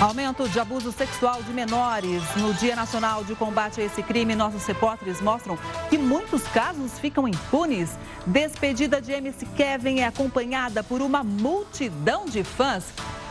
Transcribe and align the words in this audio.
Aumento 0.00 0.48
de 0.48 0.60
abuso 0.60 0.92
sexual 0.92 1.42
de 1.42 1.52
menores. 1.52 2.22
No 2.36 2.54
Dia 2.54 2.76
Nacional 2.76 3.24
de 3.24 3.34
Combate 3.34 3.80
a 3.80 3.84
esse 3.84 4.00
crime, 4.00 4.36
nossos 4.36 4.64
repórteres 4.64 5.20
mostram 5.20 5.58
que 5.90 5.98
muitos 5.98 6.44
casos 6.44 7.00
ficam 7.00 7.26
impunes. 7.26 7.90
Despedida 8.24 9.02
de 9.02 9.10
MC 9.10 9.44
Kevin 9.56 9.98
é 9.98 10.06
acompanhada 10.06 10.84
por 10.84 11.02
uma 11.02 11.24
multidão 11.24 12.26
de 12.26 12.44
fãs. 12.44 12.84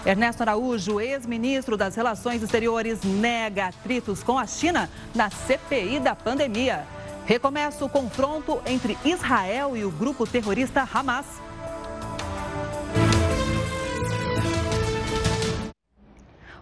Ernesto 0.05 0.41
Araújo, 0.41 0.99
ex-ministro 0.99 1.77
das 1.77 1.95
Relações 1.95 2.43
Exteriores, 2.43 3.01
nega 3.01 3.67
atritos 3.67 4.21
com 4.21 4.37
a 4.37 4.45
China 4.45 4.89
na 5.15 5.29
CPI 5.29 6.01
da 6.01 6.17
pandemia. 6.17 6.85
Recomeça 7.25 7.85
o 7.85 7.89
confronto 7.89 8.61
entre 8.65 8.97
Israel 9.05 9.77
e 9.77 9.85
o 9.85 9.91
grupo 9.91 10.27
terrorista 10.27 10.85
Hamas. 10.93 11.46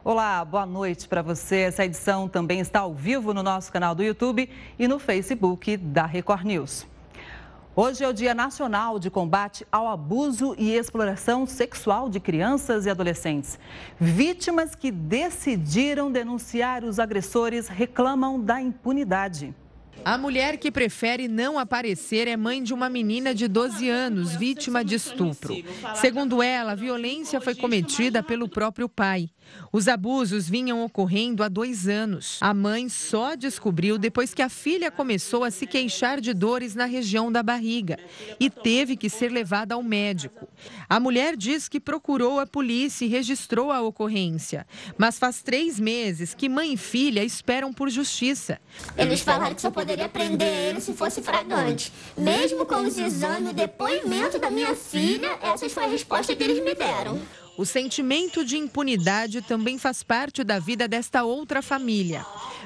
Olá, 0.08 0.46
boa 0.46 0.68
noite 0.68 1.08
para 1.08 1.24
você. 1.24 1.62
Essa 1.62 1.84
edição 1.84 2.30
também 2.30 2.60
está 2.60 2.82
ao 2.82 2.94
vivo 2.94 3.34
no 3.34 3.42
nosso 3.42 3.72
canal 3.72 3.96
do 3.96 4.04
YouTube 4.04 4.48
e 4.78 4.88
no 4.88 5.00
Facebook 5.00 5.76
da 5.78 6.06
Record 6.06 6.44
News. 6.46 6.86
Hoje 7.76 8.04
é 8.04 8.08
o 8.08 8.14
Dia 8.14 8.36
Nacional 8.36 9.00
de 9.00 9.10
Combate 9.10 9.66
ao 9.72 9.88
Abuso 9.88 10.54
e 10.60 10.70
Exploração 10.74 11.48
Sexual 11.48 12.08
de 12.08 12.20
Crianças 12.20 12.86
e 12.86 12.90
Adolescentes. 12.92 13.58
Vítimas 14.00 14.76
que 14.76 14.92
decidiram 14.92 16.12
denunciar 16.12 16.84
os 16.84 17.00
agressores 17.00 17.68
reclamam 17.68 18.40
da 18.40 18.62
impunidade. 18.62 19.56
A 20.04 20.20
mulher 20.20 20.58
que 20.58 20.70
prefere 20.70 21.28
não 21.28 21.58
aparecer 21.58 22.28
é 22.28 22.38
mãe 22.38 22.62
de 22.62 22.76
uma 22.76 22.90
menina 22.90 23.34
de 23.34 23.48
12 23.48 23.90
anos, 23.90 24.36
vítima 24.36 24.86
de 24.86 24.94
estupro. 24.94 25.56
Segundo 25.96 26.44
ela, 26.44 26.74
a 26.74 26.76
violência 26.76 27.42
foi 27.42 27.56
cometida 27.56 28.22
pelo 28.22 28.48
próprio 28.48 28.88
pai. 28.88 29.32
Os 29.72 29.88
abusos 29.88 30.50
vinham 30.50 30.84
ocorrendo 30.84 31.44
há 31.44 31.48
dois 31.48 31.88
anos. 31.88 32.38
A 32.42 32.54
mãe 32.54 32.88
só 32.90 33.36
descobriu 33.36 33.98
depois 33.98 34.34
que 34.34 34.42
a 34.42 34.50
filha 34.50 34.90
começou 34.90 35.44
a 35.44 35.52
se 35.52 35.68
queixar 35.68 36.22
de 36.22 36.34
dores 36.34 36.76
na 36.76 36.86
região 36.86 37.32
da 37.32 37.44
barriga 37.44 38.00
e 38.40 38.50
teve 38.50 38.96
que 38.96 39.10
ser 39.10 39.32
levada 39.32 39.76
ao 39.76 39.84
médico. 39.84 40.48
A 40.90 41.00
mulher 41.00 41.36
diz 41.36 41.68
que 41.68 41.80
procurou 41.80 42.40
a 42.40 42.46
polícia 42.46 43.06
e 43.06 43.10
registrou 43.10 43.72
a 43.72 43.82
ocorrência, 43.82 44.66
mas 44.98 45.20
faz 45.20 45.42
três 45.42 45.80
meses 45.80 46.34
que 46.34 46.48
mãe 46.48 46.74
e 46.74 46.78
filha 46.78 47.24
esperam 47.24 47.74
por 47.74 47.90
justiça. 47.90 48.60
Eles 48.98 49.22
falaram 49.22 49.56
que 49.56 49.62
só 49.62 49.72
poderia 49.72 50.08
prender 50.08 50.70
ele 50.70 50.82
se 50.82 50.94
fosse 50.94 51.22
fragante. 51.22 51.92
Mesmo 52.18 52.66
com 52.66 52.82
os 52.82 52.98
exames 52.98 53.52
e 53.52 53.54
depoimento 53.54 54.40
da 54.40 54.50
minha 54.50 54.76
filha, 54.76 55.38
essa 55.42 55.68
foi 55.70 55.84
a 55.84 55.88
resposta 55.88 56.36
que 56.36 56.44
eles 56.44 56.64
me 56.64 56.74
deram. 56.74 57.20
O 57.58 57.66
sentimento 57.66 58.44
de 58.44 58.58
impunidade 58.58 59.42
também 59.42 59.78
faz 59.78 60.04
parte 60.04 60.44
da 60.44 60.60
vida 60.60 60.88
desta 60.88 61.24
outra 61.24 61.62
família. 61.62 62.26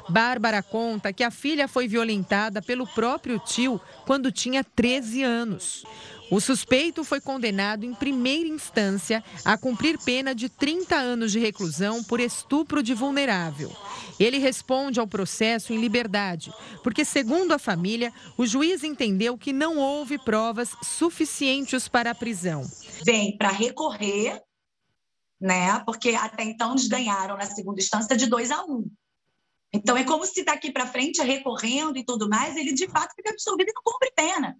Bárbara 0.09 0.64
conta 0.64 1.14
que 1.14 1.23
a 1.23 1.30
filha 1.30 1.68
foi 1.68 1.88
violentada 1.88 2.59
pelo 2.59 2.88
próprio 2.88 3.38
tio 3.38 3.80
quando 4.06 4.32
tinha 4.32 4.64
13 4.64 5.22
anos. 5.22 5.86
O 6.32 6.40
suspeito 6.40 7.04
foi 7.04 7.20
condenado 7.20 7.84
em 7.84 7.94
primeira 7.94 8.48
instância 8.48 9.23
a 9.44 9.58
cumprir 9.58 9.98
pena 10.00 10.34
de 10.34 10.48
30 10.48 10.95
anos 10.95 11.32
de 11.32 11.40
reclusão 11.40 12.04
por 12.04 12.20
estupro 12.20 12.84
de 12.84 12.94
vulnerável. 12.94 13.72
Ele 14.20 14.38
responde 14.38 15.00
ao 15.00 15.08
processo 15.08 15.73
em 15.73 15.80
liberdade, 15.80 16.52
porque, 16.84 17.04
segundo 17.04 17.52
a 17.52 17.60
família, 17.60 18.14
o 18.38 18.45
juiz 18.45 18.84
entendeu 18.84 19.38
que 19.38 19.54
não 19.54 19.78
houve 19.78 20.17
provas 20.20 20.76
suficientes 20.84 21.88
para 21.88 22.12
a 22.12 22.16
prisão. 22.16 22.64
Vem 23.04 23.36
para 23.38 23.50
recorrer 23.50 24.40
né? 25.40 25.80
Porque 25.86 26.09
até 26.09 26.44
então 26.44 26.72
eles 26.72 26.88
ganharam 26.88 27.38
na 27.38 27.45
segunda 27.45 27.80
instância 27.80 28.16
de 28.16 28.28
2 28.28 28.52
a 28.52 28.66
1. 28.66 28.72
Um. 28.72 28.90
Então 29.72 29.95
é 29.95 30.04
como 30.04 30.26
se 30.26 30.44
daqui 30.44 30.72
para 30.72 30.88
frente, 30.88 31.22
recorrendo 31.22 31.98
e 31.98 32.04
tudo 32.04 32.28
mais, 32.28 32.56
ele 32.56 32.73
de 32.73 32.88
fato 32.88 33.14
fica 33.16 33.30
absolvido 33.30 33.70
e 33.70 33.73
não 33.73 33.84
cumpre 33.84 34.11
pena. 34.16 34.58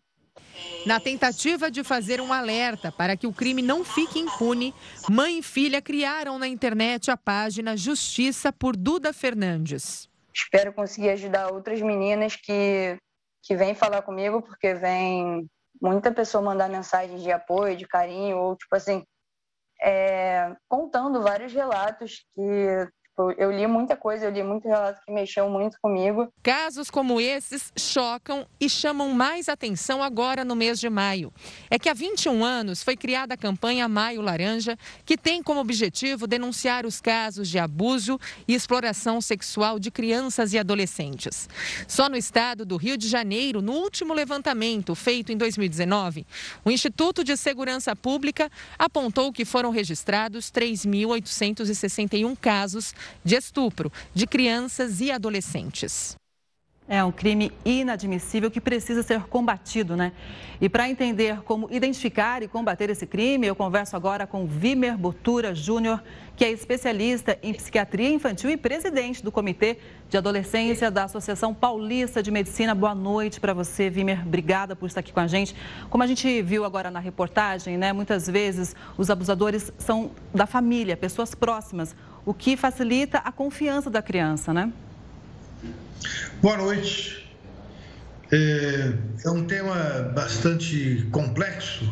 Na 0.85 1.00
tentativa 1.00 1.69
de 1.69 1.84
fazer 1.84 2.22
um 2.22 2.31
alerta 2.31 2.91
para 2.91 3.18
que 3.18 3.28
o 3.28 3.34
crime 3.34 3.62
não 3.62 3.84
fique 3.84 4.19
impune, 4.19 4.73
mãe 5.09 5.39
e 5.39 5.44
filha 5.44 5.81
criaram 5.81 6.38
na 6.38 6.47
internet 6.47 7.12
a 7.12 7.18
página 7.18 7.75
Justiça 7.75 8.51
por 8.51 8.75
Duda 8.75 9.12
Fernandes. 9.12 10.07
Espero 10.34 10.73
conseguir 10.73 11.09
ajudar 11.09 11.51
outras 11.51 11.81
meninas 11.81 12.35
que, 12.35 12.97
que 13.44 13.56
vêm 13.56 13.75
falar 13.75 14.01
comigo, 14.03 14.41
porque 14.41 14.73
vem 14.73 15.50
muita 15.81 16.12
pessoa 16.12 16.44
mandar 16.44 16.69
mensagens 16.69 17.22
de 17.22 17.31
apoio, 17.31 17.75
de 17.75 17.88
carinho, 17.88 18.38
ou 18.38 18.56
tipo 18.56 18.75
assim, 18.75 19.03
é, 19.81 20.56
contando 20.67 21.22
vários 21.22 21.53
relatos 21.53 22.25
que 22.35 22.88
Tipo, 23.19 23.34
eu 23.38 23.52
li 23.52 23.68
muita 23.68 23.97
coisa, 23.97 24.25
eu 24.25 24.31
li 24.31 24.41
muito 24.41 24.66
relato 24.66 25.02
que 25.06 25.12
mexeu 25.12 25.50
muito 25.50 25.78
comigo. 25.81 26.31
Casos 26.41 26.90
como 26.90 27.19
esses 27.19 27.69
chocam 27.78 28.47
e 28.57 28.69
chamam 28.69 29.12
mais 29.12 29.50
atenção 29.50 30.02
agora 30.02 30.46
no 30.46 30.56
mês 30.56 30.80
de 30.80 30.90
maio. 30.90 31.34
É 31.69 31.78
que 31.78 31.90
há 31.90 31.94
21 31.94 32.46
anos 32.46 32.81
foi 32.81 32.96
criada 32.96 33.34
a 33.34 33.38
campanha 33.38 33.90
Maio 33.90 34.22
Laranja, 34.22 34.78
que 35.06 35.18
tem 35.18 35.44
como 35.44 35.59
objetivo 35.59 36.28
denunciar 36.28 36.85
os 36.85 37.02
casos 37.02 37.50
de 37.50 37.59
abuso 37.59 38.18
e 38.47 38.56
exploração 38.56 39.19
sexual 39.19 39.80
de 39.80 39.91
crianças 39.91 40.53
e 40.53 40.57
adolescentes. 40.57 41.50
Só 41.90 42.07
no 42.07 42.16
estado 42.16 42.66
do 42.66 42.78
Rio 42.78 42.97
de 42.97 43.09
Janeiro, 43.09 43.62
no 43.62 43.74
último 43.74 44.13
levantamento 44.13 44.96
feito 44.96 45.30
em 45.34 45.38
2019, 45.38 46.25
o 46.63 46.72
Instituto 46.72 47.22
de 47.22 47.36
Segurança 47.36 47.94
Pública 47.97 48.50
apontou 48.78 49.34
que 49.34 49.44
foram 49.44 49.72
registrados 49.72 50.50
3.861 50.50 52.38
casos 52.40 52.94
de 53.23 53.35
estupro 53.35 53.91
de 54.13 54.27
crianças 54.27 55.01
e 55.01 55.11
adolescentes. 55.11 56.15
É 56.91 57.03
um 57.03 57.11
crime 57.11 57.51
inadmissível 57.63 58.49
que 58.49 58.59
precisa 58.59 59.03
ser 59.03 59.21
combatido, 59.25 59.95
né? 59.95 60.11
E 60.59 60.67
para 60.67 60.89
entender 60.89 61.39
como 61.43 61.67
identificar 61.69 62.41
e 62.41 62.47
combater 62.47 62.89
esse 62.89 63.05
crime, 63.05 63.45
eu 63.45 63.55
converso 63.55 63.95
agora 63.95 64.25
com 64.25 64.47
Vimer 64.47 64.97
Botura 64.97 65.53
Júnior, 65.53 66.01
que 66.35 66.43
é 66.43 66.51
especialista 66.51 67.37
em 67.43 67.53
psiquiatria 67.53 68.09
infantil 68.09 68.49
e 68.49 68.57
presidente 68.57 69.23
do 69.23 69.31
Comitê 69.31 69.77
de 70.09 70.17
Adolescência 70.17 70.89
da 70.89 71.03
Associação 71.03 71.53
Paulista 71.53 72.23
de 72.23 72.31
Medicina. 72.31 72.73
Boa 72.73 72.95
noite 72.95 73.39
para 73.39 73.53
você, 73.53 73.87
Vimer. 73.87 74.25
Obrigada 74.25 74.75
por 74.75 74.87
estar 74.87 75.01
aqui 75.01 75.13
com 75.13 75.19
a 75.19 75.27
gente. 75.27 75.55
Como 75.91 76.03
a 76.03 76.07
gente 76.07 76.41
viu 76.41 76.65
agora 76.65 76.89
na 76.89 76.99
reportagem, 76.99 77.77
né? 77.77 77.93
Muitas 77.93 78.25
vezes 78.25 78.75
os 78.97 79.11
abusadores 79.11 79.71
são 79.77 80.09
da 80.33 80.47
família, 80.47 80.97
pessoas 80.97 81.35
próximas, 81.35 81.95
o 82.25 82.34
que 82.34 82.56
facilita 82.56 83.19
a 83.19 83.31
confiança 83.31 83.90
da 83.90 84.02
criança, 84.02 84.53
né? 84.53 84.72
Boa 86.41 86.57
noite. 86.57 87.28
É, 88.31 88.94
é 89.25 89.30
um 89.30 89.44
tema 89.44 90.12
bastante 90.13 91.07
complexo 91.12 91.84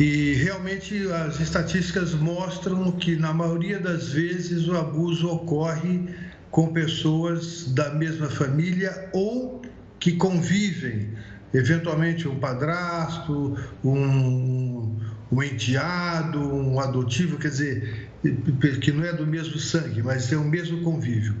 e 0.00 0.32
realmente 0.36 1.06
as 1.12 1.38
estatísticas 1.40 2.14
mostram 2.14 2.90
que, 2.92 3.16
na 3.16 3.34
maioria 3.34 3.78
das 3.78 4.08
vezes, 4.08 4.66
o 4.66 4.74
abuso 4.74 5.28
ocorre 5.28 6.08
com 6.50 6.72
pessoas 6.72 7.66
da 7.66 7.90
mesma 7.90 8.30
família 8.30 9.10
ou 9.12 9.60
que 9.98 10.12
convivem, 10.12 11.10
eventualmente 11.52 12.26
um 12.26 12.40
padrasto, 12.40 13.58
um, 13.84 14.98
um 15.30 15.42
enteado, 15.42 16.40
um 16.40 16.80
adotivo, 16.80 17.38
quer 17.38 17.48
dizer, 17.48 18.10
que 18.80 18.92
não 18.92 19.04
é 19.04 19.12
do 19.12 19.26
mesmo 19.26 19.58
sangue, 19.58 20.02
mas 20.02 20.32
é 20.32 20.36
o 20.36 20.44
mesmo 20.44 20.82
convívio. 20.82 21.34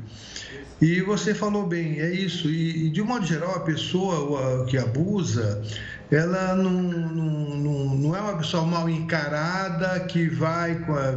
E 0.80 1.02
você 1.02 1.34
falou 1.34 1.66
bem, 1.66 2.00
é 2.00 2.10
isso. 2.10 2.48
E, 2.48 2.88
de 2.88 3.02
um 3.02 3.04
modo 3.04 3.26
geral, 3.26 3.54
a 3.54 3.60
pessoa 3.60 4.64
que 4.66 4.78
abusa, 4.78 5.62
ela 6.10 6.56
não, 6.56 6.70
não, 6.70 7.94
não, 7.94 8.16
é 8.16 8.20
uma 8.20 8.36
pessoa 8.36 8.64
mal 8.64 8.88
encarada 8.88 10.00
que 10.00 10.28
vai 10.28 10.74
com 10.80 10.94
a, 10.94 11.14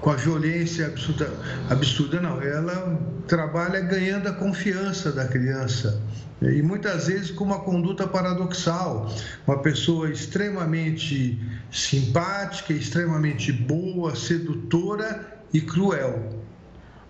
com 0.00 0.10
a 0.10 0.16
violência 0.16 0.86
absurda, 0.86 1.32
absurda, 1.70 2.20
não. 2.20 2.42
Ela 2.42 2.98
trabalha 3.28 3.80
ganhando 3.80 4.28
a 4.28 4.32
confiança 4.32 5.12
da 5.12 5.26
criança. 5.26 6.02
E 6.40 6.60
muitas 6.60 7.06
vezes 7.06 7.30
com 7.30 7.44
uma 7.44 7.60
conduta 7.60 8.06
paradoxal. 8.06 9.08
Uma 9.46 9.58
pessoa 9.58 10.10
extremamente 10.10 11.40
simpática, 11.70 12.72
extremamente 12.72 13.52
boa, 13.52 14.16
sedutora 14.16 15.40
e 15.52 15.60
cruel. 15.60 16.42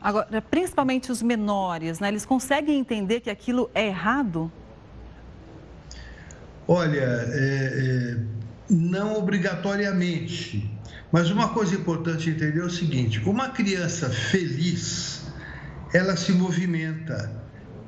Agora, 0.02 0.42
principalmente 0.42 1.10
os 1.10 1.22
menores, 1.22 1.98
né? 1.98 2.08
Eles 2.08 2.26
conseguem 2.26 2.78
entender 2.78 3.20
que 3.20 3.30
aquilo 3.30 3.70
é 3.72 3.86
errado? 3.86 4.52
Olha, 6.74 7.26
é, 7.28 8.14
é, 8.14 8.16
não 8.70 9.18
obrigatoriamente. 9.18 10.74
Mas 11.12 11.30
uma 11.30 11.50
coisa 11.50 11.74
importante 11.74 12.30
entender 12.30 12.60
é 12.60 12.64
o 12.64 12.70
seguinte: 12.70 13.20
uma 13.26 13.50
criança 13.50 14.08
feliz, 14.08 15.20
ela 15.92 16.16
se 16.16 16.32
movimenta, 16.32 17.30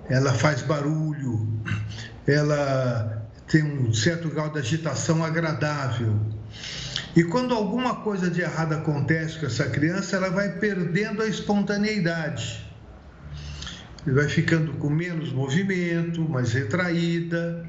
ela 0.06 0.34
faz 0.34 0.60
barulho, 0.60 1.48
ela 2.26 3.26
tem 3.50 3.62
um 3.62 3.90
certo 3.94 4.28
grau 4.28 4.52
de 4.52 4.58
agitação 4.58 5.24
agradável. 5.24 6.20
E 7.16 7.24
quando 7.24 7.54
alguma 7.54 8.02
coisa 8.02 8.30
de 8.30 8.42
errado 8.42 8.74
acontece 8.74 9.38
com 9.38 9.46
essa 9.46 9.64
criança, 9.64 10.16
ela 10.16 10.28
vai 10.28 10.58
perdendo 10.58 11.22
a 11.22 11.26
espontaneidade. 11.26 12.62
Vai 14.06 14.28
ficando 14.28 14.74
com 14.74 14.90
menos 14.90 15.32
movimento, 15.32 16.20
mais 16.28 16.52
retraída. 16.52 17.64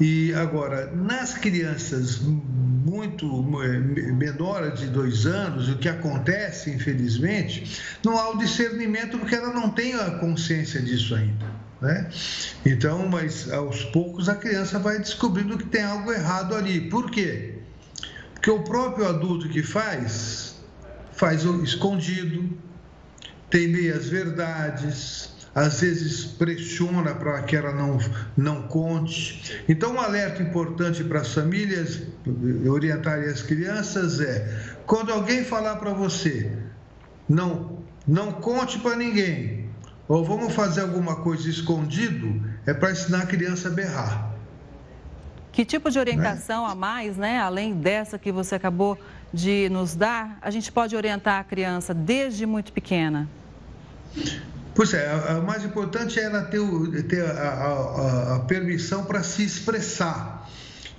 E 0.00 0.34
agora, 0.34 0.90
nas 0.92 1.34
crianças 1.34 2.18
muito 2.18 3.26
menores 3.42 4.80
de 4.80 4.86
dois 4.88 5.24
anos, 5.24 5.68
o 5.68 5.78
que 5.78 5.88
acontece, 5.88 6.70
infelizmente, 6.70 7.80
não 8.04 8.18
há 8.18 8.30
o 8.30 8.38
discernimento 8.38 9.18
porque 9.18 9.34
ela 9.34 9.52
não 9.52 9.70
tem 9.70 9.94
a 9.94 10.12
consciência 10.12 10.80
disso 10.80 11.14
ainda. 11.14 11.46
Né? 11.80 12.10
Então, 12.64 13.08
mas 13.08 13.50
aos 13.52 13.84
poucos 13.84 14.28
a 14.28 14.34
criança 14.34 14.78
vai 14.78 14.98
descobrindo 14.98 15.58
que 15.58 15.66
tem 15.66 15.82
algo 15.82 16.12
errado 16.12 16.54
ali. 16.54 16.88
Por 16.88 17.10
quê? 17.10 17.58
Porque 18.32 18.50
o 18.50 18.62
próprio 18.62 19.08
adulto 19.08 19.48
que 19.48 19.62
faz, 19.62 20.56
faz 21.12 21.44
escondido, 21.62 22.50
tem 23.48 23.68
meias 23.68 24.08
verdades, 24.08 25.33
às 25.54 25.80
vezes 25.80 26.24
pressiona 26.24 27.14
para 27.14 27.42
que 27.42 27.54
ela 27.54 27.72
não, 27.72 27.98
não 28.36 28.62
conte. 28.62 29.62
Então, 29.68 29.94
um 29.94 30.00
alerta 30.00 30.42
importante 30.42 31.04
para 31.04 31.20
as 31.20 31.32
famílias 31.32 32.02
orientarem 32.68 33.26
as 33.26 33.40
crianças 33.40 34.20
é: 34.20 34.76
quando 34.84 35.12
alguém 35.12 35.44
falar 35.44 35.76
para 35.76 35.92
você, 35.92 36.50
não, 37.28 37.78
não 38.06 38.32
conte 38.32 38.78
para 38.80 38.96
ninguém, 38.96 39.70
ou 40.08 40.24
vamos 40.24 40.52
fazer 40.52 40.80
alguma 40.80 41.16
coisa 41.16 41.48
escondido, 41.48 42.42
é 42.66 42.74
para 42.74 42.90
ensinar 42.90 43.22
a 43.22 43.26
criança 43.26 43.68
a 43.68 43.70
berrar. 43.70 44.34
Que 45.52 45.64
tipo 45.64 45.88
de 45.88 46.00
orientação 46.00 46.66
né? 46.66 46.72
a 46.72 46.74
mais, 46.74 47.16
né, 47.16 47.38
além 47.38 47.74
dessa 47.74 48.18
que 48.18 48.32
você 48.32 48.56
acabou 48.56 48.98
de 49.32 49.68
nos 49.70 49.94
dar, 49.94 50.36
a 50.42 50.50
gente 50.50 50.72
pode 50.72 50.96
orientar 50.96 51.40
a 51.40 51.44
criança 51.44 51.94
desde 51.94 52.44
muito 52.44 52.72
pequena? 52.72 53.28
Pois 54.74 54.92
é, 54.92 55.08
o 55.38 55.46
mais 55.46 55.64
importante 55.64 56.18
é 56.18 56.24
ela 56.24 56.42
ter, 56.42 56.60
ter 57.04 57.24
a, 57.24 57.30
a, 57.30 58.36
a 58.36 58.40
permissão 58.40 59.04
para 59.04 59.22
se 59.22 59.44
expressar, 59.44 60.50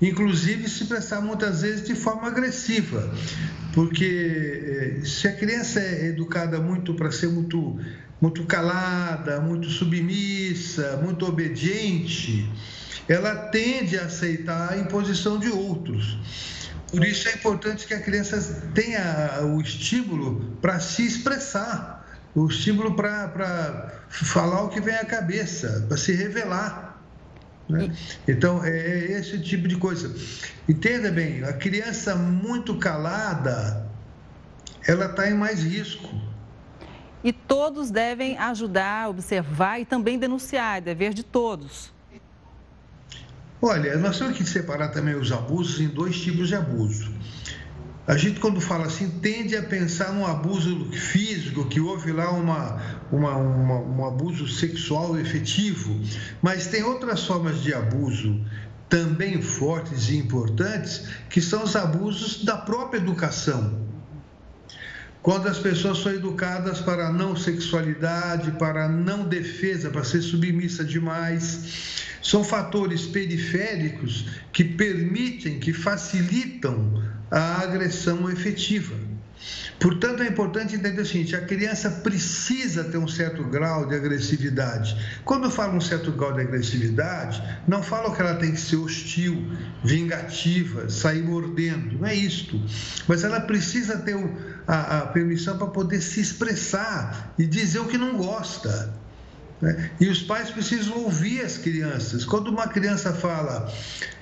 inclusive 0.02 0.70
se 0.70 0.84
expressar 0.84 1.20
muitas 1.22 1.62
vezes 1.62 1.86
de 1.86 1.94
forma 1.94 2.28
agressiva, 2.30 3.14
porque 3.74 5.02
eh, 5.02 5.06
se 5.06 5.28
a 5.28 5.34
criança 5.34 5.82
é 5.82 6.06
educada 6.06 6.62
muito 6.62 6.94
para 6.94 7.12
ser 7.12 7.28
muito, 7.28 7.78
muito 8.22 8.46
calada, 8.46 9.42
muito 9.42 9.70
submissa, 9.70 10.98
muito 11.04 11.26
obediente, 11.26 12.50
ela 13.10 13.36
tende 13.36 13.98
a 13.98 14.06
aceitar 14.06 14.72
a 14.72 14.78
imposição 14.78 15.38
de 15.38 15.50
outros. 15.50 16.18
Por 16.90 17.04
isso 17.04 17.28
é 17.28 17.34
importante 17.34 17.86
que 17.86 17.94
a 17.94 18.00
criança 18.00 18.72
tenha 18.74 19.42
o 19.44 19.60
estímulo 19.60 20.58
para 20.62 20.80
se 20.80 21.06
expressar 21.06 21.95
o 22.36 22.48
estímulo 22.48 22.96
para 22.96 24.02
falar 24.10 24.64
o 24.64 24.70
que 24.70 24.82
vem 24.82 24.96
à 24.96 25.06
cabeça, 25.06 25.86
para 25.88 25.96
se 25.96 26.12
revelar. 26.14 27.02
Né? 27.68 27.96
Então, 28.28 28.64
é, 28.64 28.70
é 28.70 29.12
esse 29.20 29.40
tipo 29.40 29.68
de 29.68 29.78
coisa. 29.78 30.14
Entenda 30.68 31.12
bem, 31.12 31.44
a 31.44 31.54
criança 31.54 32.16
muito 32.16 32.78
calada, 32.78 33.90
ela 34.86 35.06
está 35.06 35.30
em 35.30 35.34
mais 35.34 35.64
risco. 35.64 36.10
E 37.24 37.32
todos 37.34 37.90
devem 37.90 38.38
ajudar, 38.38 39.10
observar 39.10 39.80
e 39.80 39.86
também 39.86 40.20
denunciar, 40.20 40.78
é 40.78 40.82
dever 40.82 41.14
de 41.14 41.24
todos. 41.24 41.92
Olha, 43.62 43.98
nós 43.98 44.20
temos 44.20 44.38
que 44.38 44.46
separar 44.46 44.90
também 44.90 45.16
os 45.16 45.32
abusos 45.32 45.80
em 45.80 45.88
dois 45.88 46.20
tipos 46.20 46.50
de 46.50 46.56
abuso. 46.56 47.12
A 48.08 48.16
gente, 48.16 48.40
quando 48.40 48.62
fala 48.62 48.86
assim, 48.86 49.10
tende 49.10 49.56
a 49.56 49.64
pensar 49.64 50.14
num 50.14 50.26
abuso 50.26 50.92
físico, 50.92 51.66
que 51.66 51.80
houve 51.80 52.12
lá 52.12 52.30
uma, 52.30 52.80
uma, 53.12 53.36
uma, 53.36 53.80
um 53.80 54.06
abuso 54.06 54.48
sexual 54.48 55.18
efetivo, 55.18 56.00
mas 56.40 56.68
tem 56.68 56.84
outras 56.84 57.26
formas 57.26 57.64
de 57.64 57.74
abuso 57.74 58.40
também 58.88 59.42
fortes 59.42 60.10
e 60.10 60.18
importantes, 60.18 61.08
que 61.30 61.42
são 61.42 61.64
os 61.64 61.76
abusos 61.76 62.44
da 62.44 62.56
própria 62.56 63.00
educação. 63.00 63.84
Quando 65.24 65.48
as 65.48 65.58
pessoas 65.58 65.98
são 65.98 66.14
educadas 66.14 66.82
para 66.82 67.12
não 67.12 67.36
sexualidade, 67.36 68.52
para 68.52 68.88
não 68.88 69.24
defesa, 69.24 69.90
para 69.90 70.04
ser 70.04 70.22
submissa 70.22 70.86
demais, 70.86 72.05
são 72.26 72.44
fatores 72.44 73.06
periféricos 73.06 74.26
que 74.52 74.64
permitem, 74.64 75.60
que 75.60 75.72
facilitam 75.72 77.04
a 77.30 77.62
agressão 77.62 78.28
efetiva. 78.32 78.96
Portanto, 79.80 80.24
é 80.24 80.28
importante 80.28 80.74
entender 80.74 81.04
o 81.04 81.06
seguinte: 81.06 81.36
a 81.36 81.42
criança 81.42 81.88
precisa 81.92 82.84
ter 82.86 82.98
um 82.98 83.08
certo 83.08 83.44
grau 83.44 83.86
de 83.86 83.94
agressividade. 83.94 84.98
Quando 85.24 85.44
eu 85.44 85.52
falo 85.52 85.78
um 85.78 85.82
certo 85.82 86.12
grau 86.14 86.34
de 86.34 86.42
agressividade, 86.42 87.44
não 87.68 87.84
falo 87.84 88.12
que 88.16 88.22
ela 88.22 88.34
tem 88.34 88.54
que 88.54 88.60
ser 88.60 88.78
hostil, 88.78 89.46
vingativa, 89.84 90.90
sair 90.90 91.22
mordendo, 91.22 92.00
não 92.00 92.08
é 92.08 92.16
isto. 92.16 92.60
Mas 93.08 93.24
ela 93.24 93.40
precisa 93.40 94.00
ter 94.00 94.18
a, 94.66 94.98
a 94.98 95.06
permissão 95.08 95.60
para 95.60 95.68
poder 95.68 96.02
se 96.02 96.22
expressar 96.22 97.36
e 97.38 97.46
dizer 97.46 97.82
o 97.82 97.86
que 97.86 98.00
não 98.00 98.18
gosta. 98.18 99.05
Né? 99.62 99.90
E 100.00 100.08
os 100.08 100.22
pais 100.22 100.50
precisam 100.50 100.98
ouvir 101.04 101.42
as 101.42 101.58
crianças. 101.58 102.26
Quando 102.26 102.50
uma 102.50 102.68
criança 102.68 103.14
fala, 103.14 103.72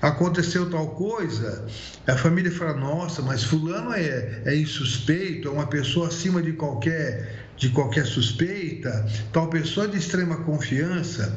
aconteceu 0.01 0.69
tal 0.69 0.89
coisa, 0.91 1.65
a 2.07 2.15
família 2.15 2.51
fala, 2.51 2.73
nossa, 2.73 3.21
mas 3.21 3.43
fulano 3.43 3.93
é, 3.93 4.41
é 4.45 4.55
insuspeito, 4.55 5.47
é 5.47 5.51
uma 5.51 5.67
pessoa 5.67 6.07
acima 6.07 6.41
de 6.41 6.53
qualquer, 6.53 7.47
de 7.57 7.69
qualquer 7.69 8.05
suspeita, 8.05 9.05
tal 9.31 9.49
pessoa 9.49 9.87
de 9.87 9.97
extrema 9.97 10.37
confiança. 10.37 11.35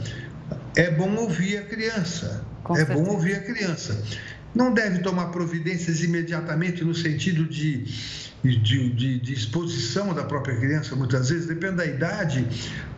É 0.77 0.91
bom 0.91 1.15
ouvir 1.17 1.59
a 1.59 1.63
criança. 1.63 2.45
Com 2.63 2.75
é 2.75 2.79
certeza. 2.79 3.01
bom 3.01 3.11
ouvir 3.11 3.35
a 3.35 3.41
criança. 3.41 4.03
Não 4.55 4.73
deve 4.73 5.01
tomar 5.01 5.27
providências 5.27 6.03
imediatamente 6.03 6.83
no 6.85 6.95
sentido 6.95 7.47
de 7.47 7.85
de, 8.55 8.91
de, 8.91 9.19
de, 9.19 9.33
exposição 9.33 10.15
da 10.15 10.23
própria 10.23 10.57
criança, 10.57 10.95
muitas 10.95 11.31
vezes, 11.31 11.47
depende 11.47 11.77
da 11.77 11.87
idade, 11.87 12.47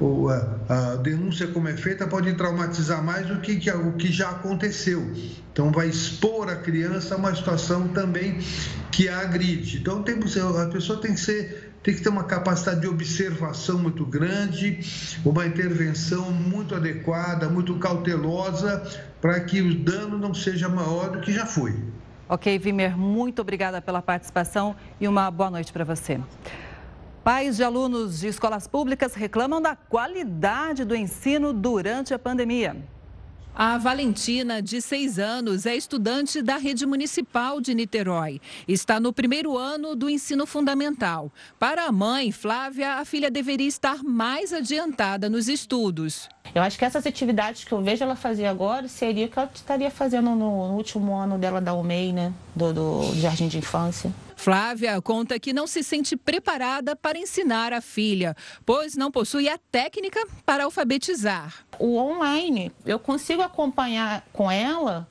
ou 0.00 0.28
a, 0.28 0.58
a 0.68 0.96
denúncia 0.96 1.46
como 1.46 1.68
é 1.68 1.76
feita 1.76 2.06
pode 2.06 2.32
traumatizar 2.34 3.02
mais 3.02 3.26
do 3.26 3.40
que, 3.40 3.56
que 3.56 3.70
o 3.70 3.92
que 3.92 4.12
já 4.12 4.30
aconteceu. 4.30 5.10
Então, 5.52 5.70
vai 5.72 5.88
expor 5.88 6.48
a 6.48 6.56
criança 6.56 7.14
a 7.14 7.18
uma 7.18 7.34
situação 7.34 7.88
também 7.88 8.38
que 8.90 9.08
a 9.08 9.20
agride. 9.20 9.78
Então, 9.78 10.02
tem, 10.02 10.16
a 10.16 10.66
pessoa 10.66 11.00
tem 11.00 11.14
que 11.14 11.20
ser 11.20 11.68
tem 11.82 11.94
que 11.94 12.02
ter 12.02 12.08
uma 12.08 12.24
capacidade 12.24 12.80
de 12.80 12.88
observação 12.88 13.78
muito 13.78 14.04
grande, 14.04 14.80
uma 15.24 15.46
intervenção 15.46 16.30
muito 16.32 16.74
adequada, 16.74 17.48
muito 17.48 17.76
cautelosa, 17.76 18.82
para 19.20 19.40
que 19.40 19.62
o 19.62 19.74
dano 19.74 20.18
não 20.18 20.34
seja 20.34 20.68
maior 20.68 21.12
do 21.12 21.20
que 21.20 21.32
já 21.32 21.46
foi. 21.46 21.74
Ok, 22.30 22.58
Vimer, 22.58 22.94
muito 22.94 23.40
obrigada 23.40 23.80
pela 23.80 24.02
participação 24.02 24.76
e 25.00 25.08
uma 25.08 25.30
boa 25.30 25.50
noite 25.50 25.72
para 25.72 25.82
você. 25.82 26.20
Pais 27.24 27.56
de 27.56 27.64
alunos 27.64 28.20
de 28.20 28.28
escolas 28.28 28.66
públicas 28.66 29.14
reclamam 29.14 29.62
da 29.62 29.74
qualidade 29.74 30.84
do 30.84 30.94
ensino 30.94 31.54
durante 31.54 32.12
a 32.12 32.18
pandemia. 32.18 32.76
A 33.60 33.76
Valentina, 33.76 34.62
de 34.62 34.80
seis 34.80 35.18
anos, 35.18 35.66
é 35.66 35.74
estudante 35.74 36.40
da 36.40 36.58
rede 36.58 36.86
municipal 36.86 37.60
de 37.60 37.74
Niterói. 37.74 38.40
Está 38.68 39.00
no 39.00 39.12
primeiro 39.12 39.58
ano 39.58 39.96
do 39.96 40.08
ensino 40.08 40.46
fundamental. 40.46 41.32
Para 41.58 41.86
a 41.86 41.90
mãe, 41.90 42.30
Flávia, 42.30 43.00
a 43.00 43.04
filha 43.04 43.28
deveria 43.28 43.66
estar 43.66 44.04
mais 44.04 44.52
adiantada 44.52 45.28
nos 45.28 45.48
estudos. 45.48 46.28
Eu 46.54 46.62
acho 46.62 46.78
que 46.78 46.84
essas 46.84 47.04
atividades 47.04 47.64
que 47.64 47.72
eu 47.72 47.82
vejo 47.82 48.04
ela 48.04 48.14
fazer 48.14 48.46
agora 48.46 48.86
seria 48.86 49.26
o 49.26 49.28
que 49.28 49.36
ela 49.36 49.50
estaria 49.52 49.90
fazendo 49.90 50.36
no, 50.36 50.76
último 50.76 51.16
ano 51.16 51.36
dela 51.36 51.60
da 51.60 51.74
UMEI, 51.74 52.12
né? 52.12 52.32
Do, 52.54 52.72
do 52.72 53.14
Jardim 53.16 53.48
de 53.48 53.58
Infância. 53.58 54.14
Flávia 54.38 55.02
conta 55.02 55.36
que 55.36 55.52
não 55.52 55.66
se 55.66 55.82
sente 55.82 56.16
preparada 56.16 56.94
para 56.94 57.18
ensinar 57.18 57.72
a 57.72 57.80
filha, 57.80 58.36
pois 58.64 58.94
não 58.94 59.10
possui 59.10 59.48
a 59.48 59.58
técnica 59.58 60.24
para 60.46 60.62
alfabetizar. 60.62 61.66
O 61.76 61.96
online, 61.96 62.70
eu 62.86 63.00
consigo 63.00 63.42
acompanhar 63.42 64.24
com 64.32 64.48
ela 64.48 65.08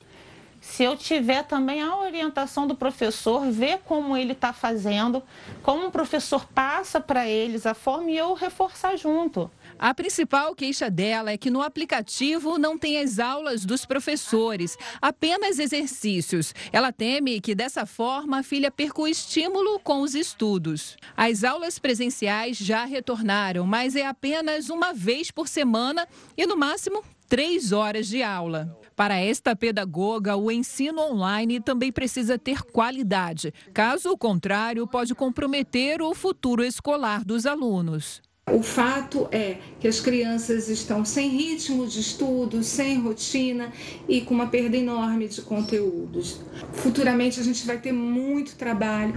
se 0.62 0.82
eu 0.82 0.96
tiver 0.96 1.42
também 1.44 1.82
a 1.82 1.94
orientação 1.98 2.66
do 2.66 2.74
professor, 2.74 3.50
ver 3.50 3.80
como 3.84 4.16
ele 4.16 4.32
está 4.32 4.54
fazendo, 4.54 5.22
como 5.62 5.88
o 5.88 5.90
professor 5.90 6.46
passa 6.46 6.98
para 6.98 7.28
eles 7.28 7.66
a 7.66 7.74
forma 7.74 8.10
e 8.10 8.16
eu 8.16 8.32
reforçar 8.32 8.96
junto. 8.96 9.50
A 9.78 9.94
principal 9.94 10.56
queixa 10.56 10.90
dela 10.90 11.30
é 11.30 11.38
que 11.38 11.50
no 11.50 11.62
aplicativo 11.62 12.58
não 12.58 12.76
tem 12.76 12.98
as 12.98 13.20
aulas 13.20 13.64
dos 13.64 13.86
professores, 13.86 14.76
apenas 15.00 15.60
exercícios. 15.60 16.52
Ela 16.72 16.92
teme 16.92 17.40
que 17.40 17.54
dessa 17.54 17.86
forma 17.86 18.40
a 18.40 18.42
filha 18.42 18.72
perca 18.72 19.00
o 19.00 19.06
estímulo 19.06 19.78
com 19.78 20.00
os 20.00 20.16
estudos. 20.16 20.96
As 21.16 21.44
aulas 21.44 21.78
presenciais 21.78 22.56
já 22.56 22.84
retornaram, 22.84 23.64
mas 23.64 23.94
é 23.94 24.04
apenas 24.04 24.68
uma 24.68 24.92
vez 24.92 25.30
por 25.30 25.46
semana 25.46 26.08
e 26.36 26.44
no 26.44 26.56
máximo 26.56 27.04
três 27.28 27.70
horas 27.70 28.08
de 28.08 28.20
aula. 28.20 28.76
Para 28.96 29.20
esta 29.20 29.54
pedagoga, 29.54 30.36
o 30.36 30.50
ensino 30.50 31.00
online 31.00 31.60
também 31.60 31.92
precisa 31.92 32.36
ter 32.36 32.62
qualidade. 32.62 33.54
Caso 33.72 34.16
contrário, 34.18 34.88
pode 34.88 35.14
comprometer 35.14 36.02
o 36.02 36.12
futuro 36.16 36.64
escolar 36.64 37.24
dos 37.24 37.46
alunos. 37.46 38.20
O 38.52 38.62
fato 38.62 39.28
é 39.30 39.58
que 39.80 39.88
as 39.88 40.00
crianças 40.00 40.68
estão 40.68 41.04
sem 41.04 41.28
ritmo 41.28 41.86
de 41.86 42.00
estudo, 42.00 42.62
sem 42.62 43.00
rotina 43.00 43.72
e 44.08 44.20
com 44.20 44.34
uma 44.34 44.46
perda 44.46 44.76
enorme 44.76 45.28
de 45.28 45.42
conteúdos. 45.42 46.40
Futuramente 46.72 47.40
a 47.40 47.42
gente 47.42 47.66
vai 47.66 47.78
ter 47.78 47.92
muito 47.92 48.56
trabalho 48.56 49.14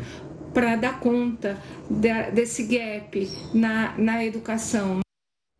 para 0.53 0.75
dar 0.75 0.99
conta 0.99 1.57
desse 2.33 2.63
gap 2.63 3.29
na, 3.53 3.97
na 3.97 4.25
educação. 4.25 4.99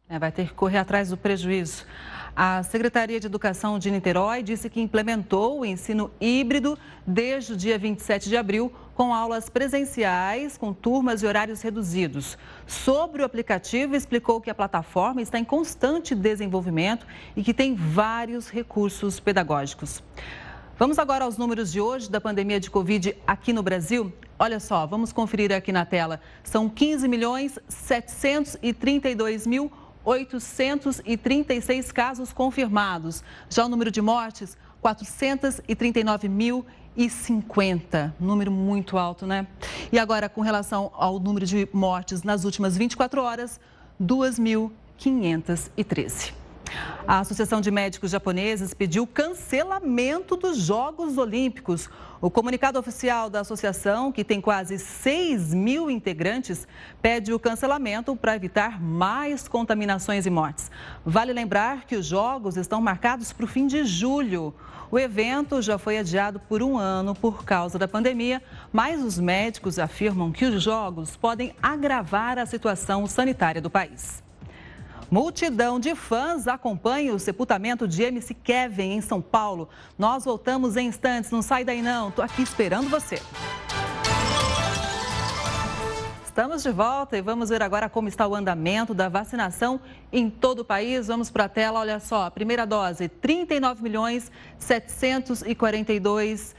É, 0.10 0.20
vai 0.20 0.32
ter 0.32 0.48
que 0.48 0.54
correr 0.54 0.78
atrás 0.78 1.10
do 1.10 1.18
prejuízo. 1.18 1.86
A 2.36 2.64
Secretaria 2.64 3.20
de 3.20 3.28
Educação 3.28 3.78
de 3.78 3.92
Niterói 3.92 4.42
disse 4.42 4.70
que 4.70 4.80
implementou 4.80 5.60
o 5.60 5.66
ensino 5.66 6.12
híbrido 6.20 6.78
desde 7.06 7.54
o 7.54 7.58
dia 7.58 7.78
27 7.78 8.30
de 8.30 8.38
abril, 8.38 8.72
com 9.02 9.16
aulas 9.16 9.50
presenciais, 9.50 10.60
com 10.60 10.72
turmas 10.72 11.24
e 11.24 11.26
horários 11.26 11.64
reduzidos. 11.64 12.38
Sobre 12.68 13.24
o 13.24 13.26
aplicativo, 13.26 13.96
explicou 13.96 14.40
que 14.40 14.48
a 14.48 14.54
plataforma 14.54 15.24
está 15.24 15.40
em 15.40 15.44
constante 15.44 16.14
desenvolvimento 16.14 17.08
e 17.36 17.42
que 17.42 17.52
tem 17.52 17.74
vários 17.74 18.48
recursos 18.48 19.20
pedagógicos. 19.20 20.04
Vamos 20.78 21.00
agora 21.00 21.26
aos 21.26 21.36
números 21.36 21.72
de 21.72 21.82
hoje 21.82 22.12
da 22.12 22.22
pandemia 22.22 22.60
de 22.60 22.70
Covid 22.70 23.18
aqui 23.26 23.52
no 23.52 23.64
Brasil. 23.64 24.14
Olha 24.38 24.60
só, 24.60 24.86
vamos 24.86 25.12
conferir 25.12 25.52
aqui 25.52 25.72
na 25.72 25.84
tela. 25.84 26.22
São 26.44 26.70
15 26.70 27.08
milhões 27.08 27.58
732 27.68 29.48
mil 29.48 29.72
836 30.06 31.92
casos 31.92 32.32
confirmados. 32.32 33.24
Já 33.50 33.66
o 33.66 33.70
número 33.70 33.90
de 33.90 34.02
mortes, 34.02 34.56
439.050. 36.98 38.14
Número 38.20 38.52
muito 38.52 38.98
alto, 38.98 39.26
né? 39.26 39.48
E 39.92 40.00
agora, 40.00 40.30
com 40.30 40.42
relação 40.42 40.92
ao 40.94 41.20
número 41.20 41.46
de 41.46 41.68
mortes 41.74 42.24
nas 42.24 42.46
últimas 42.46 42.78
24 42.78 43.22
horas, 43.22 43.60
2.513. 44.02 46.32
A 47.08 47.20
Associação 47.20 47.60
de 47.60 47.70
Médicos 47.70 48.12
Japoneses 48.12 48.74
pediu 48.74 49.06
cancelamento 49.06 50.38
dos 50.38 50.58
Jogos 50.58 51.18
Olímpicos. 51.18 51.90
O 52.22 52.30
comunicado 52.30 52.78
oficial 52.78 53.32
da 53.32 53.40
associação, 53.40 54.12
que 54.12 54.24
tem 54.24 54.40
quase 54.40 54.78
6 54.78 55.56
mil 55.56 55.90
integrantes, 55.90 56.68
pede 57.02 57.34
o 57.34 57.40
cancelamento 57.40 58.16
para 58.16 58.36
evitar 58.36 58.80
mais 58.80 59.48
contaminações 59.48 60.28
e 60.28 60.30
mortes. 60.30 60.70
Vale 61.04 61.34
lembrar 61.34 61.88
que 61.88 61.96
os 61.96 62.06
Jogos 62.06 62.58
estão 62.58 62.80
marcados 62.80 63.34
para 63.34 63.46
o 63.46 63.48
fim 63.48 63.66
de 63.66 63.84
julho. 63.86 64.54
O 64.92 65.00
evento 65.00 65.64
já 65.64 65.80
foi 65.80 65.98
adiado 65.98 66.40
por 66.40 66.62
um 66.62 66.78
ano 66.78 67.16
por 67.16 67.44
causa 67.44 67.80
da 67.80 67.88
pandemia, 67.88 68.40
mas 68.72 69.02
os 69.02 69.18
médicos 69.18 69.80
afirmam 69.80 70.32
que 70.32 70.46
os 70.46 70.62
Jogos 70.62 71.18
podem 71.18 71.56
agravar 71.60 72.38
a 72.38 72.46
situação 72.46 73.08
sanitária 73.08 73.60
do 73.60 73.70
país. 73.70 74.22
Multidão 75.12 75.78
de 75.78 75.94
fãs 75.94 76.48
acompanha 76.48 77.14
o 77.14 77.20
sepultamento 77.20 77.86
de 77.86 78.02
MC 78.02 78.34
Kevin 78.34 78.94
em 78.94 79.02
São 79.02 79.22
Paulo. 79.22 79.68
Nós 80.00 80.24
voltamos 80.24 80.78
em 80.78 80.88
instantes, 80.88 81.30
não 81.32 81.42
sai 81.42 81.66
daí 81.66 81.82
não, 81.82 82.08
estou 82.08 82.24
aqui 82.24 82.42
esperando 82.42 82.90
você. 82.90 83.22
Estamos 86.24 86.64
de 86.64 86.72
volta 86.72 87.18
e 87.18 87.22
vamos 87.22 87.50
ver 87.50 87.62
agora 87.62 87.90
como 87.90 88.08
está 88.08 88.26
o 88.26 88.34
andamento 88.34 88.94
da 88.94 89.10
vacinação 89.10 89.82
em 90.14 90.30
todo 90.30 90.60
o 90.60 90.66
país. 90.66 91.08
Vamos 91.08 91.30
para 91.30 91.44
a 91.44 91.50
tela, 91.50 91.82
olha 91.82 92.00
só, 92.00 92.30
primeira 92.30 92.66
dose, 92.66 93.10
39 93.10 93.84
milhões 93.84 94.32
742 94.58 96.56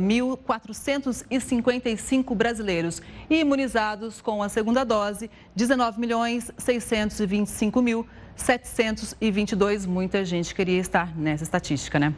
1.455 0.00 2.34
brasileiros 2.34 3.00
e 3.30 3.40
imunizados 3.40 4.20
com 4.20 4.42
a 4.42 4.48
segunda 4.48 4.84
dose, 4.84 5.30
19 5.56 6.00
milhões 6.00 6.50
625 6.58 7.80
mil 7.80 8.06
722. 8.36 9.86
Muita 9.86 10.24
gente 10.24 10.54
queria 10.54 10.80
estar 10.80 11.16
nessa 11.16 11.44
estatística, 11.44 11.98
né? 11.98 12.14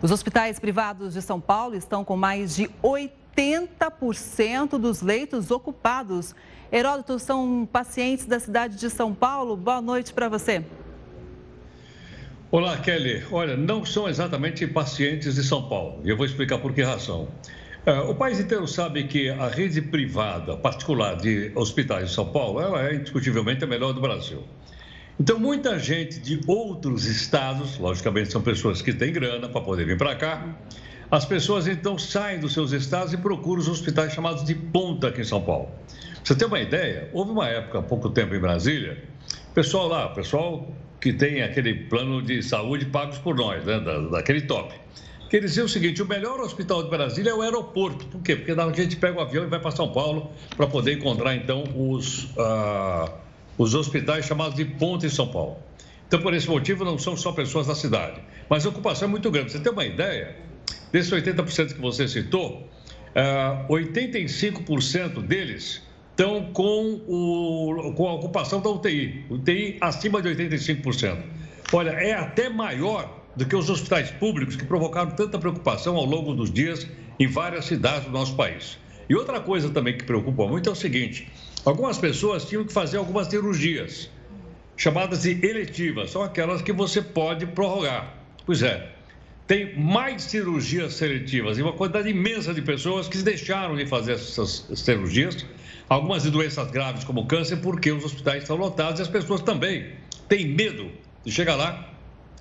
Os 0.00 0.10
hospitais 0.10 0.58
privados 0.58 1.14
de 1.14 1.22
São 1.22 1.40
Paulo 1.40 1.76
estão 1.76 2.04
com 2.04 2.16
mais 2.16 2.56
de 2.56 2.68
80% 2.82 4.78
dos 4.78 5.00
leitos 5.00 5.50
ocupados. 5.50 6.34
Heródoto, 6.70 7.18
são 7.18 7.68
pacientes 7.70 8.26
da 8.26 8.40
cidade 8.40 8.76
de 8.76 8.90
São 8.90 9.14
Paulo. 9.14 9.56
Boa 9.56 9.80
noite 9.80 10.12
para 10.12 10.28
você. 10.28 10.64
Olá, 12.54 12.76
Kelly. 12.76 13.24
Olha, 13.32 13.56
não 13.56 13.82
são 13.82 14.06
exatamente 14.06 14.66
pacientes 14.66 15.36
de 15.36 15.42
São 15.42 15.70
Paulo. 15.70 16.02
E 16.04 16.10
eu 16.10 16.18
vou 16.18 16.26
explicar 16.26 16.58
por 16.58 16.74
que 16.74 16.82
razão. 16.82 17.26
É, 17.86 17.98
o 18.00 18.14
país 18.14 18.38
inteiro 18.38 18.68
sabe 18.68 19.04
que 19.04 19.30
a 19.30 19.48
rede 19.48 19.80
privada 19.80 20.54
particular 20.54 21.16
de 21.16 21.50
hospitais 21.54 22.10
de 22.10 22.14
São 22.14 22.26
Paulo 22.26 22.60
ela 22.60 22.86
é 22.86 22.96
indiscutivelmente 22.96 23.64
a 23.64 23.66
melhor 23.66 23.94
do 23.94 24.02
Brasil. 24.02 24.44
Então, 25.18 25.38
muita 25.38 25.78
gente 25.78 26.20
de 26.20 26.40
outros 26.46 27.06
estados, 27.06 27.78
logicamente 27.78 28.30
são 28.30 28.42
pessoas 28.42 28.82
que 28.82 28.92
têm 28.92 29.14
grana 29.14 29.48
para 29.48 29.62
poder 29.62 29.86
vir 29.86 29.96
para 29.96 30.14
cá, 30.14 30.54
as 31.10 31.24
pessoas 31.24 31.66
então 31.66 31.96
saem 31.96 32.38
dos 32.38 32.52
seus 32.52 32.72
estados 32.72 33.14
e 33.14 33.16
procuram 33.16 33.62
os 33.62 33.68
hospitais 33.68 34.12
chamados 34.12 34.44
de 34.44 34.54
ponta 34.54 35.08
aqui 35.08 35.22
em 35.22 35.24
São 35.24 35.40
Paulo. 35.40 35.70
Pra 35.86 36.20
você 36.22 36.34
ter 36.34 36.44
uma 36.44 36.60
ideia, 36.60 37.08
houve 37.14 37.30
uma 37.30 37.48
época, 37.48 37.78
há 37.78 37.82
pouco 37.82 38.10
tempo 38.10 38.34
em 38.34 38.38
Brasília, 38.38 39.02
pessoal 39.54 39.88
lá, 39.88 40.10
pessoal 40.10 40.70
que 41.02 41.12
tem 41.12 41.42
aquele 41.42 41.74
plano 41.74 42.22
de 42.22 42.40
saúde 42.44 42.86
pagos 42.86 43.18
por 43.18 43.34
nós, 43.34 43.64
né, 43.64 43.80
da, 43.80 43.98
daquele 43.98 44.42
top. 44.42 44.72
Quer 45.28 45.40
dizer 45.40 45.62
o 45.62 45.68
seguinte: 45.68 46.00
o 46.00 46.06
melhor 46.06 46.40
hospital 46.40 46.84
de 46.84 46.90
Brasília 46.90 47.30
é 47.30 47.34
o 47.34 47.42
aeroporto. 47.42 48.06
Por 48.06 48.22
quê? 48.22 48.36
Porque 48.36 48.52
a 48.52 48.72
gente 48.72 48.96
pega 48.96 49.18
o 49.18 49.20
avião 49.20 49.42
e 49.44 49.48
vai 49.48 49.58
para 49.58 49.72
São 49.72 49.92
Paulo 49.92 50.30
para 50.56 50.68
poder 50.68 50.92
encontrar, 50.92 51.34
então, 51.34 51.64
os, 51.74 52.24
uh, 52.36 53.10
os 53.58 53.74
hospitais 53.74 54.26
chamados 54.26 54.54
de 54.54 54.64
ponte 54.64 55.04
em 55.04 55.08
São 55.08 55.26
Paulo. 55.26 55.56
Então, 56.06 56.20
por 56.20 56.32
esse 56.34 56.48
motivo, 56.48 56.84
não 56.84 56.96
são 56.96 57.16
só 57.16 57.32
pessoas 57.32 57.66
da 57.66 57.74
cidade. 57.74 58.20
Mas 58.48 58.64
a 58.64 58.68
ocupação 58.68 59.08
é 59.08 59.10
muito 59.10 59.28
grande. 59.28 59.50
Você 59.50 59.58
tem 59.58 59.72
uma 59.72 59.84
ideia? 59.84 60.36
Desses 60.92 61.10
80% 61.10 61.74
que 61.74 61.80
você 61.80 62.06
citou, 62.06 62.58
uh, 62.58 62.68
ah, 63.16 63.66
85% 63.68 65.20
deles 65.22 65.82
estão 66.12 66.52
com, 66.52 67.00
o, 67.08 67.92
com 67.94 68.08
a 68.08 68.14
ocupação 68.14 68.60
da 68.60 68.70
UTI, 68.70 69.24
UTI 69.30 69.78
acima 69.80 70.22
de 70.22 70.28
85%. 70.28 71.22
Olha, 71.72 71.90
é 71.90 72.12
até 72.12 72.48
maior 72.48 73.22
do 73.34 73.46
que 73.46 73.56
os 73.56 73.70
hospitais 73.70 74.10
públicos 74.10 74.56
que 74.56 74.64
provocaram 74.64 75.10
tanta 75.12 75.38
preocupação 75.38 75.96
ao 75.96 76.04
longo 76.04 76.34
dos 76.34 76.52
dias 76.52 76.86
em 77.18 77.26
várias 77.26 77.64
cidades 77.64 78.04
do 78.04 78.10
nosso 78.10 78.36
país. 78.36 78.78
E 79.08 79.14
outra 79.14 79.40
coisa 79.40 79.70
também 79.70 79.96
que 79.96 80.04
preocupa 80.04 80.46
muito 80.46 80.68
é 80.68 80.72
o 80.72 80.76
seguinte: 80.76 81.30
algumas 81.64 81.98
pessoas 81.98 82.44
tinham 82.44 82.64
que 82.64 82.72
fazer 82.72 82.98
algumas 82.98 83.28
cirurgias, 83.28 84.10
chamadas 84.76 85.22
de 85.22 85.30
eletivas, 85.44 86.10
são 86.10 86.22
aquelas 86.22 86.60
que 86.60 86.72
você 86.72 87.00
pode 87.00 87.46
prorrogar. 87.46 88.14
Pois 88.44 88.62
é, 88.62 88.92
tem 89.46 89.76
mais 89.76 90.22
cirurgias 90.22 90.94
seletivas 90.94 91.58
e 91.58 91.62
uma 91.62 91.72
quantidade 91.72 92.08
imensa 92.08 92.54
de 92.54 92.62
pessoas 92.62 93.08
que 93.08 93.18
deixaram 93.18 93.76
de 93.76 93.86
fazer 93.86 94.12
essas 94.12 94.66
cirurgias 94.74 95.44
algumas 95.92 96.22
de 96.22 96.30
doenças 96.30 96.70
graves 96.70 97.04
como 97.04 97.26
câncer, 97.26 97.56
porque 97.58 97.92
os 97.92 98.04
hospitais 98.04 98.42
estão 98.42 98.56
lotados 98.56 98.98
e 98.98 99.02
as 99.02 99.08
pessoas 99.08 99.42
também 99.42 99.92
têm 100.28 100.48
medo 100.48 100.90
de 101.24 101.30
chegar 101.30 101.54
lá 101.54 101.88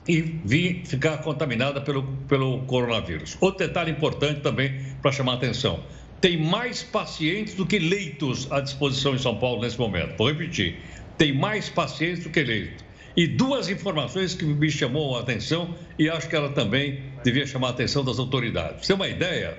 e 0.08 0.22
vir 0.22 0.84
ficar 0.86 1.18
contaminada 1.18 1.82
pelo, 1.82 2.04
pelo 2.28 2.62
coronavírus. 2.62 3.38
Outro 3.40 3.68
detalhe 3.68 3.92
importante 3.92 4.42
também 4.42 4.82
para 5.02 5.12
chamar 5.12 5.34
a 5.34 5.36
atenção: 5.36 5.84
tem 6.20 6.38
mais 6.38 6.82
pacientes 6.82 7.54
do 7.54 7.66
que 7.66 7.78
leitos 7.78 8.52
à 8.52 8.62
disposição 8.62 9.14
em 9.14 9.20
São 9.20 9.38
Paulo 9.38 9.62
nesse 9.62 9.78
momento. 9.78 10.18
Vou 10.18 10.30
repetir: 10.30 10.80
tem 11.18 11.34
mais 11.34 11.70
pacientes 11.70 12.24
do 12.24 12.30
que 12.30 12.44
leitos. 12.44 12.91
E 13.16 13.28
duas 13.28 13.70
informações 13.70 14.34
que 14.34 14.46
me 14.46 14.70
chamou 14.70 15.18
a 15.18 15.22
atenção 15.22 15.76
e 16.00 16.10
acho 16.10 16.30
que 16.30 16.36
ela 16.36 16.50
também 16.50 17.04
devia 17.24 17.46
chamar 17.46 17.68
a 17.68 17.72
atenção 17.72 18.04
das 18.04 18.20
autoridades. 18.20 18.86
Você 18.86 18.88
tem 18.88 18.96
uma 18.96 19.08
ideia, 19.08 19.58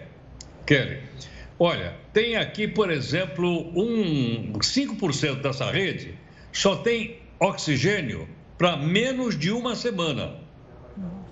Kelly? 0.66 0.99
Olha, 1.59 1.94
tem 2.12 2.37
aqui, 2.37 2.66
por 2.66 2.90
exemplo, 2.90 3.71
um 3.78 4.54
5% 4.54 5.42
dessa 5.42 5.71
rede 5.71 6.14
só 6.50 6.76
tem 6.76 7.18
oxigênio 7.38 8.28
para 8.56 8.76
menos 8.76 9.38
de 9.38 9.50
uma 9.50 9.75
semana. 9.75 10.35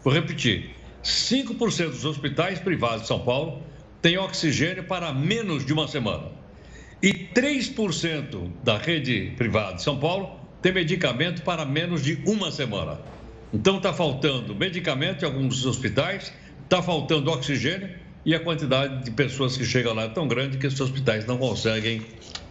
Vou 0.03 0.13
repetir: 0.13 0.71
5% 1.03 1.91
dos 1.91 2.05
hospitais 2.05 2.59
privados 2.59 3.03
de 3.03 3.09
São 3.09 3.21
Paulo 3.21 3.63
têm 4.03 4.19
oxigênio 4.19 4.85
para 4.85 5.13
menos 5.13 5.65
de 5.65 5.73
uma 5.73 5.89
semana. 5.89 6.29
E 7.03 7.13
3% 7.13 8.51
da 8.63 8.77
rede 8.77 9.33
privada 9.37 9.77
de 9.77 9.83
São 9.83 9.99
Paulo 9.99 10.40
tem 10.63 10.73
medicamento 10.73 11.43
para 11.43 11.65
menos 11.65 12.03
de 12.03 12.23
uma 12.27 12.51
semana. 12.51 12.99
Então 13.53 13.79
está 13.79 13.93
faltando 13.93 14.55
medicamento 14.55 15.23
em 15.23 15.27
alguns 15.27 15.65
hospitais, 15.67 16.33
está 16.65 16.83
faltando 16.83 17.31
oxigênio 17.31 17.91
e 18.25 18.35
a 18.35 18.41
quantidade 18.41 19.05
de 19.05 19.11
pessoas 19.11 19.57
que 19.57 19.65
chegam 19.65 19.95
lá 19.95 20.03
é 20.05 20.09
tão 20.09 20.29
grande 20.29 20.59
que 20.59 20.67
esses 20.67 20.81
hospitais 20.81 21.27
não 21.27 21.39
conseguem 21.39 22.01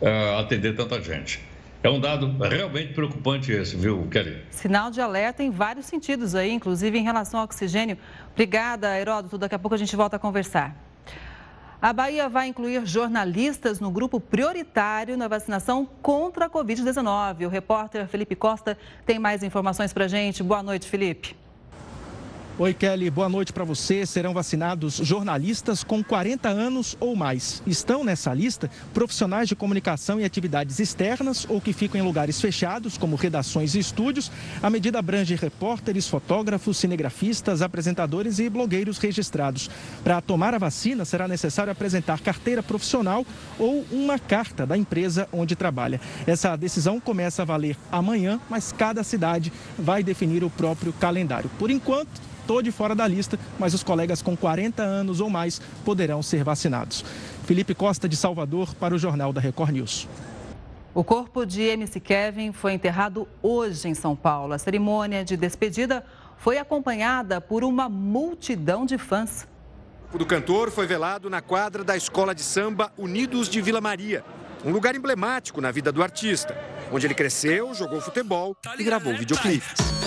uh, 0.02 0.40
atender 0.40 0.76
tanta 0.76 1.02
gente. 1.02 1.40
É 1.82 1.90
um 1.90 2.00
dado 2.00 2.36
realmente 2.44 2.94
preocupante 2.94 3.54
esse, 3.54 3.78
viu, 3.78 4.06
Kelly? 4.12 4.42
Sinal 4.50 4.92
de 4.92 5.00
alerta 5.00 5.42
em 5.42 5.50
vários 5.50 5.86
sentidos 5.86 6.36
aí, 6.36 6.52
inclusive 6.52 6.98
em 6.98 7.04
relação 7.04 7.40
ao 7.40 7.46
oxigênio. 7.46 7.98
Obrigada, 8.34 9.00
Heródoto. 9.00 9.38
Daqui 9.38 9.56
a 9.56 9.60
pouco 9.60 9.76
a 9.76 9.78
gente 9.78 9.96
volta 9.96 10.18
a 10.18 10.20
conversar. 10.20 10.89
A 11.82 11.94
Bahia 11.94 12.28
vai 12.28 12.48
incluir 12.48 12.86
jornalistas 12.86 13.80
no 13.80 13.90
grupo 13.90 14.20
prioritário 14.20 15.16
na 15.16 15.30
vacinação 15.30 15.88
contra 16.02 16.48
a 16.48 16.50
Covid-19. 16.50 17.46
O 17.46 17.50
repórter 17.50 18.06
Felipe 18.06 18.36
Costa 18.36 18.78
tem 19.06 19.18
mais 19.18 19.44
informações 19.44 19.94
para 19.94 20.04
a 20.04 20.08
gente. 20.10 20.44
Boa 20.44 20.62
noite, 20.62 20.90
Felipe. 20.90 21.39
Oi, 22.62 22.74
Kelly. 22.74 23.10
Boa 23.10 23.30
noite 23.30 23.54
para 23.54 23.64
você. 23.64 24.06
Serão 24.06 24.34
vacinados 24.34 24.96
jornalistas 24.96 25.82
com 25.82 26.04
40 26.04 26.50
anos 26.50 26.98
ou 27.00 27.16
mais. 27.16 27.64
Estão 27.66 28.04
nessa 28.04 28.34
lista 28.34 28.70
profissionais 28.94 29.48
de 29.48 29.56
comunicação 29.56 30.20
e 30.20 30.26
atividades 30.26 30.78
externas 30.78 31.46
ou 31.48 31.62
que 31.62 31.72
ficam 31.72 32.02
em 32.02 32.04
lugares 32.04 32.42
fechados, 32.42 32.98
como 32.98 33.16
redações 33.16 33.76
e 33.76 33.80
estúdios. 33.80 34.30
A 34.62 34.70
medida 34.70 35.00
abrange 35.00 35.36
repórteres, 35.36 36.10
fotógrafos, 36.10 36.76
cinegrafistas, 36.76 37.62
apresentadores 37.62 38.40
e 38.40 38.50
blogueiros 38.50 38.98
registrados. 38.98 39.70
Para 40.04 40.20
tomar 40.20 40.54
a 40.54 40.58
vacina, 40.58 41.06
será 41.06 41.30
necessário 41.30 41.72
apresentar 41.72 42.20
carteira 42.20 42.62
profissional 42.62 43.26
ou 43.58 43.86
uma 43.90 44.20
carta 44.20 44.66
da 44.66 44.76
empresa 44.76 45.30
onde 45.32 45.56
trabalha. 45.56 46.02
Essa 46.28 46.58
decisão 46.58 47.00
começa 47.00 47.42
a 47.42 47.46
valer 47.46 47.78
amanhã, 47.90 48.38
mas 48.50 48.74
cada 48.74 49.02
cidade 49.02 49.50
vai 49.78 50.04
definir 50.04 50.44
o 50.44 50.50
próprio 50.50 50.92
calendário. 50.92 51.50
Por 51.58 51.72
enquanto, 51.72 52.20
estou 52.50 52.64
de 52.64 52.72
fora 52.72 52.96
da 52.96 53.08
lista, 53.08 53.38
mas 53.60 53.76
os 53.76 53.84
colegas 53.84 54.24
com 54.24 54.36
40 54.36 54.82
anos 54.82 55.22
ou 55.22 55.30
mais 55.30 55.62
poderão 55.86 56.24
ser 56.24 56.44
vacinados. 56.44 57.06
Felipe 57.46 57.76
Costa 57.76 58.10
de 58.10 58.16
Salvador 58.16 58.74
para 58.74 58.96
o 58.96 58.98
Jornal 58.98 59.32
da 59.32 59.40
Record 59.40 59.70
News. 59.70 60.08
O 60.92 61.04
corpo 61.04 61.46
de 61.46 61.62
MC 61.62 62.00
Kevin 62.00 62.52
foi 62.52 62.74
enterrado 62.74 63.28
hoje 63.44 63.88
em 63.88 63.94
São 63.94 64.16
Paulo. 64.16 64.54
A 64.54 64.58
cerimônia 64.58 65.24
de 65.24 65.38
despedida 65.38 66.04
foi 66.38 66.58
acompanhada 66.58 67.40
por 67.40 67.64
uma 67.64 67.88
multidão 67.88 68.84
de 68.84 68.98
fãs. 68.98 69.48
O 70.12 70.18
do 70.18 70.26
cantor 70.26 70.72
foi 70.72 70.88
velado 70.88 71.30
na 71.30 71.42
quadra 71.42 71.84
da 71.84 71.96
Escola 71.96 72.34
de 72.34 72.42
Samba 72.42 72.92
Unidos 72.98 73.48
de 73.48 73.62
Vila 73.62 73.80
Maria, 73.80 74.26
um 74.66 74.72
lugar 74.72 74.96
emblemático 74.96 75.62
na 75.62 75.70
vida 75.70 75.92
do 75.92 76.02
artista, 76.02 76.58
onde 76.92 77.06
ele 77.06 77.14
cresceu, 77.14 77.76
jogou 77.76 78.02
futebol 78.02 78.58
e 78.80 78.84
gravou 78.84 79.14
videoclipes. 79.16 79.99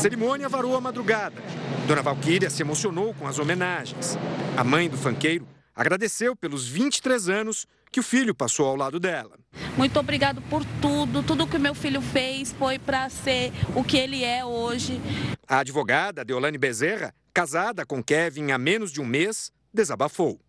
Cerimônia 0.00 0.48
varou 0.48 0.74
a 0.74 0.80
madrugada. 0.80 1.42
Dona 1.86 2.00
Valquíria 2.00 2.48
se 2.48 2.62
emocionou 2.62 3.12
com 3.12 3.26
as 3.26 3.38
homenagens. 3.38 4.16
A 4.56 4.64
mãe 4.64 4.88
do 4.88 4.96
fanqueiro 4.96 5.46
agradeceu 5.76 6.34
pelos 6.34 6.66
23 6.66 7.28
anos 7.28 7.66
que 7.92 8.00
o 8.00 8.02
filho 8.02 8.34
passou 8.34 8.66
ao 8.66 8.76
lado 8.76 8.98
dela. 8.98 9.38
Muito 9.76 9.98
obrigado 10.00 10.40
por 10.42 10.64
tudo. 10.80 11.22
Tudo 11.22 11.46
que 11.46 11.58
meu 11.58 11.74
filho 11.74 12.00
fez 12.00 12.52
foi 12.52 12.78
para 12.78 13.10
ser 13.10 13.52
o 13.74 13.84
que 13.84 13.98
ele 13.98 14.24
é 14.24 14.42
hoje. 14.42 15.00
A 15.46 15.58
advogada 15.58 16.24
Deolane 16.24 16.56
Bezerra, 16.56 17.12
casada 17.34 17.84
com 17.84 18.02
Kevin 18.02 18.52
há 18.52 18.58
menos 18.58 18.92
de 18.92 19.02
um 19.02 19.06
mês, 19.06 19.52
desabafou. 19.72 20.40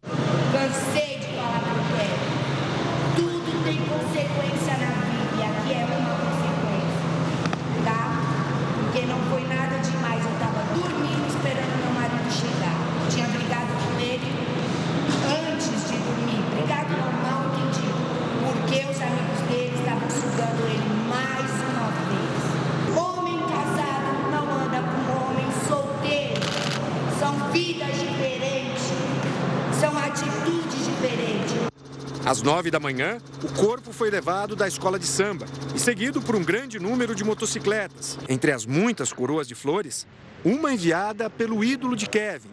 Às 32.31 32.41
nove 32.41 32.71
da 32.71 32.79
manhã, 32.79 33.17
o 33.43 33.51
corpo 33.59 33.91
foi 33.91 34.09
levado 34.09 34.55
da 34.55 34.65
escola 34.65 34.97
de 34.97 35.05
samba 35.05 35.45
e 35.75 35.77
seguido 35.77 36.21
por 36.21 36.33
um 36.33 36.41
grande 36.41 36.79
número 36.79 37.13
de 37.13 37.25
motocicletas. 37.25 38.17
Entre 38.29 38.53
as 38.53 38.65
muitas 38.65 39.11
coroas 39.11 39.45
de 39.45 39.53
flores, 39.53 40.07
uma 40.41 40.71
enviada 40.71 41.29
pelo 41.29 41.61
ídolo 41.61 41.93
de 41.93 42.07
Kevin, 42.07 42.47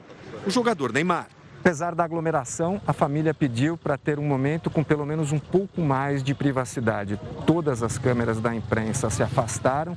o 0.45 0.51
jogador 0.51 0.93
Neymar. 0.93 1.29
Apesar 1.61 1.95
da 1.95 2.03
aglomeração, 2.03 2.83
a 2.85 2.93
família 2.93 3.33
pediu 3.33 3.77
para 3.77 3.97
ter 3.97 4.19
um 4.19 4.25
momento 4.25 4.69
com 4.69 4.83
pelo 4.83 5.07
menos 5.07 5.31
um 5.31 5.39
pouco 5.39 5.81
mais 5.81 6.25
de 6.25 6.35
privacidade. 6.35 7.17
Todas 7.47 7.81
as 7.81 7.97
câmeras 7.97 8.41
da 8.41 8.53
imprensa 8.53 9.09
se 9.11 9.23
afastaram 9.23 9.97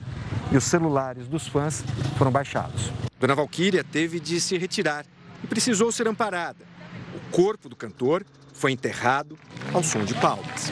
e 0.52 0.58
os 0.58 0.64
celulares 0.64 1.28
dos 1.28 1.48
fãs 1.48 1.84
foram 2.20 2.30
baixados. 2.30 2.92
Dona 3.20 3.34
Valquíria 3.34 3.84
teve 3.84 4.20
de 4.20 4.40
se 4.40 4.60
retirar 4.60 5.08
e 5.44 5.48
precisou 5.48 5.92
ser 5.92 6.08
amparada. 6.08 6.70
O 7.16 7.32
corpo 7.32 7.68
do 7.68 7.76
cantor 7.76 8.24
foi 8.62 8.72
enterrado 8.72 9.40
ao 9.74 9.82
som 9.82 10.06
de 10.06 10.14
palmas. 10.14 10.72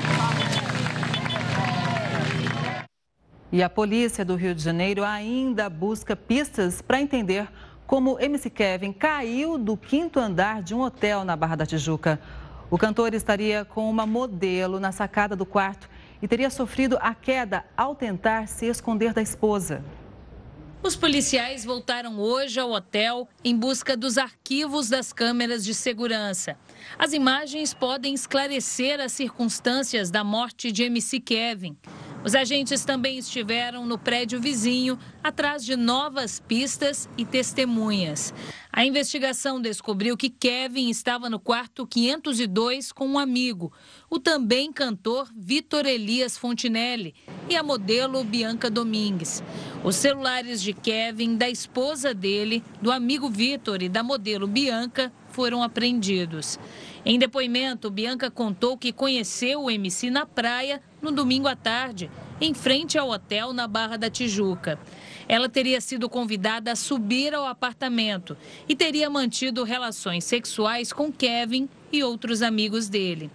E 3.51 3.63
a 3.63 3.69
polícia 3.69 4.23
do 4.23 4.35
Rio 4.35 4.53
de 4.53 4.61
Janeiro 4.61 5.03
ainda 5.03 5.67
busca 5.71 6.15
pistas 6.15 6.83
para 6.83 7.01
entender 7.01 7.47
como 7.87 8.19
MC 8.19 8.47
Kevin 8.51 8.93
caiu 8.93 9.57
do 9.57 9.75
quinto 9.75 10.19
andar 10.19 10.61
de 10.61 10.75
um 10.75 10.81
hotel 10.81 11.25
na 11.25 11.35
Barra 11.35 11.55
da 11.55 11.65
Tijuca. 11.65 12.19
O 12.69 12.77
cantor 12.77 13.15
estaria 13.15 13.65
com 13.65 13.89
uma 13.89 14.05
modelo 14.05 14.79
na 14.79 14.91
sacada 14.91 15.35
do 15.35 15.43
quarto 15.43 15.89
e 16.21 16.27
teria 16.27 16.51
sofrido 16.51 16.95
a 17.01 17.15
queda 17.15 17.65
ao 17.75 17.95
tentar 17.95 18.47
se 18.47 18.67
esconder 18.67 19.15
da 19.15 19.21
esposa. 19.23 19.83
Os 20.81 20.95
policiais 20.95 21.65
voltaram 21.65 22.17
hoje 22.19 22.57
ao 22.57 22.71
hotel 22.71 23.27
em 23.43 23.53
busca 23.55 23.97
dos 23.97 24.17
arquivos 24.17 24.87
das 24.87 25.11
câmeras 25.11 25.65
de 25.65 25.73
segurança. 25.73 26.57
As 26.97 27.11
imagens 27.11 27.73
podem 27.73 28.13
esclarecer 28.13 29.01
as 29.01 29.11
circunstâncias 29.11 30.09
da 30.09 30.23
morte 30.23 30.71
de 30.71 30.83
MC 30.83 31.19
Kevin. 31.19 31.77
Os 32.21 32.35
agentes 32.35 32.83
também 32.83 33.17
estiveram 33.17 33.85
no 33.85 33.97
prédio 33.97 34.41
vizinho, 34.41 34.99
atrás 35.23 35.63
de 35.63 35.77
novas 35.77 36.37
pistas 36.37 37.07
e 37.17 37.23
testemunhas. 37.23 38.33
A 38.73 38.85
investigação 38.85 39.61
descobriu 39.61 40.17
que 40.17 40.29
Kevin 40.29 40.89
estava 40.89 41.29
no 41.29 41.39
quarto 41.39 41.87
502 41.87 42.91
com 42.91 43.07
um 43.07 43.17
amigo, 43.17 43.71
o 44.09 44.19
também 44.19 44.71
cantor 44.71 45.29
Vitor 45.33 45.85
Elias 45.85 46.37
Fontinelli 46.37 47.15
e 47.49 47.55
a 47.55 47.63
modelo 47.63 48.21
Bianca 48.23 48.69
Domingues. 48.69 49.41
Os 49.81 49.95
celulares 49.95 50.61
de 50.61 50.73
Kevin, 50.73 51.37
da 51.37 51.49
esposa 51.49 52.13
dele, 52.13 52.61
do 52.81 52.91
amigo 52.91 53.29
Vitor 53.29 53.81
e 53.81 53.87
da 53.87 54.03
modelo 54.03 54.45
Bianca 54.45 55.11
foram 55.29 55.63
apreendidos. 55.63 56.59
Em 57.05 57.17
depoimento, 57.17 57.89
Bianca 57.89 58.29
contou 58.29 58.77
que 58.77 58.91
conheceu 58.91 59.63
o 59.63 59.71
MC 59.71 60.09
na 60.09 60.25
praia 60.25 60.81
no 61.01 61.11
domingo 61.11 61.47
à 61.47 61.55
tarde, 61.55 62.09
em 62.41 62.53
frente 62.53 62.97
ao 62.97 63.09
hotel 63.09 63.53
na 63.53 63.67
Barra 63.67 63.97
da 63.97 64.09
Tijuca. 64.09 64.79
Ela 65.27 65.47
teria 65.47 65.79
sido 65.79 66.09
convidada 66.09 66.71
a 66.71 66.75
subir 66.75 67.33
ao 67.33 67.45
apartamento 67.45 68.35
e 68.67 68.75
teria 68.75 69.09
mantido 69.09 69.63
relações 69.63 70.23
sexuais 70.23 70.91
com 70.91 71.11
Kevin 71.11 71.69
e 71.91 72.03
outros 72.03 72.41
amigos 72.41 72.89
dele. 72.89 73.29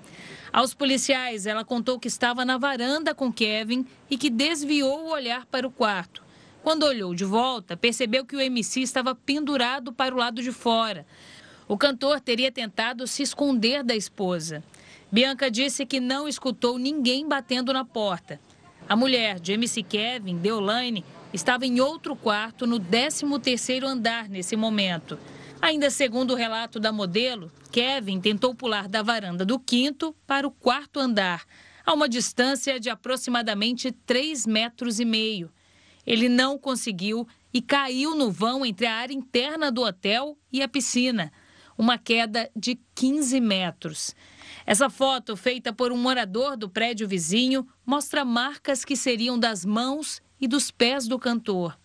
Aos 0.53 0.72
policiais, 0.72 1.46
ela 1.46 1.64
contou 1.64 1.98
que 1.98 2.09
estava 2.09 2.44
na 2.44 2.57
varanda 2.57 3.14
com 3.14 3.33
Kevin 3.33 3.85
e 4.09 4.16
que 4.16 4.31
desviou 4.31 5.07
o 5.07 5.11
olhar 5.11 5.46
para 5.46 5.66
o 5.66 5.70
quarto. 5.70 6.22
Quando 6.62 6.85
olhou 6.85 7.14
de 7.14 7.24
volta, 7.24 7.77
percebeu 7.77 8.24
que 8.24 8.37
o 8.37 8.40
MC 8.40 8.81
estava 8.81 9.14
pendurado 9.14 9.92
para 9.92 10.14
o 10.14 10.18
lado 10.18 10.42
de 10.42 10.50
fora. 10.50 11.05
O 11.66 11.77
cantor 11.77 12.20
teria 12.20 12.53
tentado 12.53 13.07
se 13.07 13.22
esconder 13.22 13.83
da 13.83 13.96
esposa. 13.96 14.62
Bianca 15.14 15.48
disse 15.48 15.87
que 15.87 16.00
não 16.00 16.27
escutou 16.27 16.77
ninguém 16.77 17.29
batendo 17.29 17.72
na 17.72 17.85
porta. 17.85 18.40
A 18.88 18.96
mulher 18.96 19.38
de 19.38 19.53
MC 19.53 19.81
Kevin, 19.85 20.38
Deolane, 20.38 21.05
estava 21.33 21.64
em 21.64 21.79
outro 21.79 22.16
quarto 22.16 22.66
no 22.66 22.81
13º 22.81 23.85
andar 23.85 24.29
nesse 24.29 24.57
momento. 24.57 25.16
Ainda 25.62 25.88
segundo 25.88 26.33
o 26.33 26.37
relato 26.37 26.81
da 26.81 26.90
modelo, 26.90 27.53
Kevin 27.70 28.20
tentou 28.20 28.57
pular 28.57 28.88
da 28.88 29.03
varanda 29.03 29.44
do 29.44 29.57
quinto 29.57 30.12
para 30.27 30.48
o 30.48 30.50
quarto 30.50 30.98
andar, 30.98 31.44
a 31.87 31.94
uma 31.94 32.09
distância 32.09 32.81
de 32.81 32.90
aproximadamente 32.90 33.92
3 33.92 34.44
metros 34.48 34.98
e 34.98 35.05
meio. 35.05 35.48
Ele 36.05 36.29
não 36.29 36.59
conseguiu 36.59 37.24
e 37.53 37.62
caiu 37.62 38.16
no 38.16 38.33
vão 38.33 38.66
entre 38.66 38.87
a 38.87 38.94
área 38.96 39.14
interna 39.14 39.70
do 39.70 39.83
hotel 39.83 40.37
e 40.53 40.61
a 40.61 40.66
piscina 40.66 41.31
uma 41.77 41.98
queda 41.98 42.50
de 42.55 42.79
15 42.94 43.40
metros. 43.40 44.14
Essa 44.66 44.88
foto, 44.88 45.37
feita 45.37 45.74
por 45.74 45.92
um 45.92 45.96
morador 45.96 46.57
do 46.57 46.70
prédio 46.70 47.07
vizinho, 47.07 47.66
mostra 47.85 48.24
marcas 48.24 48.83
que 48.83 48.96
seriam 48.96 49.38
das 49.38 49.62
mãos 49.62 50.22
e 50.40 50.48
dos 50.48 50.70
pés 50.70 51.07
do 51.07 51.18
cantor. 51.18 51.79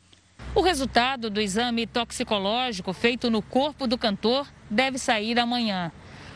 O 0.56 0.62
resultado 0.62 1.30
do 1.30 1.42
exame 1.42 1.86
toxicológico 1.86 2.94
feito 2.94 3.30
no 3.30 3.42
corpo 3.42 3.86
do 3.86 3.98
cantor 3.98 4.48
deve 4.70 4.98
sair 4.98 5.38
amanhã. 5.38 5.92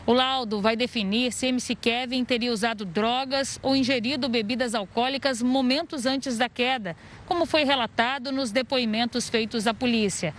O 0.06 0.12
laudo 0.12 0.60
vai 0.60 0.76
definir 0.76 1.32
se 1.32 1.46
MC 1.46 1.74
Kevin 1.74 2.26
teria 2.26 2.52
usado 2.52 2.84
drogas 2.84 3.58
ou 3.62 3.74
ingerido 3.74 4.28
bebidas 4.28 4.74
alcoólicas 4.74 5.40
momentos 5.40 6.04
antes 6.04 6.36
da 6.36 6.46
queda, 6.46 6.94
como 7.24 7.46
foi 7.46 7.64
relatado 7.64 8.30
nos 8.30 8.52
depoimentos 8.52 9.30
feitos 9.30 9.66
à 9.66 9.72
polícia. 9.72 10.34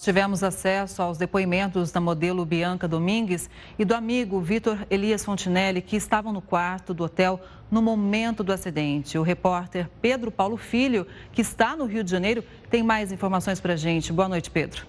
Tivemos 0.00 0.42
acesso 0.42 1.02
aos 1.02 1.18
depoimentos 1.18 1.92
da 1.92 2.00
modelo 2.00 2.44
Bianca 2.46 2.88
Domingues 2.88 3.48
e 3.78 3.84
do 3.84 3.94
amigo 3.94 4.40
Vitor 4.40 4.86
Elias 4.90 5.24
Fontinelli, 5.24 5.82
que 5.82 5.96
estavam 5.96 6.32
no 6.32 6.40
quarto 6.40 6.94
do 6.94 7.04
hotel 7.04 7.40
no 7.70 7.82
momento 7.82 8.42
do 8.42 8.52
acidente. 8.52 9.18
O 9.18 9.22
repórter 9.22 9.88
Pedro 10.00 10.30
Paulo 10.30 10.56
Filho, 10.56 11.06
que 11.30 11.42
está 11.42 11.76
no 11.76 11.84
Rio 11.84 12.02
de 12.02 12.10
Janeiro, 12.10 12.42
tem 12.70 12.82
mais 12.82 13.12
informações 13.12 13.60
para 13.60 13.74
a 13.74 13.76
gente. 13.76 14.12
Boa 14.12 14.28
noite, 14.28 14.50
Pedro. 14.50 14.86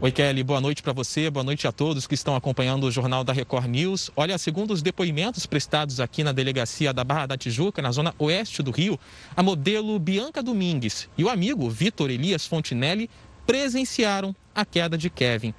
Oi, 0.00 0.10
Kelly, 0.10 0.42
boa 0.42 0.60
noite 0.60 0.82
para 0.82 0.92
você, 0.92 1.30
boa 1.30 1.44
noite 1.44 1.64
a 1.64 1.70
todos 1.70 2.08
que 2.08 2.14
estão 2.14 2.34
acompanhando 2.34 2.84
o 2.84 2.90
Jornal 2.90 3.22
da 3.22 3.32
Record 3.32 3.66
News. 3.66 4.10
Olha, 4.16 4.36
segundo 4.36 4.72
os 4.72 4.82
depoimentos 4.82 5.46
prestados 5.46 6.00
aqui 6.00 6.24
na 6.24 6.32
delegacia 6.32 6.92
da 6.92 7.04
Barra 7.04 7.26
da 7.26 7.36
Tijuca, 7.36 7.80
na 7.80 7.92
zona 7.92 8.12
oeste 8.18 8.64
do 8.64 8.72
Rio, 8.72 8.98
a 9.36 9.44
modelo 9.44 9.96
Bianca 10.00 10.42
Domingues 10.42 11.08
e 11.16 11.22
o 11.22 11.28
amigo 11.28 11.70
Vitor 11.70 12.10
Elias 12.10 12.44
Fontinelli 12.44 13.08
presenciaram 13.46 14.34
a 14.54 14.64
queda 14.64 14.96
de 14.96 15.10
Kevin. 15.10 15.54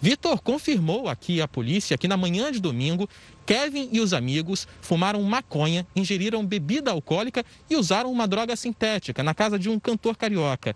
Vitor 0.00 0.40
confirmou 0.40 1.08
aqui 1.08 1.42
à 1.42 1.48
polícia 1.48 1.98
que 1.98 2.08
na 2.08 2.16
manhã 2.16 2.50
de 2.50 2.58
domingo, 2.58 3.08
Kevin 3.44 3.90
e 3.92 4.00
os 4.00 4.14
amigos 4.14 4.66
fumaram 4.80 5.22
maconha, 5.22 5.86
ingeriram 5.94 6.44
bebida 6.44 6.90
alcoólica 6.90 7.44
e 7.68 7.76
usaram 7.76 8.10
uma 8.10 8.26
droga 8.26 8.56
sintética 8.56 9.22
na 9.22 9.34
casa 9.34 9.58
de 9.58 9.68
um 9.68 9.78
cantor 9.78 10.16
carioca. 10.16 10.74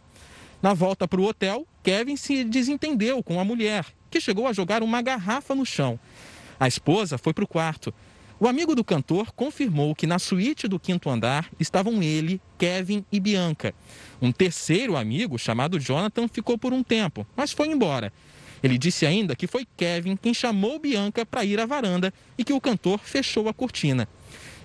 Na 0.61 0.75
volta 0.75 1.09
para 1.09 1.21
o 1.21 1.25
hotel, 1.25 1.67
Kevin 1.83 2.17
se 2.17 2.45
desentendeu 2.45 3.23
com 3.23 3.41
a 3.41 3.45
mulher, 3.45 3.87
que 4.11 4.21
chegou 4.21 4.47
a 4.47 4.53
jogar 4.53 4.83
uma 4.83 5.01
garrafa 5.01 5.55
no 5.55 5.65
chão. 5.65 5.99
A 6.61 6.69
esposa 6.69 7.17
foi 7.17 7.33
para 7.33 7.45
o 7.45 7.49
quarto. 7.49 7.95
O 8.45 8.47
amigo 8.47 8.75
do 8.75 8.85
cantor 8.85 9.33
confirmou 9.33 9.95
que 9.95 10.07
na 10.07 10.19
suíte 10.19 10.69
do 10.69 10.79
quinto 10.79 11.09
andar 11.09 11.49
estavam 11.59 12.03
ele, 12.03 12.39
Kevin 12.59 13.03
e 13.11 13.19
Bianca. 13.19 13.75
Um 14.21 14.31
terceiro 14.31 14.99
amigo, 14.99 15.39
chamado 15.39 15.81
Jonathan, 15.81 16.29
ficou 16.29 16.59
por 16.59 16.71
um 16.71 16.83
tempo, 16.83 17.27
mas 17.35 17.53
foi 17.53 17.69
embora. 17.69 18.13
Ele 18.63 18.77
disse 18.77 19.07
ainda 19.07 19.35
que 19.35 19.47
foi 19.47 19.67
Kevin 19.79 20.15
quem 20.15 20.35
chamou 20.35 20.79
Bianca 20.79 21.25
para 21.25 21.43
ir 21.43 21.59
à 21.59 21.65
varanda 21.65 22.13
e 22.37 22.45
que 22.45 22.53
o 22.53 22.61
cantor 22.61 23.01
fechou 23.03 23.49
a 23.49 23.55
cortina. 23.55 24.07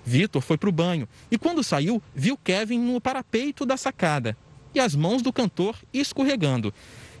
Vitor 0.04 0.42
foi 0.42 0.58
para 0.58 0.68
o 0.68 0.72
banho 0.72 1.08
e, 1.30 1.38
quando 1.38 1.64
saiu, 1.64 2.02
viu 2.14 2.36
Kevin 2.36 2.80
no 2.80 3.00
parapeito 3.00 3.64
da 3.64 3.78
sacada 3.78 4.36
e 4.74 4.78
as 4.78 4.94
mãos 4.94 5.22
do 5.22 5.32
cantor 5.32 5.74
escorregando. 5.90 6.74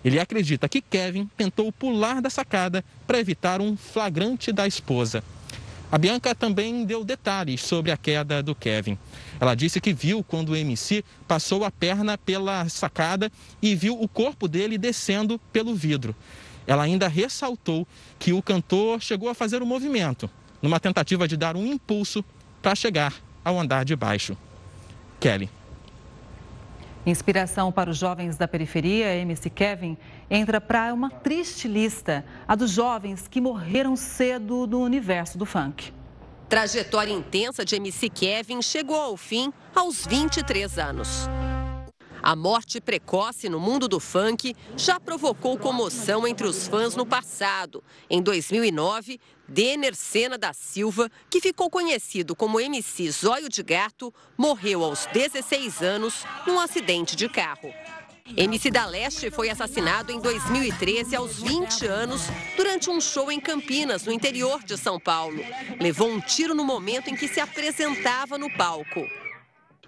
Ele 0.04 0.20
acredita 0.20 0.68
que 0.68 0.82
Kevin 0.82 1.26
tentou 1.38 1.72
pular 1.72 2.20
da 2.20 2.28
sacada 2.28 2.84
para 3.06 3.18
evitar 3.18 3.62
um 3.62 3.78
flagrante 3.78 4.52
da 4.52 4.66
esposa. 4.66 5.24
A 5.92 5.98
Bianca 5.98 6.34
também 6.34 6.84
deu 6.84 7.04
detalhes 7.04 7.62
sobre 7.62 7.90
a 7.90 7.96
queda 7.96 8.40
do 8.42 8.54
Kevin. 8.54 8.96
Ela 9.40 9.56
disse 9.56 9.80
que 9.80 9.92
viu 9.92 10.22
quando 10.22 10.50
o 10.50 10.56
MC 10.56 11.04
passou 11.26 11.64
a 11.64 11.70
perna 11.70 12.16
pela 12.16 12.68
sacada 12.68 13.30
e 13.60 13.74
viu 13.74 14.00
o 14.00 14.06
corpo 14.06 14.46
dele 14.46 14.78
descendo 14.78 15.38
pelo 15.52 15.74
vidro. 15.74 16.14
Ela 16.64 16.84
ainda 16.84 17.08
ressaltou 17.08 17.88
que 18.20 18.32
o 18.32 18.40
cantor 18.40 19.00
chegou 19.00 19.28
a 19.28 19.34
fazer 19.34 19.60
o 19.60 19.64
um 19.64 19.68
movimento, 19.68 20.30
numa 20.62 20.78
tentativa 20.78 21.26
de 21.26 21.36
dar 21.36 21.56
um 21.56 21.66
impulso 21.66 22.24
para 22.62 22.76
chegar 22.76 23.12
ao 23.44 23.58
andar 23.58 23.84
de 23.84 23.96
baixo. 23.96 24.36
Kelly. 25.18 25.50
Inspiração 27.10 27.72
para 27.72 27.90
os 27.90 27.98
jovens 27.98 28.36
da 28.36 28.46
periferia, 28.46 29.16
MC 29.16 29.50
Kevin 29.50 29.98
entra 30.30 30.60
para 30.60 30.94
uma 30.94 31.10
triste 31.10 31.66
lista, 31.66 32.24
a 32.46 32.54
dos 32.54 32.70
jovens 32.70 33.26
que 33.26 33.40
morreram 33.40 33.96
cedo 33.96 34.64
no 34.64 34.78
universo 34.78 35.36
do 35.36 35.44
funk. 35.44 35.92
Trajetória 36.48 37.12
intensa 37.12 37.64
de 37.64 37.74
MC 37.74 38.08
Kevin 38.08 38.62
chegou 38.62 39.00
ao 39.00 39.16
fim 39.16 39.52
aos 39.74 40.06
23 40.06 40.78
anos. 40.78 41.28
A 42.22 42.36
morte 42.36 42.80
precoce 42.80 43.48
no 43.48 43.58
mundo 43.58 43.88
do 43.88 43.98
funk 43.98 44.54
já 44.76 45.00
provocou 45.00 45.58
comoção 45.58 46.28
entre 46.28 46.46
os 46.46 46.68
fãs 46.68 46.94
no 46.94 47.06
passado. 47.06 47.82
Em 48.08 48.22
2009, 48.22 49.18
Denner 49.50 49.96
Sena 49.96 50.38
da 50.38 50.52
Silva, 50.52 51.10
que 51.28 51.40
ficou 51.40 51.68
conhecido 51.68 52.36
como 52.36 52.60
MC 52.60 53.10
Zóio 53.10 53.48
de 53.48 53.64
Gato, 53.64 54.14
morreu 54.38 54.84
aos 54.84 55.06
16 55.06 55.82
anos 55.82 56.24
num 56.46 56.60
acidente 56.60 57.16
de 57.16 57.28
carro. 57.28 57.74
MC 58.36 58.70
da 58.70 58.86
Leste 58.86 59.28
foi 59.28 59.50
assassinado 59.50 60.12
em 60.12 60.20
2013, 60.20 61.16
aos 61.16 61.42
20 61.42 61.84
anos, 61.84 62.22
durante 62.56 62.88
um 62.88 63.00
show 63.00 63.28
em 63.28 63.40
Campinas, 63.40 64.04
no 64.04 64.12
interior 64.12 64.62
de 64.62 64.78
São 64.78 65.00
Paulo. 65.00 65.42
Levou 65.80 66.08
um 66.08 66.20
tiro 66.20 66.54
no 66.54 66.64
momento 66.64 67.10
em 67.10 67.16
que 67.16 67.26
se 67.26 67.40
apresentava 67.40 68.38
no 68.38 68.48
palco. 68.56 69.04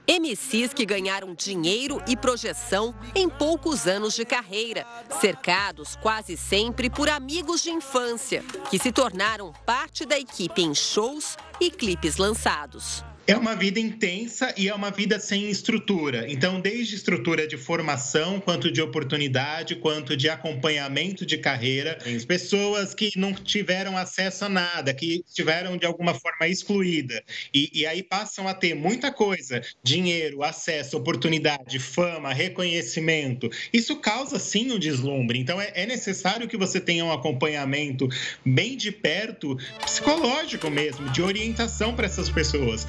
MCs 0.06 0.74
que 0.74 0.84
ganharam 0.84 1.34
dinheiro 1.34 2.02
e 2.08 2.16
projeção 2.16 2.94
em 3.14 3.28
poucos 3.28 3.86
anos 3.86 4.14
de 4.14 4.24
carreira, 4.24 4.86
cercados 5.20 5.96
quase 5.96 6.36
sempre 6.36 6.90
por 6.90 7.08
amigos 7.08 7.62
de 7.62 7.70
infância, 7.70 8.42
que 8.70 8.78
se 8.78 8.90
tornaram 8.90 9.52
parte 9.64 10.04
da 10.04 10.18
equipe 10.18 10.62
em 10.62 10.74
shows 10.74 11.36
e 11.60 11.70
clipes 11.70 12.16
lançados. 12.16 13.04
É 13.24 13.36
uma 13.36 13.54
vida 13.54 13.78
intensa 13.78 14.52
e 14.58 14.68
é 14.68 14.74
uma 14.74 14.90
vida 14.90 15.20
sem 15.20 15.48
estrutura. 15.48 16.26
Então, 16.28 16.60
desde 16.60 16.96
estrutura 16.96 17.46
de 17.46 17.56
formação, 17.56 18.40
quanto 18.40 18.70
de 18.70 18.82
oportunidade, 18.82 19.76
quanto 19.76 20.16
de 20.16 20.28
acompanhamento 20.28 21.24
de 21.24 21.38
carreira, 21.38 21.98
pessoas 22.26 22.94
que 22.94 23.12
não 23.16 23.32
tiveram 23.32 23.96
acesso 23.96 24.46
a 24.46 24.48
nada, 24.48 24.92
que 24.92 25.22
estiveram 25.24 25.76
de 25.76 25.86
alguma 25.86 26.14
forma 26.14 26.48
excluídas. 26.48 27.20
E, 27.54 27.70
e 27.72 27.86
aí 27.86 28.02
passam 28.02 28.48
a 28.48 28.54
ter 28.54 28.74
muita 28.74 29.12
coisa: 29.12 29.62
dinheiro, 29.84 30.42
acesso, 30.42 30.96
oportunidade, 30.96 31.78
fama, 31.78 32.32
reconhecimento. 32.34 33.48
Isso 33.72 33.96
causa 34.00 34.36
sim 34.40 34.72
um 34.72 34.78
deslumbre. 34.80 35.38
Então, 35.38 35.60
é, 35.60 35.70
é 35.76 35.86
necessário 35.86 36.48
que 36.48 36.56
você 36.56 36.80
tenha 36.80 37.04
um 37.04 37.12
acompanhamento 37.12 38.08
bem 38.44 38.76
de 38.76 38.90
perto, 38.90 39.56
psicológico 39.80 40.68
mesmo, 40.68 41.08
de 41.10 41.22
orientação 41.22 41.94
para 41.94 42.06
essas 42.06 42.28
pessoas. 42.28 42.84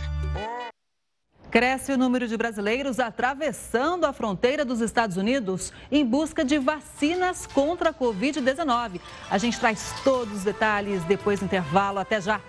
Cresce 1.53 1.91
o 1.91 1.97
número 1.97 2.27
de 2.27 2.35
brasileiros 2.35 2.99
atravessando 2.99 4.05
a 4.05 4.11
fronteira 4.11 4.65
dos 4.65 4.81
Estados 4.81 5.17
Unidos 5.17 5.71
em 5.91 6.03
busca 6.03 6.43
de 6.43 6.57
vacinas 6.57 7.45
contra 7.45 7.91
a 7.91 7.93
Covid-19. 7.93 8.99
A 9.29 9.37
gente 9.37 9.59
traz 9.59 9.93
todos 10.03 10.37
os 10.37 10.43
detalhes 10.43 11.03
depois 11.03 11.39
do 11.39 11.45
intervalo. 11.45 11.99
Até 11.99 12.19
já! 12.19 12.41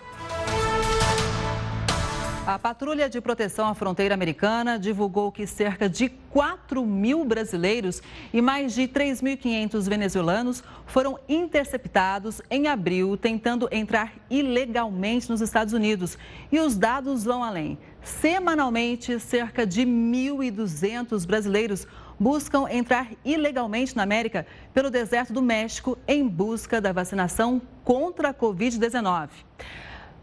A 2.46 2.58
Patrulha 2.58 3.08
de 3.08 3.22
Proteção 3.22 3.68
à 3.68 3.74
Fronteira 3.74 4.12
Americana 4.12 4.78
divulgou 4.78 5.32
que 5.32 5.46
cerca 5.46 5.88
de 5.88 6.10
4 6.10 6.84
mil 6.84 7.24
brasileiros 7.24 8.02
e 8.34 8.42
mais 8.42 8.74
de 8.74 8.82
3.500 8.82 9.88
venezuelanos 9.88 10.62
foram 10.84 11.18
interceptados 11.26 12.42
em 12.50 12.66
abril 12.68 13.16
tentando 13.16 13.66
entrar 13.72 14.12
ilegalmente 14.28 15.30
nos 15.30 15.40
Estados 15.40 15.72
Unidos. 15.72 16.18
E 16.52 16.60
os 16.60 16.76
dados 16.76 17.24
vão 17.24 17.42
além. 17.42 17.78
Semanalmente, 18.02 19.18
cerca 19.18 19.66
de 19.66 19.86
1.200 19.86 21.26
brasileiros 21.26 21.86
buscam 22.20 22.66
entrar 22.70 23.08
ilegalmente 23.24 23.96
na 23.96 24.02
América 24.02 24.46
pelo 24.74 24.90
deserto 24.90 25.32
do 25.32 25.40
México 25.40 25.96
em 26.06 26.28
busca 26.28 26.78
da 26.78 26.92
vacinação 26.92 27.62
contra 27.82 28.28
a 28.28 28.34
Covid-19. 28.34 29.30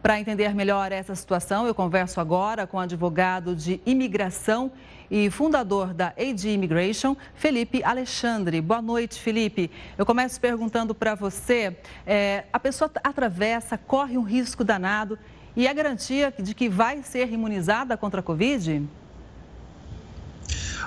Para 0.01 0.19
entender 0.19 0.55
melhor 0.55 0.91
essa 0.91 1.13
situação, 1.13 1.67
eu 1.67 1.75
converso 1.75 2.19
agora 2.19 2.65
com 2.65 2.77
o 2.77 2.79
advogado 2.79 3.55
de 3.55 3.79
imigração 3.85 4.71
e 5.11 5.29
fundador 5.29 5.93
da 5.93 6.07
AD 6.17 6.49
Immigration, 6.49 7.15
Felipe 7.35 7.83
Alexandre. 7.83 8.59
Boa 8.61 8.81
noite, 8.81 9.21
Felipe. 9.21 9.69
Eu 9.95 10.03
começo 10.03 10.41
perguntando 10.41 10.95
para 10.95 11.13
você: 11.13 11.77
é, 12.03 12.45
a 12.51 12.59
pessoa 12.59 12.89
atravessa, 13.03 13.77
corre 13.77 14.17
um 14.17 14.23
risco 14.23 14.63
danado 14.63 15.19
e 15.55 15.67
a 15.67 15.73
garantia 15.73 16.33
de 16.39 16.55
que 16.55 16.67
vai 16.67 17.03
ser 17.03 17.31
imunizada 17.31 17.95
contra 17.95 18.21
a 18.21 18.23
Covid? 18.23 18.83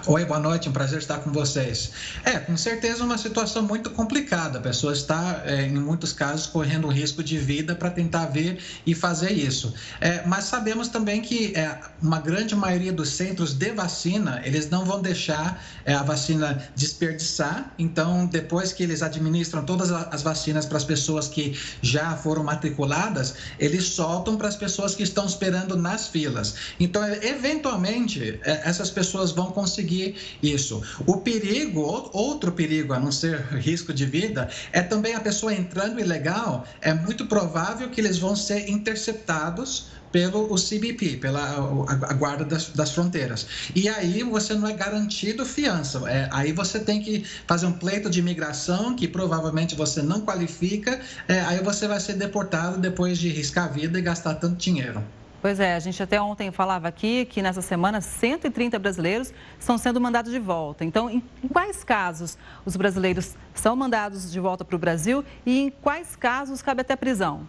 Oi, 0.06 0.22
boa 0.26 0.38
noite, 0.38 0.68
um 0.68 0.72
prazer 0.72 0.98
estar 0.98 1.20
com 1.20 1.32
vocês. 1.32 1.90
É, 2.24 2.32
com 2.38 2.54
certeza 2.58 3.02
uma 3.02 3.16
situação 3.16 3.62
muito 3.62 3.88
complicada. 3.88 4.58
A 4.58 4.60
pessoa 4.60 4.92
está, 4.92 5.42
é, 5.46 5.62
em 5.62 5.72
muitos 5.72 6.12
casos, 6.12 6.46
correndo 6.46 6.88
risco 6.88 7.24
de 7.24 7.38
vida 7.38 7.74
para 7.74 7.88
tentar 7.88 8.26
ver 8.26 8.58
e 8.84 8.94
fazer 8.94 9.32
isso. 9.32 9.72
É, 10.02 10.22
mas 10.26 10.44
sabemos 10.44 10.88
também 10.88 11.22
que 11.22 11.56
é, 11.56 11.80
uma 12.02 12.20
grande 12.20 12.54
maioria 12.54 12.92
dos 12.92 13.08
centros 13.08 13.54
de 13.54 13.72
vacina, 13.72 14.42
eles 14.44 14.68
não 14.68 14.84
vão 14.84 15.00
deixar 15.00 15.64
é, 15.86 15.94
a 15.94 16.02
vacina 16.02 16.62
desperdiçar. 16.76 17.72
Então, 17.78 18.26
depois 18.26 18.74
que 18.74 18.82
eles 18.82 19.00
administram 19.00 19.64
todas 19.64 19.90
as 19.90 20.20
vacinas 20.20 20.66
para 20.66 20.76
as 20.76 20.84
pessoas 20.84 21.28
que 21.28 21.58
já 21.80 22.14
foram 22.14 22.44
matriculadas, 22.44 23.36
eles 23.58 23.84
soltam 23.84 24.36
para 24.36 24.48
as 24.48 24.56
pessoas 24.56 24.94
que 24.94 25.02
estão 25.02 25.24
esperando 25.24 25.78
nas 25.78 26.08
filas. 26.08 26.56
Então, 26.78 27.02
eventualmente, 27.22 28.38
é, 28.42 28.68
essas 28.68 28.90
pessoas 28.90 29.32
vão 29.32 29.46
conseguir 29.46 29.93
conseguir 29.94 30.16
isso. 30.42 30.82
O 31.06 31.18
perigo, 31.18 32.10
outro 32.12 32.52
perigo, 32.52 32.92
a 32.92 32.98
não 32.98 33.12
ser 33.12 33.40
risco 33.52 33.92
de 33.92 34.04
vida, 34.04 34.48
é 34.72 34.82
também 34.82 35.14
a 35.14 35.20
pessoa 35.20 35.54
entrando 35.54 36.00
ilegal. 36.00 36.66
É 36.80 36.92
muito 36.92 37.26
provável 37.26 37.88
que 37.88 38.00
eles 38.00 38.18
vão 38.18 38.34
ser 38.34 38.68
interceptados 38.68 39.94
pelo 40.10 40.52
o 40.52 40.54
CBP, 40.54 41.16
pela 41.16 41.40
a, 41.40 42.10
a 42.10 42.14
guarda 42.14 42.44
das, 42.44 42.68
das, 42.68 42.92
fronteiras. 42.92 43.48
E 43.74 43.88
aí 43.88 44.22
você 44.22 44.54
não 44.54 44.68
é 44.68 44.72
garantido 44.72 45.44
fiança. 45.44 46.08
É, 46.08 46.28
aí 46.30 46.52
você 46.52 46.78
tem 46.78 47.02
que 47.02 47.24
fazer 47.48 47.66
um 47.66 47.72
pleito 47.72 48.08
de 48.08 48.20
imigração 48.20 48.94
que 48.94 49.08
provavelmente 49.08 49.74
você 49.74 50.02
não 50.02 50.20
qualifica. 50.20 51.00
É, 51.26 51.40
aí 51.40 51.60
você 51.64 51.88
vai 51.88 51.98
ser 51.98 52.14
deportado 52.14 52.78
depois 52.78 53.18
de 53.18 53.28
riscar 53.28 53.64
a 53.64 53.68
vida 53.68 53.98
e 53.98 54.02
gastar 54.02 54.34
tanto 54.34 54.56
dinheiro. 54.56 55.02
Pois 55.44 55.60
é, 55.60 55.74
a 55.74 55.78
gente 55.78 56.02
até 56.02 56.18
ontem 56.18 56.50
falava 56.50 56.88
aqui 56.88 57.26
que 57.26 57.42
nessa 57.42 57.60
semana 57.60 58.00
130 58.00 58.78
brasileiros 58.78 59.30
estão 59.60 59.76
sendo 59.76 60.00
mandados 60.00 60.32
de 60.32 60.38
volta. 60.38 60.86
Então, 60.86 61.10
em 61.10 61.22
quais 61.52 61.84
casos 61.84 62.38
os 62.64 62.74
brasileiros 62.76 63.36
são 63.52 63.76
mandados 63.76 64.32
de 64.32 64.40
volta 64.40 64.64
para 64.64 64.74
o 64.74 64.78
Brasil 64.78 65.22
e 65.44 65.64
em 65.64 65.70
quais 65.70 66.16
casos 66.16 66.62
cabe 66.62 66.80
até 66.80 66.96
prisão? 66.96 67.46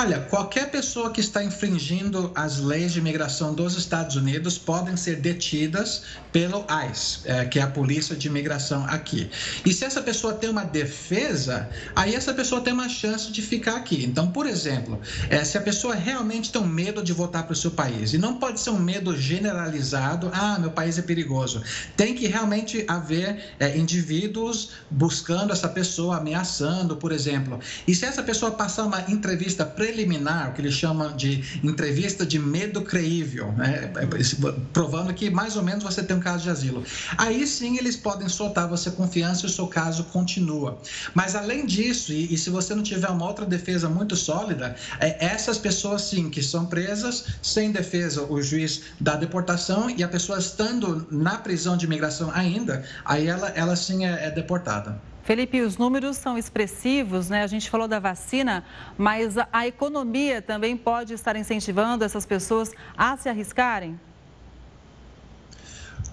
Olha, 0.00 0.20
qualquer 0.20 0.70
pessoa 0.70 1.10
que 1.10 1.20
está 1.20 1.42
infringindo 1.42 2.30
as 2.32 2.60
leis 2.60 2.92
de 2.92 3.00
imigração 3.00 3.52
dos 3.52 3.76
Estados 3.76 4.14
Unidos 4.14 4.56
podem 4.56 4.96
ser 4.96 5.16
detidas 5.16 6.02
pelo 6.30 6.64
ICE, 6.88 7.18
é, 7.24 7.44
que 7.44 7.58
é 7.58 7.62
a 7.62 7.66
Polícia 7.66 8.14
de 8.14 8.28
Imigração 8.28 8.84
aqui. 8.84 9.28
E 9.66 9.74
se 9.74 9.84
essa 9.84 10.00
pessoa 10.00 10.34
tem 10.34 10.50
uma 10.50 10.64
defesa, 10.64 11.68
aí 11.96 12.14
essa 12.14 12.32
pessoa 12.32 12.60
tem 12.60 12.72
uma 12.72 12.88
chance 12.88 13.32
de 13.32 13.42
ficar 13.42 13.74
aqui. 13.74 14.04
Então, 14.04 14.30
por 14.30 14.46
exemplo, 14.46 15.00
é, 15.28 15.42
se 15.42 15.58
a 15.58 15.60
pessoa 15.60 15.96
realmente 15.96 16.52
tem 16.52 16.62
um 16.62 16.68
medo 16.68 17.02
de 17.02 17.12
voltar 17.12 17.42
para 17.42 17.54
o 17.54 17.56
seu 17.56 17.72
país, 17.72 18.14
e 18.14 18.18
não 18.18 18.38
pode 18.38 18.60
ser 18.60 18.70
um 18.70 18.78
medo 18.78 19.16
generalizado, 19.16 20.30
ah, 20.32 20.60
meu 20.60 20.70
país 20.70 20.96
é 20.96 21.02
perigoso. 21.02 21.60
Tem 21.96 22.14
que 22.14 22.28
realmente 22.28 22.84
haver 22.86 23.52
é, 23.58 23.76
indivíduos 23.76 24.70
buscando 24.88 25.52
essa 25.52 25.68
pessoa, 25.68 26.18
ameaçando, 26.18 26.96
por 26.96 27.10
exemplo. 27.10 27.58
E 27.84 27.96
se 27.96 28.04
essa 28.04 28.22
pessoa 28.22 28.52
passar 28.52 28.84
uma 28.84 29.00
entrevista 29.10 29.64
preliminar, 29.88 30.50
o 30.50 30.52
que 30.52 30.60
eles 30.60 30.74
chamam 30.74 31.16
de 31.16 31.60
entrevista 31.64 32.26
de 32.26 32.38
medo 32.38 32.82
creível, 32.82 33.52
né? 33.52 33.90
provando 34.72 35.14
que 35.14 35.30
mais 35.30 35.56
ou 35.56 35.62
menos 35.62 35.82
você 35.82 36.02
tem 36.02 36.16
um 36.16 36.20
caso 36.20 36.44
de 36.44 36.50
asilo. 36.50 36.84
Aí 37.16 37.46
sim 37.46 37.78
eles 37.78 37.96
podem 37.96 38.28
soltar 38.28 38.68
você 38.68 38.90
confiança 38.90 39.46
e 39.46 39.48
o 39.48 39.52
seu 39.52 39.66
caso 39.66 40.04
continua. 40.04 40.80
Mas 41.14 41.34
além 41.34 41.64
disso, 41.64 42.12
e, 42.12 42.34
e 42.34 42.36
se 42.36 42.50
você 42.50 42.74
não 42.74 42.82
tiver 42.82 43.08
uma 43.08 43.26
outra 43.26 43.46
defesa 43.46 43.88
muito 43.88 44.14
sólida, 44.14 44.76
é, 45.00 45.24
essas 45.24 45.56
pessoas 45.56 46.02
sim 46.02 46.28
que 46.28 46.42
são 46.42 46.66
presas 46.66 47.24
sem 47.42 47.72
defesa, 47.72 48.22
o 48.22 48.42
juiz 48.42 48.82
dá 49.00 49.16
deportação 49.16 49.88
e 49.88 50.02
a 50.02 50.08
pessoa 50.08 50.38
estando 50.38 51.06
na 51.10 51.38
prisão 51.38 51.76
de 51.76 51.86
imigração 51.86 52.30
ainda, 52.32 52.84
aí 53.04 53.26
ela, 53.26 53.48
ela 53.50 53.74
sim 53.74 54.04
é, 54.04 54.26
é 54.26 54.30
deportada. 54.30 55.00
Felipe, 55.28 55.60
os 55.60 55.76
números 55.76 56.16
são 56.16 56.38
expressivos, 56.38 57.28
né? 57.28 57.42
A 57.42 57.46
gente 57.46 57.68
falou 57.68 57.86
da 57.86 57.98
vacina, 57.98 58.64
mas 58.96 59.34
a 59.52 59.66
economia 59.66 60.40
também 60.40 60.74
pode 60.74 61.12
estar 61.12 61.36
incentivando 61.36 62.02
essas 62.02 62.24
pessoas 62.24 62.72
a 62.96 63.14
se 63.14 63.28
arriscarem? 63.28 64.00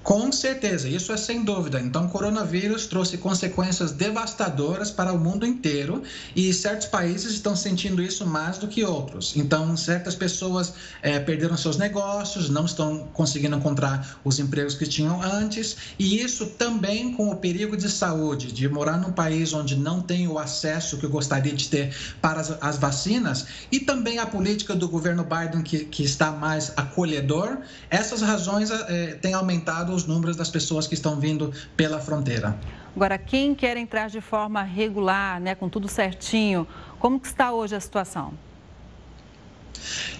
Com 0.05 0.31
certeza, 0.31 0.87
isso 0.87 1.11
é 1.11 1.17
sem 1.17 1.43
dúvida. 1.43 1.81
Então, 1.81 2.05
o 2.05 2.09
coronavírus 2.09 2.85
trouxe 2.85 3.17
consequências 3.17 3.91
devastadoras 3.91 4.91
para 4.91 5.11
o 5.11 5.17
mundo 5.17 5.47
inteiro 5.47 6.03
e 6.35 6.53
certos 6.53 6.85
países 6.85 7.33
estão 7.33 7.55
sentindo 7.55 8.03
isso 8.03 8.23
mais 8.23 8.59
do 8.59 8.67
que 8.67 8.83
outros. 8.83 9.35
Então, 9.35 9.75
certas 9.75 10.13
pessoas 10.13 10.75
é, 11.01 11.19
perderam 11.19 11.57
seus 11.57 11.77
negócios, 11.77 12.51
não 12.51 12.65
estão 12.65 13.07
conseguindo 13.13 13.55
encontrar 13.55 14.19
os 14.23 14.37
empregos 14.37 14.75
que 14.75 14.85
tinham 14.85 15.23
antes, 15.23 15.75
e 15.97 16.21
isso 16.21 16.45
também 16.51 17.11
com 17.13 17.31
o 17.31 17.37
perigo 17.37 17.75
de 17.75 17.89
saúde, 17.89 18.51
de 18.51 18.69
morar 18.69 18.99
num 18.99 19.11
país 19.11 19.53
onde 19.53 19.75
não 19.75 20.03
tem 20.03 20.27
o 20.27 20.37
acesso 20.37 20.99
que 20.99 21.07
gostaria 21.07 21.53
de 21.53 21.67
ter 21.67 21.95
para 22.21 22.41
as, 22.41 22.55
as 22.61 22.77
vacinas, 22.77 23.47
e 23.71 23.79
também 23.79 24.19
a 24.19 24.27
política 24.27 24.75
do 24.75 24.87
governo 24.87 25.23
Biden, 25.25 25.63
que, 25.63 25.79
que 25.85 26.03
está 26.03 26.31
mais 26.31 26.71
acolhedor. 26.77 27.57
Essas 27.89 28.21
razões 28.21 28.69
é, 28.69 29.15
têm 29.15 29.33
aumentado 29.33 29.94
os 29.95 30.05
números 30.05 30.35
das 30.35 30.49
pessoas 30.49 30.85
que 30.87 30.93
estão 30.93 31.19
vindo 31.19 31.51
pela 31.75 31.99
fronteira. 31.99 32.57
Agora, 32.95 33.17
quem 33.17 33.55
quer 33.55 33.75
entrar 33.77 34.09
de 34.09 34.21
forma 34.21 34.61
regular, 34.61 35.39
né, 35.41 35.55
com 35.55 35.67
tudo 35.67 35.87
certinho, 35.87 36.67
como 36.99 37.19
que 37.19 37.27
está 37.27 37.51
hoje 37.51 37.75
a 37.75 37.79
situação? 37.79 38.33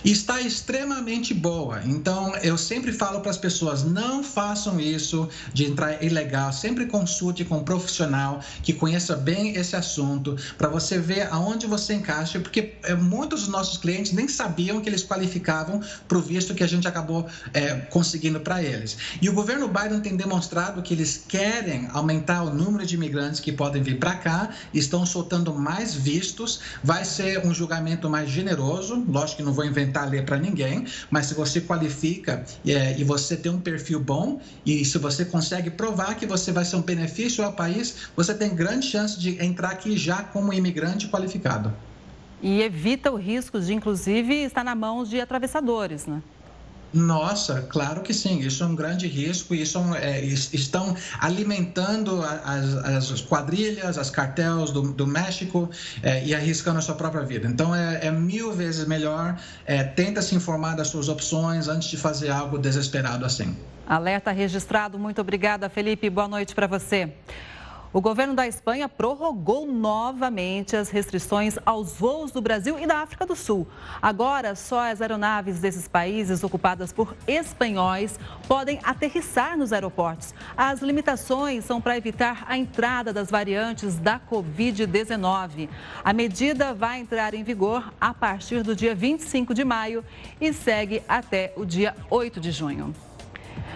Está 0.04 0.42
extremamente 0.42 1.34
boa. 1.34 1.82
Então, 1.86 2.36
eu 2.38 2.58
sempre 2.58 2.92
falo 2.92 3.22
para 3.22 3.32
as 3.32 3.38
pessoas: 3.38 3.84
não 3.84 4.24
façam 4.24 4.80
isso 4.80 5.30
de 5.54 5.66
entrar 5.66 6.04
ilegal. 6.04 6.52
Sempre 6.54 6.86
consulte 6.86 7.44
com 7.44 7.58
um 7.58 7.64
profissional 7.64 8.42
que 8.64 8.74
conheça 8.74 9.16
bem 9.16 9.56
esse 9.56 9.76
assunto, 9.76 10.36
para 10.58 10.68
você 10.68 11.00
ver 11.00 11.28
aonde 11.32 11.68
você 11.68 11.94
encaixa, 11.94 12.40
porque 12.40 12.76
é, 12.84 12.94
muitos 12.94 13.42
dos 13.42 13.50
nossos 13.50 13.78
clientes 13.78 14.12
nem 14.12 14.28
sabiam 14.28 14.80
que 14.82 14.90
eles 14.90 15.04
qualificavam 15.04 15.82
para 16.08 16.18
o 16.18 16.22
visto 16.22 16.54
que 16.54 16.64
a 16.64 16.68
gente 16.68 16.88
acabou 16.88 17.28
é, 17.54 17.76
conseguindo 17.90 18.40
para 18.40 18.62
eles. 18.62 18.98
E 19.22 19.30
o 19.30 19.34
governo 19.34 19.68
Biden 19.68 20.00
tem 20.02 20.16
demonstrado 20.16 20.82
que 20.82 20.94
eles 20.94 21.24
querem 21.28 21.88
aumentar 21.92 22.44
o 22.44 22.54
número 22.54 22.86
de 22.86 22.96
imigrantes 22.96 23.40
que 23.40 23.52
podem 23.52 23.82
vir 23.82 24.00
para 24.00 24.16
cá, 24.16 24.50
estão 24.74 25.06
soltando 25.06 25.54
mais 25.54 25.94
vistos, 25.94 26.60
vai 26.84 27.06
ser 27.06 27.46
um 27.46 27.54
julgamento 27.54 28.10
mais 28.10 28.30
generoso. 28.30 29.04
Lógico 29.08 29.38
que 29.38 29.44
não 29.46 29.54
vou 29.54 29.64
inventar 29.64 30.10
ler 30.10 30.26
para 30.26 30.38
ninguém, 30.38 30.86
mas 31.10 31.28
se 31.28 31.34
você 31.34 31.62
qualifica 31.62 32.44
é, 32.66 33.00
e 33.00 33.04
você 33.04 33.38
tem 33.38 33.52
um 33.52 33.60
perfil 33.60 34.00
bom 34.00 34.42
e 34.66 34.84
se 34.84 34.98
você 34.98 35.24
consegue 35.24 35.70
provar 35.70 36.16
que 36.16 36.26
você 36.26 36.52
vai 36.52 36.66
ser 36.66 36.76
um 36.76 36.82
benefício 36.82 37.44
ao 37.44 37.54
país, 37.54 38.10
você 38.16 38.34
tem 38.34 38.54
grande 38.54 38.88
chance 38.88 39.20
de 39.20 39.42
entrar 39.44 39.70
aqui 39.70 39.96
já 39.98 40.24
como 40.24 40.52
imigrante 40.52 41.08
qualificado. 41.08 41.74
E 42.42 42.62
evita 42.62 43.12
o 43.12 43.16
risco 43.16 43.60
de, 43.60 43.74
inclusive, 43.74 44.34
estar 44.44 44.64
na 44.64 44.76
mão 44.76 45.04
de 45.04 45.20
atravessadores, 45.20 46.06
né? 46.06 46.22
Nossa, 46.96 47.62
claro 47.64 48.02
que 48.02 48.14
sim. 48.14 48.40
Isso 48.40 48.64
é 48.64 48.68
um 48.68 48.76
grande 48.76 49.06
risco 49.06 49.54
e 49.54 49.62
isso 49.62 49.78
é, 49.96 50.24
estão 50.24 50.96
alimentando 51.20 52.24
as, 52.24 53.12
as, 53.12 53.22
quadrilhas, 53.22 53.98
as 53.98 54.10
cartéis 54.10 54.72
do, 54.72 54.94
do 54.94 55.06
México 55.06 55.70
é, 56.02 56.26
e 56.26 56.34
arriscando 56.34 56.80
a 56.80 56.82
sua 56.82 56.96
própria 56.96 57.24
vida. 57.24 57.50
Então 57.50 57.76
é, 57.76 58.08
é 58.08 58.12
mil 58.12 58.54
vezes 58.54 58.88
melhor. 58.88 59.38
É, 59.66 59.84
tenta 59.84 60.22
se 60.22 60.36
informar 60.36 60.76
das 60.76 60.88
suas 60.88 61.10
opções 61.10 61.68
antes 61.68 61.90
de 61.90 61.98
fazer 61.98 62.30
algo 62.30 62.58
desesperado 62.58 63.26
assim. 63.26 63.54
Alerta 63.86 64.32
registrado. 64.32 64.98
Muito 64.98 65.20
obrigada, 65.20 65.68
Felipe. 65.68 66.10
Boa 66.10 66.30
noite 66.30 66.56
para 66.56 66.66
você. 66.66 67.12
O 67.96 68.02
governo 68.02 68.34
da 68.34 68.46
Espanha 68.46 68.90
prorrogou 68.90 69.66
novamente 69.66 70.76
as 70.76 70.90
restrições 70.90 71.58
aos 71.66 71.94
voos 71.94 72.30
do 72.30 72.42
Brasil 72.42 72.78
e 72.78 72.86
da 72.86 72.98
África 72.98 73.26
do 73.26 73.38
Sul. 73.38 73.66
Agora, 74.02 74.54
só 74.54 74.92
as 74.92 75.02
aeronaves 75.02 75.62
desses 75.62 75.88
países 75.88 76.44
ocupadas 76.44 76.92
por 76.92 77.16
espanhóis 77.26 78.20
podem 78.50 78.82
aterrissar 78.84 79.58
nos 79.58 79.72
aeroportos. 79.72 80.36
As 80.58 80.82
limitações 80.82 81.64
são 81.64 81.80
para 81.80 81.96
evitar 81.96 82.44
a 82.50 82.58
entrada 82.58 83.14
das 83.14 83.32
variantes 83.32 83.96
da 83.96 84.20
Covid-19. 84.20 85.70
A 86.04 86.12
medida 86.12 86.74
vai 86.74 87.00
entrar 87.00 87.34
em 87.34 87.46
vigor 87.46 87.94
a 88.02 88.14
partir 88.14 88.62
do 88.62 88.76
dia 88.76 88.94
25 88.94 89.54
de 89.54 89.64
maio 89.64 90.04
e 90.42 90.52
segue 90.52 91.02
até 91.08 91.54
o 91.56 91.64
dia 91.64 91.96
8 92.10 92.42
de 92.42 92.52
junho. 92.52 92.94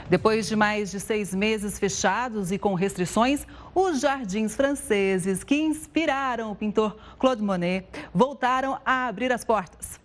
Depois 0.09 0.47
de 0.47 0.55
mais 0.55 0.91
de 0.91 0.99
seis 0.99 1.33
meses 1.33 1.77
fechados 1.77 2.51
e 2.51 2.57
com 2.57 2.73
restrições, 2.73 3.45
os 3.73 3.99
jardins 3.99 4.55
franceses 4.55 5.43
que 5.43 5.55
inspiraram 5.55 6.51
o 6.51 6.55
pintor 6.55 6.97
Claude 7.17 7.41
Monet 7.41 7.87
voltaram 8.13 8.79
a 8.85 9.07
abrir 9.07 9.31
as 9.31 9.43
portas. 9.43 9.99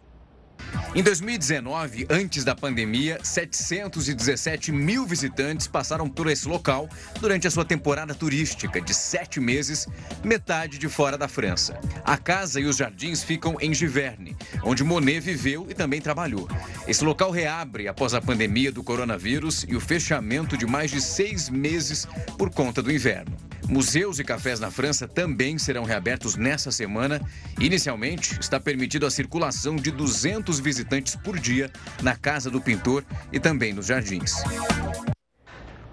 Em 0.94 1.02
2019, 1.02 2.06
antes 2.08 2.44
da 2.44 2.54
pandemia, 2.54 3.18
717 3.22 4.70
mil 4.70 5.04
visitantes 5.04 5.66
passaram 5.66 6.08
por 6.08 6.28
esse 6.28 6.46
local 6.46 6.88
durante 7.20 7.48
a 7.48 7.50
sua 7.50 7.64
temporada 7.64 8.14
turística 8.14 8.80
de 8.80 8.94
sete 8.94 9.40
meses, 9.40 9.88
metade 10.22 10.78
de 10.78 10.88
fora 10.88 11.18
da 11.18 11.26
França. 11.26 11.78
A 12.04 12.16
casa 12.16 12.60
e 12.60 12.64
os 12.64 12.76
jardins 12.76 13.24
ficam 13.24 13.56
em 13.60 13.74
Giverny, 13.74 14.36
onde 14.62 14.84
Monet 14.84 15.18
viveu 15.18 15.66
e 15.68 15.74
também 15.74 16.00
trabalhou. 16.00 16.48
Esse 16.86 17.04
local 17.04 17.32
reabre 17.32 17.88
após 17.88 18.14
a 18.14 18.20
pandemia 18.20 18.70
do 18.70 18.84
coronavírus 18.84 19.64
e 19.68 19.74
o 19.74 19.80
fechamento 19.80 20.56
de 20.56 20.64
mais 20.64 20.92
de 20.92 21.00
seis 21.00 21.50
meses 21.50 22.06
por 22.38 22.50
conta 22.50 22.80
do 22.80 22.92
inverno. 22.92 23.36
Museus 23.68 24.18
e 24.18 24.24
cafés 24.24 24.60
na 24.60 24.70
França 24.70 25.08
também 25.08 25.56
serão 25.58 25.84
reabertos 25.84 26.36
nessa 26.36 26.70
semana. 26.70 27.20
Inicialmente, 27.58 28.38
está 28.38 28.60
permitido 28.60 29.06
a 29.06 29.10
circulação 29.10 29.76
de 29.76 29.90
200 29.90 30.53
visitantes 30.58 31.16
por 31.16 31.38
dia 31.38 31.70
na 32.02 32.16
casa 32.16 32.50
do 32.50 32.60
pintor 32.60 33.04
e 33.32 33.40
também 33.40 33.72
nos 33.72 33.86
jardins. 33.86 34.34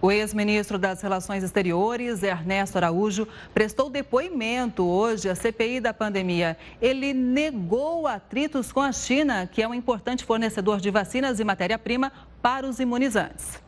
O 0.01 0.11
ex-ministro 0.11 0.79
das 0.79 0.99
Relações 0.99 1.43
Exteriores, 1.43 2.23
Ernesto 2.23 2.75
Araújo, 2.75 3.27
prestou 3.53 3.87
depoimento 3.87 4.83
hoje 4.83 5.29
à 5.29 5.35
CPI 5.35 5.79
da 5.79 5.93
pandemia. 5.93 6.57
Ele 6.81 7.13
negou 7.13 8.07
atritos 8.07 8.71
com 8.71 8.81
a 8.81 8.91
China, 8.91 9.47
que 9.51 9.61
é 9.61 9.67
um 9.67 9.75
importante 9.75 10.25
fornecedor 10.25 10.81
de 10.81 10.89
vacinas 10.89 11.39
e 11.39 11.43
matéria-prima 11.43 12.11
para 12.41 12.67
os 12.67 12.79
imunizantes. 12.79 13.61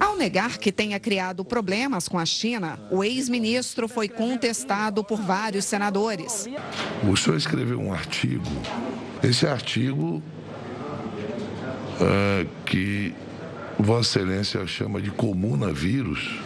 Ao 0.00 0.16
negar 0.16 0.56
que 0.56 0.72
tenha 0.72 0.98
criado 0.98 1.44
problemas 1.44 2.08
com 2.08 2.18
a 2.18 2.24
China, 2.24 2.80
o 2.90 3.04
ex-ministro 3.04 3.86
foi 3.86 4.08
contestado 4.08 5.04
por 5.04 5.20
vários 5.20 5.66
senadores. 5.66 6.48
O 7.06 7.14
senhor 7.14 7.36
escreveu 7.36 7.78
um 7.78 7.92
artigo. 7.92 8.46
Esse 9.22 9.46
artigo 9.46 10.22
uh, 12.00 12.48
que 12.64 13.14
Vossa 13.78 14.18
Excelência 14.18 14.66
chama 14.66 15.00
de 15.00 15.10
comunavírus. 15.10 16.38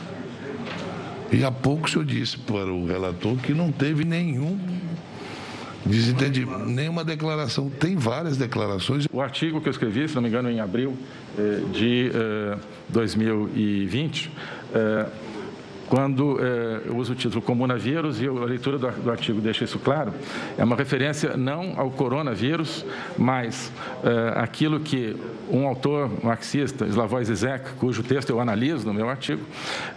E 1.32 1.44
há 1.44 1.50
pouco 1.50 1.86
o 1.86 1.90
senhor 1.90 2.04
disse 2.04 2.38
para 2.38 2.72
o 2.72 2.86
relator 2.86 3.36
que 3.38 3.52
não 3.52 3.72
teve 3.72 4.04
nenhum 4.04 4.58
desentendi 5.86 6.46
nenhuma 6.66 7.04
declaração. 7.04 7.68
Tem 7.68 7.96
várias 7.96 8.36
declarações. 8.36 9.06
O 9.12 9.20
artigo 9.20 9.60
que 9.60 9.68
eu 9.68 9.70
escrevi, 9.70 10.08
se 10.08 10.14
não 10.14 10.22
me 10.22 10.28
engano, 10.28 10.50
em 10.50 10.60
abril 10.60 10.96
eh, 11.38 11.60
de 11.72 12.10
2020, 12.88 14.30
eh, 14.74 15.06
quando 15.88 16.38
eh, 16.40 16.82
eu 16.86 16.96
uso 16.96 17.12
o 17.12 17.16
título 17.16 17.42
comunavírus 17.42 18.20
e 18.20 18.26
a 18.26 18.32
leitura 18.32 18.78
do, 18.78 18.90
do, 18.90 19.10
artigo 19.10 19.40
deixa 19.40 19.64
isso 19.64 19.78
claro, 19.78 20.12
é 20.56 20.64
uma 20.64 20.76
referência 20.76 21.36
não 21.36 21.74
ao 21.76 21.90
coronavírus, 21.90 22.84
mas 23.18 23.72
eh, 24.02 24.32
aquilo 24.36 24.80
que 24.80 25.16
um 25.50 25.66
autor 25.66 26.10
marxista, 26.24 26.86
Slavoj 26.86 27.24
Zizek, 27.24 27.72
cujo 27.78 28.02
texto 28.02 28.30
eu 28.30 28.40
analiso 28.40 28.86
no 28.86 28.94
meu 28.94 29.08
artigo, 29.08 29.42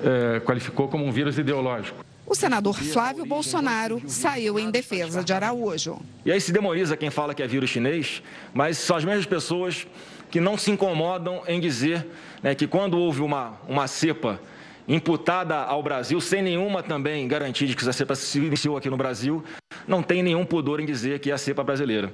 eh, 0.03 0.41
qualificou 0.45 0.87
como 0.87 1.05
um 1.05 1.11
vírus 1.11 1.37
ideológico. 1.37 2.05
O 2.25 2.35
senador 2.35 2.75
Flávio 2.75 3.25
Bolsonaro 3.25 4.01
saiu 4.05 4.59
em 4.59 4.69
defesa 4.69 5.23
de 5.23 5.31
Araújo. 5.31 5.97
E 6.25 6.31
aí 6.31 6.41
se 6.41 6.51
demoniza 6.51 6.97
quem 6.97 7.09
fala 7.09 7.33
que 7.33 7.41
é 7.41 7.47
vírus 7.47 7.69
chinês, 7.69 8.21
mas 8.53 8.77
são 8.77 8.97
as 8.97 9.05
mesmas 9.05 9.25
pessoas 9.25 9.87
que 10.29 10.41
não 10.41 10.57
se 10.57 10.69
incomodam 10.69 11.41
em 11.47 11.57
dizer 11.57 12.05
né, 12.43 12.53
que 12.53 12.67
quando 12.67 12.97
houve 12.97 13.21
uma, 13.21 13.53
uma 13.65 13.87
cepa 13.87 14.41
imputada 14.87 15.55
ao 15.55 15.83
Brasil, 15.83 16.19
sem 16.21 16.41
nenhuma 16.41 16.81
também 16.81 17.27
garantia 17.27 17.67
de 17.67 17.75
que 17.75 17.81
essa 17.81 17.93
cepa 17.93 18.15
se 18.15 18.39
iniciou 18.39 18.77
aqui 18.77 18.89
no 18.89 18.97
Brasil, 18.97 19.43
não 19.87 20.01
tem 20.01 20.23
nenhum 20.23 20.45
pudor 20.45 20.79
em 20.79 20.85
dizer 20.85 21.19
que 21.19 21.29
é 21.29 21.33
a 21.33 21.37
cepa 21.37 21.63
brasileira. 21.63 22.13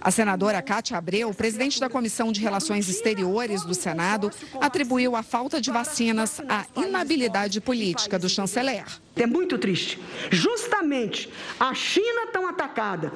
A 0.00 0.10
senadora 0.10 0.62
Cátia 0.62 0.96
Abreu, 0.96 1.32
presidente 1.34 1.80
da 1.80 1.88
Comissão 1.88 2.30
de 2.30 2.40
Relações 2.40 2.88
Exteriores 2.88 3.64
do 3.64 3.74
Senado, 3.74 4.30
atribuiu 4.60 5.16
a 5.16 5.22
falta 5.22 5.60
de 5.60 5.70
vacinas 5.70 6.40
à 6.48 6.64
inabilidade 6.80 7.60
política 7.60 8.18
do 8.18 8.28
chanceler. 8.28 8.84
É 9.16 9.26
muito 9.26 9.58
triste. 9.58 10.00
Justamente 10.30 11.28
a 11.58 11.74
China 11.74 12.28
tão 12.32 12.46
atacada, 12.46 13.12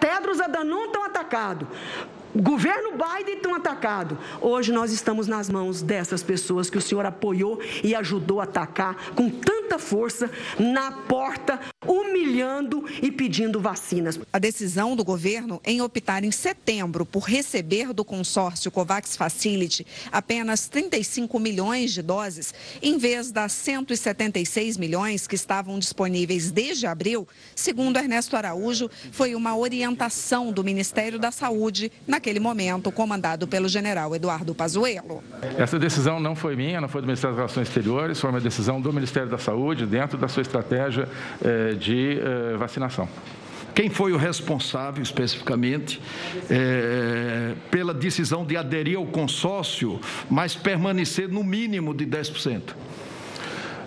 Tedros 0.00 0.40
Adhanom 0.40 0.90
tão 0.90 1.04
atacado, 1.04 1.68
governo 2.34 2.92
Biden 2.92 3.38
tão 3.40 3.54
atacado. 3.54 4.18
Hoje 4.40 4.72
nós 4.72 4.92
estamos 4.92 5.26
nas 5.26 5.48
mãos 5.48 5.82
dessas 5.82 6.22
pessoas 6.22 6.68
que 6.68 6.78
o 6.78 6.80
senhor 6.80 7.06
apoiou 7.06 7.60
e 7.82 7.94
ajudou 7.94 8.40
a 8.40 8.44
atacar 8.44 9.12
com 9.12 9.30
tanta 9.30 9.78
força 9.78 10.30
na 10.58 10.90
porta, 10.90 11.60
humilhando 11.86 12.84
e 13.02 13.10
pedindo 13.10 13.60
vacinas. 13.60 14.18
A 14.32 14.38
decisão 14.38 14.96
do 14.96 15.04
governo 15.04 15.60
em 15.64 15.80
optar 15.80 16.24
em 16.24 16.30
setembro 16.30 17.06
por 17.06 17.24
receber 17.24 17.92
do 17.92 18.04
consórcio 18.04 18.70
COVAX 18.70 19.16
Facility 19.16 19.86
apenas 20.10 20.68
35 20.68 21.38
milhões 21.38 21.92
de 21.92 22.02
doses, 22.02 22.52
em 22.82 22.98
vez 22.98 23.30
das 23.30 23.52
176 23.52 24.76
milhões 24.76 25.26
que 25.26 25.34
estavam 25.34 25.78
disponíveis 25.78 26.50
desde 26.50 26.86
abril, 26.86 27.28
segundo 27.54 27.98
Ernesto 27.98 28.36
Araújo, 28.36 28.90
foi 29.12 29.34
uma 29.34 29.56
orientação 29.56 30.52
do 30.52 30.64
Ministério 30.64 31.18
da 31.18 31.30
Saúde 31.30 31.92
na 32.06 32.20
naquele 32.24 32.40
momento 32.40 32.90
comandado 32.90 33.46
pelo 33.46 33.68
general 33.68 34.16
Eduardo 34.16 34.54
Pazuello. 34.54 35.22
Essa 35.58 35.78
decisão 35.78 36.18
não 36.18 36.34
foi 36.34 36.56
minha, 36.56 36.80
não 36.80 36.88
foi 36.88 37.02
do 37.02 37.06
Ministério 37.06 37.36
das 37.36 37.44
Relações 37.44 37.68
Exteriores, 37.68 38.18
foi 38.18 38.30
uma 38.30 38.40
decisão 38.40 38.80
do 38.80 38.90
Ministério 38.94 39.28
da 39.28 39.36
Saúde 39.36 39.84
dentro 39.84 40.16
da 40.16 40.26
sua 40.26 40.40
estratégia 40.40 41.06
eh, 41.44 41.74
de 41.74 42.18
eh, 42.18 42.56
vacinação. 42.56 43.06
Quem 43.74 43.90
foi 43.90 44.12
o 44.12 44.16
responsável, 44.16 45.02
especificamente, 45.02 46.00
é, 46.48 47.54
pela 47.72 47.92
decisão 47.92 48.46
de 48.46 48.56
aderir 48.56 48.96
ao 48.96 49.04
consórcio, 49.04 50.00
mas 50.30 50.54
permanecer 50.54 51.28
no 51.28 51.42
mínimo 51.42 51.92
de 51.92 52.06
10%? 52.06 52.62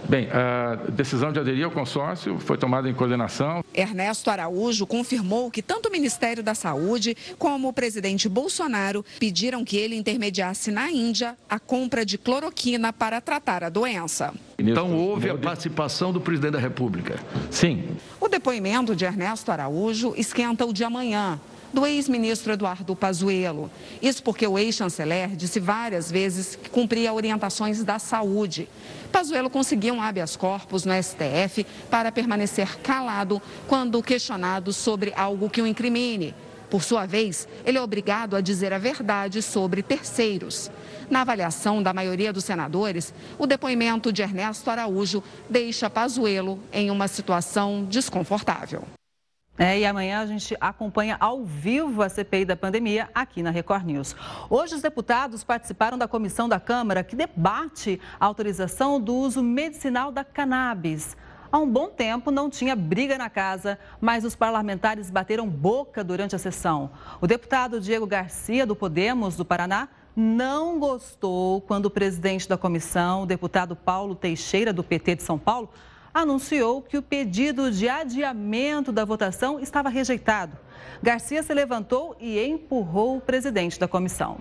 Bem, 0.10 0.30
a 0.32 0.76
decisão 0.90 1.34
de 1.34 1.40
aderir 1.40 1.66
ao 1.66 1.72
consórcio 1.72 2.40
foi 2.40 2.58
tomada 2.58 2.90
em 2.90 2.94
coordenação. 2.94 3.64
Ernesto 3.74 4.30
Araújo 4.30 4.88
confirmou 4.88 5.52
que 5.52 5.62
tanto 5.62 5.90
o 5.90 5.92
Ministério 5.92 6.42
da 6.42 6.56
Saúde 6.56 7.16
como 7.38 7.68
o 7.68 7.74
presidente 7.74 8.30
Bolsonaro 8.30 9.04
pediram 9.20 9.66
que 9.66 9.76
ele 9.76 9.98
intermediasse 9.98 10.72
na 10.72 10.90
Índia 10.90 11.36
a 11.50 11.60
compra 11.60 12.06
de 12.06 12.18
cloroquina 12.18 12.94
para 12.94 13.20
tratar 13.20 13.66
a 13.66 13.70
doença. 13.70 14.34
Então 14.58 14.96
houve 14.96 15.30
a 15.30 15.38
participação 15.38 16.14
do 16.14 16.22
presidente 16.22 16.54
da 16.54 16.60
República? 16.60 17.20
Sim. 17.52 17.84
O 18.20 18.30
depoimento 18.30 18.96
de 18.96 19.04
Ernesto 19.04 19.52
Araújo 19.52 20.14
esquenta 20.16 20.66
o 20.66 20.72
de 20.72 20.86
amanhã 20.86 21.38
do 21.74 21.86
ex-ministro 21.86 22.54
Eduardo 22.54 22.96
Pazuello. 22.96 23.70
Isso 24.02 24.24
porque 24.24 24.48
o 24.48 24.58
ex-chanceler 24.58 25.36
disse 25.36 25.60
várias 25.60 26.10
vezes 26.10 26.56
que 26.56 26.70
cumpria 26.70 27.14
orientações 27.14 27.84
da 27.84 28.00
saúde. 28.00 28.70
Pazuello 29.12 29.50
conseguiu 29.50 29.94
um 29.94 30.02
habeas 30.02 30.36
corpus 30.36 30.86
no 30.86 30.94
STF 30.94 31.66
para 31.90 32.12
permanecer 32.12 32.78
calado 32.80 33.42
quando 33.68 34.02
questionado 34.04 34.72
sobre 34.74 35.14
algo 35.16 35.50
que 35.50 35.62
o 35.62 35.68
incrimine. 35.68 36.36
Por 36.70 36.84
sua 36.84 37.06
vez, 37.06 37.48
ele 37.66 37.78
é 37.78 37.82
obrigado 37.82 38.36
a 38.36 38.42
dizer 38.42 38.74
a 38.74 38.78
verdade 38.78 39.42
sobre 39.42 39.82
terceiros. 39.82 40.70
Na 41.10 41.22
avaliação 41.22 41.82
da 41.82 41.94
maioria 41.94 42.34
dos 42.34 42.44
senadores, 42.44 43.14
o 43.40 43.48
depoimento 43.48 44.12
de 44.12 44.22
Ernesto 44.22 44.70
Araújo 44.70 45.24
deixa 45.50 45.90
Pazuello 45.90 46.60
em 46.74 46.92
uma 46.92 47.08
situação 47.08 47.86
desconfortável. 47.86 48.97
É, 49.60 49.80
e 49.80 49.86
amanhã 49.88 50.20
a 50.20 50.26
gente 50.28 50.56
acompanha 50.62 51.18
ao 51.20 51.44
vivo 51.44 52.04
a 52.04 52.10
CPI 52.10 52.46
da 52.46 52.56
pandemia 52.56 53.10
aqui 53.14 53.42
na 53.42 53.50
Record 53.50 53.86
News. 53.86 54.16
Hoje, 54.52 54.76
os 54.76 54.84
deputados 54.84 55.44
participaram 55.44 55.98
da 55.98 56.08
comissão 56.08 56.48
da 56.48 56.60
Câmara 56.60 57.04
que 57.04 57.16
debate 57.16 58.00
a 58.20 58.26
autorização 58.28 59.02
do 59.02 59.16
uso 59.16 59.42
medicinal 59.42 60.12
da 60.12 60.24
cannabis. 60.24 61.18
Há 61.52 61.58
um 61.58 61.68
bom 61.68 61.90
tempo 61.90 62.30
não 62.30 62.52
tinha 62.52 62.76
briga 62.76 63.18
na 63.18 63.32
casa, 63.32 63.80
mas 64.00 64.24
os 64.24 64.36
parlamentares 64.36 65.10
bateram 65.10 65.50
boca 65.50 66.04
durante 66.04 66.36
a 66.36 66.40
sessão. 66.40 66.92
O 67.20 67.26
deputado 67.26 67.82
Diego 67.82 68.06
Garcia, 68.06 68.64
do 68.64 68.76
Podemos 68.76 69.36
do 69.36 69.46
Paraná, 69.46 69.88
não 70.16 70.78
gostou 70.78 71.62
quando 71.62 71.88
o 71.88 71.92
presidente 71.92 72.48
da 72.48 72.58
comissão, 72.58 73.24
o 73.24 73.26
deputado 73.26 73.76
Paulo 73.76 74.14
Teixeira, 74.14 74.72
do 74.72 74.84
PT 74.84 75.16
de 75.16 75.24
São 75.24 75.40
Paulo, 75.40 75.70
anunciou 76.22 76.82
que 76.82 76.98
o 76.98 77.02
pedido 77.02 77.72
de 77.72 77.88
adiamento 77.88 78.92
da 78.92 79.06
votação 79.06 79.60
estava 79.60 79.90
rejeitado. 79.90 80.58
Garcia 81.02 81.44
se 81.44 81.54
levantou 81.54 82.16
e 82.20 82.40
empurrou 82.44 83.18
o 83.18 83.22
presidente 83.22 83.80
da 83.80 83.88
comissão. 83.88 84.40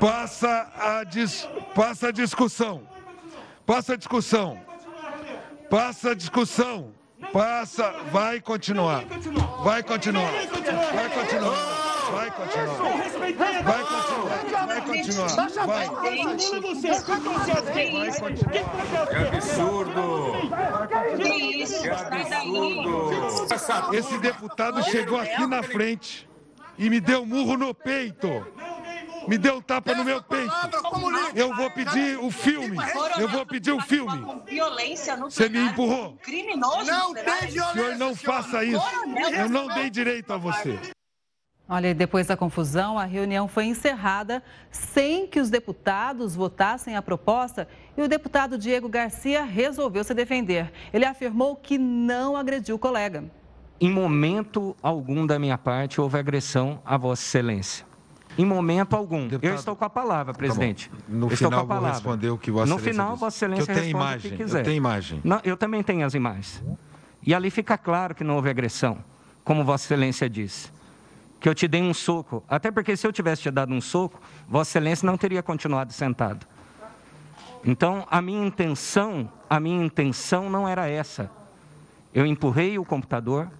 Passa 0.00 0.72
a, 0.76 1.04
dis... 1.04 1.48
Passa 1.74 2.08
a 2.08 2.12
discussão. 2.12 2.82
Passa 3.64 3.94
a 3.94 3.96
discussão. 3.96 4.58
Passa 5.70 6.10
a 6.10 6.14
discussão. 6.14 6.92
Passa. 7.32 7.90
Vai 8.12 8.40
continuar. 8.40 9.04
Vai 9.62 9.82
continuar. 9.82 10.30
Vai 10.30 10.48
continuar. 10.48 10.92
Vai 10.92 11.10
continuar. 11.10 11.85
Vai 12.12 12.30
continuar. 12.30 12.76
Vai 13.64 13.84
continuar. 14.82 15.28
Vai. 15.66 15.88
Vai 15.88 16.16
continuar. 16.22 17.02
Que 19.08 19.16
absurdo. 19.36 20.32
Que 21.16 21.90
absurdo. 21.90 23.94
Esse 23.94 24.18
deputado 24.18 24.82
chegou 24.84 25.18
aqui 25.18 25.46
na 25.46 25.62
frente 25.62 26.28
e 26.78 26.90
me 26.90 27.00
deu 27.00 27.22
um 27.22 27.26
murro 27.26 27.56
no 27.56 27.74
peito 27.74 28.44
me 29.26 29.36
deu 29.36 29.56
um 29.56 29.60
tapa 29.60 29.94
no 29.94 30.04
meu 30.04 30.22
peito. 30.22 30.52
Eu 31.34 31.54
vou 31.54 31.70
pedir 31.70 32.18
o 32.18 32.30
filme. 32.30 32.76
Eu 33.18 33.28
vou 33.28 33.44
pedir 33.44 33.72
o 33.72 33.80
filme. 33.80 34.24
Você 35.24 35.48
me 35.48 35.58
empurrou. 35.58 36.16
Criminoso. 36.22 36.84
Não 36.84 37.12
tem 37.12 37.24
violência. 37.24 37.72
Senhor, 37.72 37.98
não 37.98 38.14
faça 38.14 38.64
isso. 38.64 38.82
Eu 39.36 39.48
não 39.48 39.66
dei 39.68 39.90
direito 39.90 40.32
a 40.32 40.36
você. 40.36 40.78
Olha, 41.68 41.92
depois 41.92 42.28
da 42.28 42.36
confusão, 42.36 42.96
a 42.96 43.04
reunião 43.04 43.48
foi 43.48 43.64
encerrada 43.64 44.40
sem 44.70 45.26
que 45.26 45.40
os 45.40 45.50
deputados 45.50 46.36
votassem 46.36 46.94
a 46.94 47.02
proposta 47.02 47.66
e 47.96 48.02
o 48.02 48.08
deputado 48.08 48.56
Diego 48.56 48.88
Garcia 48.88 49.42
resolveu 49.42 50.04
se 50.04 50.14
defender. 50.14 50.72
Ele 50.92 51.04
afirmou 51.04 51.56
que 51.56 51.76
não 51.76 52.36
agrediu 52.36 52.76
o 52.76 52.78
colega. 52.78 53.24
Em 53.80 53.90
momento 53.90 54.76
algum 54.80 55.26
da 55.26 55.40
minha 55.40 55.58
parte 55.58 56.00
houve 56.00 56.16
agressão 56.16 56.80
a 56.84 56.96
Vossa 56.96 57.22
Excelência. 57.22 57.84
Em 58.38 58.44
momento 58.44 58.94
algum. 58.94 59.26
Deputado, 59.26 59.50
eu 59.50 59.54
estou 59.56 59.74
com 59.74 59.84
a 59.84 59.90
palavra, 59.90 60.32
tá 60.32 60.38
presidente. 60.38 60.88
Tá 60.88 60.96
no 61.08 61.26
eu 61.26 61.36
final, 61.36 61.66
vou 61.66 61.80
responder 61.80 62.28
o 62.28 62.38
que 62.38 62.50
Vossa 62.50 62.72
No 62.72 62.78
final, 62.78 63.16
Vossa 63.16 63.38
Excelência 63.38 63.72
eu 63.72 63.76
tenho 63.76 63.90
imagem, 63.90 64.18
o 64.18 64.36
que 64.36 64.44
quiser. 64.44 64.60
Eu 64.60 64.64
tenho 64.64 64.76
imagem. 64.76 65.20
Não, 65.24 65.40
eu 65.42 65.56
também 65.56 65.82
tenho 65.82 66.06
as 66.06 66.14
imagens. 66.14 66.62
E 67.22 67.34
ali 67.34 67.50
fica 67.50 67.76
claro 67.76 68.14
que 68.14 68.22
não 68.22 68.36
houve 68.36 68.48
agressão, 68.48 68.98
como 69.42 69.64
Vossa 69.64 69.84
Excelência 69.86 70.30
disse 70.30 70.75
que 71.40 71.48
eu 71.48 71.54
te 71.54 71.68
dei 71.68 71.82
um 71.82 71.94
soco. 71.94 72.42
Até 72.48 72.70
porque 72.70 72.96
se 72.96 73.06
eu 73.06 73.12
tivesse 73.12 73.42
te 73.42 73.50
dado 73.50 73.72
um 73.72 73.80
soco, 73.80 74.20
Vossa 74.48 74.70
Excelência 74.70 75.06
não 75.06 75.16
teria 75.16 75.42
continuado 75.42 75.92
sentado. 75.92 76.46
Então, 77.64 78.06
a 78.10 78.22
minha 78.22 78.46
intenção, 78.46 79.30
a 79.48 79.58
minha 79.58 79.84
intenção 79.84 80.48
não 80.48 80.68
era 80.68 80.88
essa. 80.88 81.30
Eu 82.14 82.24
empurrei 82.24 82.78
o 82.78 82.84
computador 82.84 83.50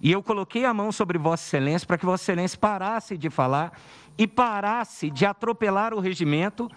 e 0.00 0.10
eu 0.10 0.22
coloquei 0.22 0.64
a 0.64 0.74
mão 0.74 0.90
sobre 0.90 1.18
Vossa 1.18 1.44
Excelência 1.44 1.86
para 1.86 1.96
que 1.96 2.04
Vossa 2.04 2.24
Excelência 2.24 2.58
parasse 2.58 3.16
de 3.16 3.30
falar 3.30 3.78
e 4.18 4.26
parasse 4.26 5.10
de 5.10 5.24
atropelar 5.24 5.94
o 5.94 6.00
regimento 6.00 6.70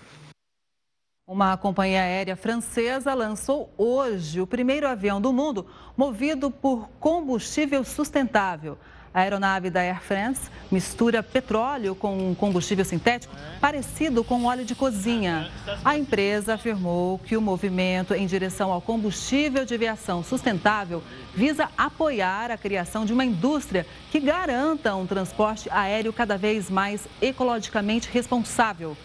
uma 1.30 1.58
companhia 1.58 2.04
aérea 2.04 2.38
francesa 2.38 3.14
lançou 3.14 3.70
hoje 3.78 4.40
o 4.40 4.48
primeiro 4.48 4.88
avião 4.88 5.20
do 5.20 5.34
mundo 5.34 5.68
movido 5.98 6.50
por 6.50 6.88
combustível 7.02 7.84
sustentável. 7.84 8.78
A 9.14 9.22
aeronave 9.22 9.70
da 9.70 9.82
Air 9.82 10.02
France 10.02 10.50
mistura 10.72 11.24
petróleo 11.24 11.96
com 11.96 12.36
combustível 12.36 12.84
sintético 12.84 13.34
parecido 13.60 14.24
com 14.24 14.46
óleo 14.46 14.66
de 14.66 14.76
cozinha. 14.76 15.50
A 15.84 15.98
empresa 15.98 16.56
afirmou 16.56 17.18
que 17.20 17.38
o 17.38 17.42
movimento 17.42 18.14
em 18.14 18.26
direção 18.26 18.72
ao 18.72 18.82
combustível 18.82 19.66
de 19.66 19.74
aviação 19.74 20.24
sustentável 20.24 21.02
visa 21.34 21.70
apoiar 21.78 22.52
a 22.52 22.58
criação 22.58 23.06
de 23.06 23.14
uma 23.14 23.26
indústria 23.26 23.86
que 24.12 24.20
garanta 24.20 24.96
um 24.96 25.06
transporte 25.06 25.70
aéreo 25.72 26.12
cada 26.12 26.38
vez 26.38 26.70
mais 26.70 27.08
ecologicamente 27.22 28.10
responsável. 28.12 28.98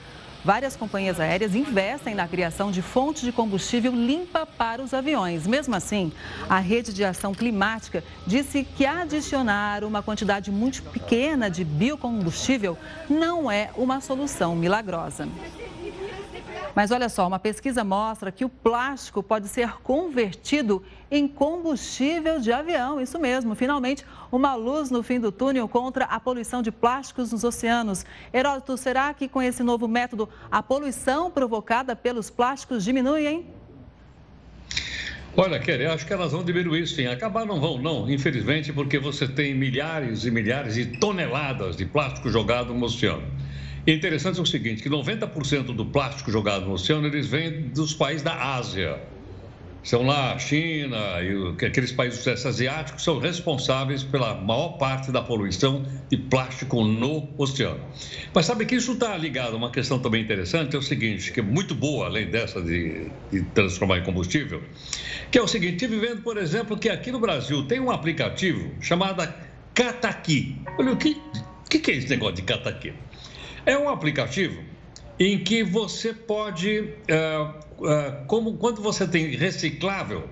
Várias 0.45 0.75
companhias 0.75 1.21
aéreas 1.21 1.55
investem 1.55 2.17
na 2.17 2.27
criação 2.27 2.73
de 2.73 2.83
fontes 2.83 3.23
de 3.23 3.31
combustível 3.31 3.93
limpa 3.93 4.45
para 4.45 4.83
os 4.83 4.93
aviões. 4.93 5.47
Mesmo 5.47 5.75
assim, 5.77 6.13
a 6.49 6.59
rede 6.59 6.93
de 6.93 7.05
ação 7.05 7.33
climática 7.33 8.03
disse 8.27 8.65
que 8.65 8.85
adicionar 8.85 9.85
uma 9.85 10.03
quantidade 10.03 10.51
muito 10.51 10.83
pequena 10.83 11.49
de 11.49 11.65
biocombustível 11.65 12.77
não 13.09 13.49
é 13.49 13.71
uma 13.77 14.01
solução 14.01 14.57
milagrosa. 14.57 15.29
Mas 16.75 16.91
olha 16.91 17.09
só, 17.09 17.27
uma 17.27 17.39
pesquisa 17.39 17.85
mostra 17.85 18.33
que 18.33 18.45
o 18.45 18.49
plástico 18.49 19.23
pode 19.23 19.49
ser 19.49 19.73
convertido 19.83 20.83
em 21.11 21.29
combustível 21.29 22.41
de 22.41 22.51
avião. 22.51 23.01
Isso 23.01 23.19
mesmo, 23.19 23.55
finalmente, 23.55 24.07
uma 24.31 24.55
luz 24.55 24.91
no 24.91 25.03
fim 25.03 25.21
do 25.21 25.31
túnel 25.31 25.69
contra 25.69 26.07
a 26.07 26.19
poluição 26.19 26.63
de 26.63 26.73
plásticos 26.73 27.31
nos 27.31 27.45
oceanos. 27.45 28.07
Heródoto, 28.33 28.77
será 28.79 29.13
que 29.13 29.29
com 29.29 29.43
esse 29.43 29.63
novo 29.63 29.87
método 29.87 30.29
a 30.51 30.63
poluição 30.63 31.31
provocada 31.31 31.95
pelos 31.95 32.31
plásticos 32.31 32.85
diminui, 32.85 33.27
hein? 33.27 33.47
Olha, 35.35 35.59
Kelly, 35.59 35.87
acho 35.87 36.07
que 36.07 36.13
elas 36.13 36.33
vão 36.33 36.45
diminuir 36.45 36.87
sim. 36.87 37.07
Acabar 37.07 37.47
não 37.47 37.59
vão, 37.59 37.79
não, 37.79 38.11
infelizmente, 38.11 38.71
porque 38.71 38.99
você 38.99 39.27
tem 39.27 39.55
milhares 39.55 40.25
e 40.25 40.31
milhares 40.31 40.75
de 40.75 40.99
toneladas 40.99 41.75
de 41.75 41.87
plástico 41.87 42.29
jogado 42.31 42.75
no 42.75 42.85
oceano. 42.85 43.27
E 43.85 43.93
interessante 43.93 44.39
é 44.39 44.43
o 44.43 44.47
seguinte, 44.47 44.83
que 44.83 44.89
90% 44.89 45.75
do 45.75 45.87
plástico 45.87 46.31
jogado 46.31 46.67
no 46.67 46.73
oceano, 46.73 47.07
eles 47.07 47.27
vêm 47.27 47.71
dos 47.71 47.93
países 47.93 48.23
da 48.23 48.55
Ásia. 48.55 49.01
São 49.83 50.07
lá 50.07 50.35
a 50.35 50.39
China 50.39 50.97
e 51.21 51.67
aqueles 51.67 51.91
países 51.91 52.25
asiáticos 52.47 53.03
são 53.03 53.19
responsáveis 53.19 54.05
pela 54.05 54.37
maior 54.37 54.79
parte 54.79 55.11
da 55.11 55.21
poluição 55.21 55.85
de 56.09 56.17
plástico 56.17 56.85
no 56.85 57.35
oceano. 57.37 57.81
Mas 58.33 58.47
sabe 58.47 58.65
que 58.65 58.77
isso 58.77 58.93
está 58.93 59.17
ligado 59.17 59.55
a 59.55 59.57
uma 59.57 59.73
questão 59.73 59.99
também 59.99 60.23
interessante, 60.23 60.77
é 60.77 60.79
o 60.79 60.83
seguinte, 60.83 61.33
que 61.33 61.41
é 61.41 61.43
muito 61.43 61.75
boa, 61.75 62.07
além 62.07 62.31
dessa 62.31 62.63
de, 62.63 63.11
de 63.33 63.43
transformar 63.47 63.99
em 63.99 64.05
combustível, 64.05 64.63
que 65.33 65.39
é 65.39 65.43
o 65.43 65.49
seguinte, 65.49 65.73
estive 65.73 65.99
vendo, 65.99 66.23
por 66.23 66.37
exemplo, 66.37 66.79
que 66.79 66.89
aqui 66.89 67.11
no 67.11 67.19
Brasil 67.19 67.67
tem 67.67 67.81
um 67.81 67.91
aplicativo 67.91 68.71
chamado 68.81 69.29
Cataqui. 69.75 70.59
Olha, 70.79 70.93
o 70.93 70.97
que, 70.97 71.17
que 71.81 71.91
é 71.91 71.95
esse 71.97 72.09
negócio 72.09 72.37
de 72.37 72.43
Cataqui? 72.43 72.93
É 73.65 73.79
um 73.79 73.89
aplicativo 73.89 74.61
em 75.19 75.39
que 75.39 75.63
você 75.63 76.13
pode, 76.13 76.95
é, 77.07 77.47
é, 77.85 78.11
como 78.27 78.55
quando 78.55 78.83
você 78.83 79.07
tem 79.07 79.37
reciclável, 79.37 80.29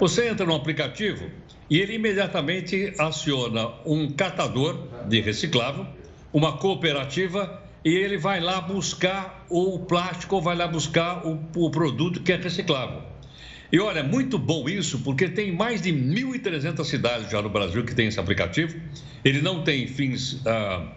você 0.00 0.28
entra 0.28 0.44
no 0.44 0.54
aplicativo 0.54 1.30
e 1.70 1.78
ele 1.78 1.94
imediatamente 1.94 2.92
aciona 2.98 3.68
um 3.86 4.10
catador 4.10 4.88
de 5.06 5.20
reciclável, 5.20 5.86
uma 6.32 6.56
cooperativa 6.56 7.62
e 7.84 7.90
ele 7.90 8.16
vai 8.16 8.40
lá 8.40 8.60
buscar 8.60 9.46
o 9.48 9.78
plástico 9.80 10.36
ou 10.36 10.42
vai 10.42 10.56
lá 10.56 10.66
buscar 10.66 11.24
o, 11.26 11.40
o 11.54 11.70
produto 11.70 12.20
que 12.20 12.32
é 12.32 12.36
reciclável. 12.36 13.02
E 13.70 13.78
olha, 13.80 14.00
é 14.00 14.02
muito 14.02 14.38
bom 14.38 14.68
isso, 14.68 14.98
porque 14.98 15.28
tem 15.28 15.50
mais 15.54 15.80
de 15.80 15.90
1.300 15.90 16.84
cidades 16.84 17.30
já 17.30 17.40
no 17.40 17.48
Brasil 17.48 17.84
que 17.84 17.94
tem 17.94 18.08
esse 18.08 18.20
aplicativo. 18.20 18.78
Ele 19.24 19.40
não 19.40 19.62
tem 19.62 19.86
fins. 19.86 20.42
Ah, 20.44 20.92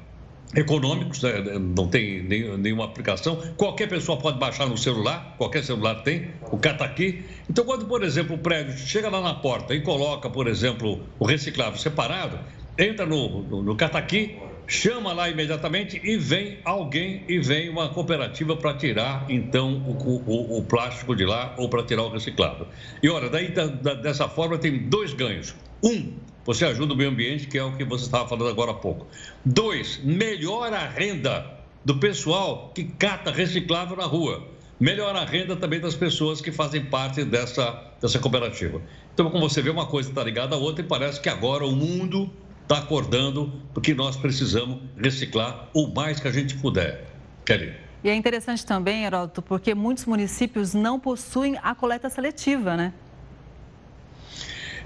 econômicos, 0.54 1.22
né? 1.22 1.32
não 1.60 1.88
tem 1.88 2.22
nenhuma 2.24 2.86
aplicação. 2.86 3.42
Qualquer 3.58 3.88
pessoa 3.88 4.18
pode 4.18 4.38
baixar 4.38 4.68
no 4.68 4.78
celular, 4.78 5.36
qualquer 5.38 5.64
celular 5.64 6.04
tem, 6.04 6.30
o 6.52 6.58
Cataqui. 6.58 7.24
Então, 7.50 7.66
quando, 7.66 7.86
por 7.86 8.04
exemplo, 8.04 8.36
o 8.36 8.40
prédio 8.40 8.78
chega 8.78 9.10
lá 9.10 9.22
na 9.22 9.34
porta 9.34 9.74
e 9.74 9.82
coloca, 9.82 10.30
por 10.30 10.48
exemplo, 10.48 11.02
o 11.20 11.26
reciclável 11.26 11.80
separado, 11.80 12.40
entra 12.78 13.06
no, 13.06 13.42
no, 13.44 13.64
no 13.64 13.76
Cataqui, 13.76 14.38
chama 14.68 15.14
lá 15.14 15.30
imediatamente 15.30 16.02
e 16.04 16.18
vem 16.18 16.58
alguém 16.64 17.24
e 17.28 17.40
vem 17.40 17.70
uma 17.70 17.90
cooperativa 17.90 18.56
para 18.56 18.74
tirar, 18.74 19.26
então, 19.30 19.84
o, 19.88 20.24
o, 20.26 20.58
o, 20.58 20.64
plástico 20.64 21.16
de 21.16 21.26
lá 21.26 21.54
ou 21.58 21.70
para 21.70 21.84
tirar 21.84 22.04
o 22.04 22.10
reciclável. 22.10 22.68
E 23.02 23.10
olha, 23.10 23.30
daí 23.30 23.50
da, 23.50 23.68
da, 23.68 23.94
dessa 23.94 24.28
forma 24.28 24.58
tem 24.58 24.90
dois 24.90 25.14
ganhos. 25.14 25.56
Um, 25.84 26.14
você 26.46 26.64
ajuda 26.66 26.94
o 26.94 26.98
meio 26.98 27.10
ambiente, 27.10 27.48
que 27.48 27.58
é 27.58 27.64
o 27.64 27.76
que 27.76 27.84
você 27.84 28.06
estava 28.06 28.30
falando 28.30 28.50
agora 28.50 28.72
há 28.72 28.76
pouco. 28.76 29.08
Dois, 29.44 30.00
melhora 30.04 30.78
a 30.78 30.88
renda 30.88 31.46
do 31.84 31.98
pessoal 31.98 32.72
que 32.74 32.84
cata 32.84 33.32
reciclável 33.32 33.98
na 33.98 34.06
rua. 34.06 34.48
Melhora 34.80 35.20
a 35.20 35.26
renda 35.26 35.56
também 35.56 35.80
das 35.80 35.96
pessoas 35.96 36.42
que 36.42 36.52
fazem 36.52 36.86
parte 36.86 37.24
dessa, 37.24 37.92
dessa 38.00 38.20
cooperativa. 38.20 38.82
Então, 39.14 39.30
como 39.32 39.50
você 39.50 39.62
vê, 39.62 39.70
uma 39.70 39.86
coisa 39.86 40.10
está 40.10 40.24
ligada 40.24 40.56
à 40.56 40.60
outra 40.60 40.84
e 40.84 40.88
parece 40.88 41.20
que 41.20 41.30
agora 41.30 41.66
o 41.66 41.72
mundo 41.72 42.30
está 42.62 42.80
acordando 42.80 43.54
porque 43.74 43.94
nós 43.94 44.18
precisamos 44.18 44.80
reciclar 44.98 45.70
o 45.74 45.88
mais 45.88 46.20
que 46.20 46.28
a 46.28 46.32
gente 46.32 46.56
puder. 46.58 47.08
Kelly. 47.46 47.74
E 48.04 48.10
é 48.10 48.14
interessante 48.14 48.66
também, 48.66 49.06
Heródoto, 49.06 49.42
porque 49.42 49.74
muitos 49.74 50.06
municípios 50.06 50.74
não 50.74 51.00
possuem 51.00 51.58
a 51.64 51.74
coleta 51.74 52.10
seletiva, 52.10 52.76
né? 52.76 52.94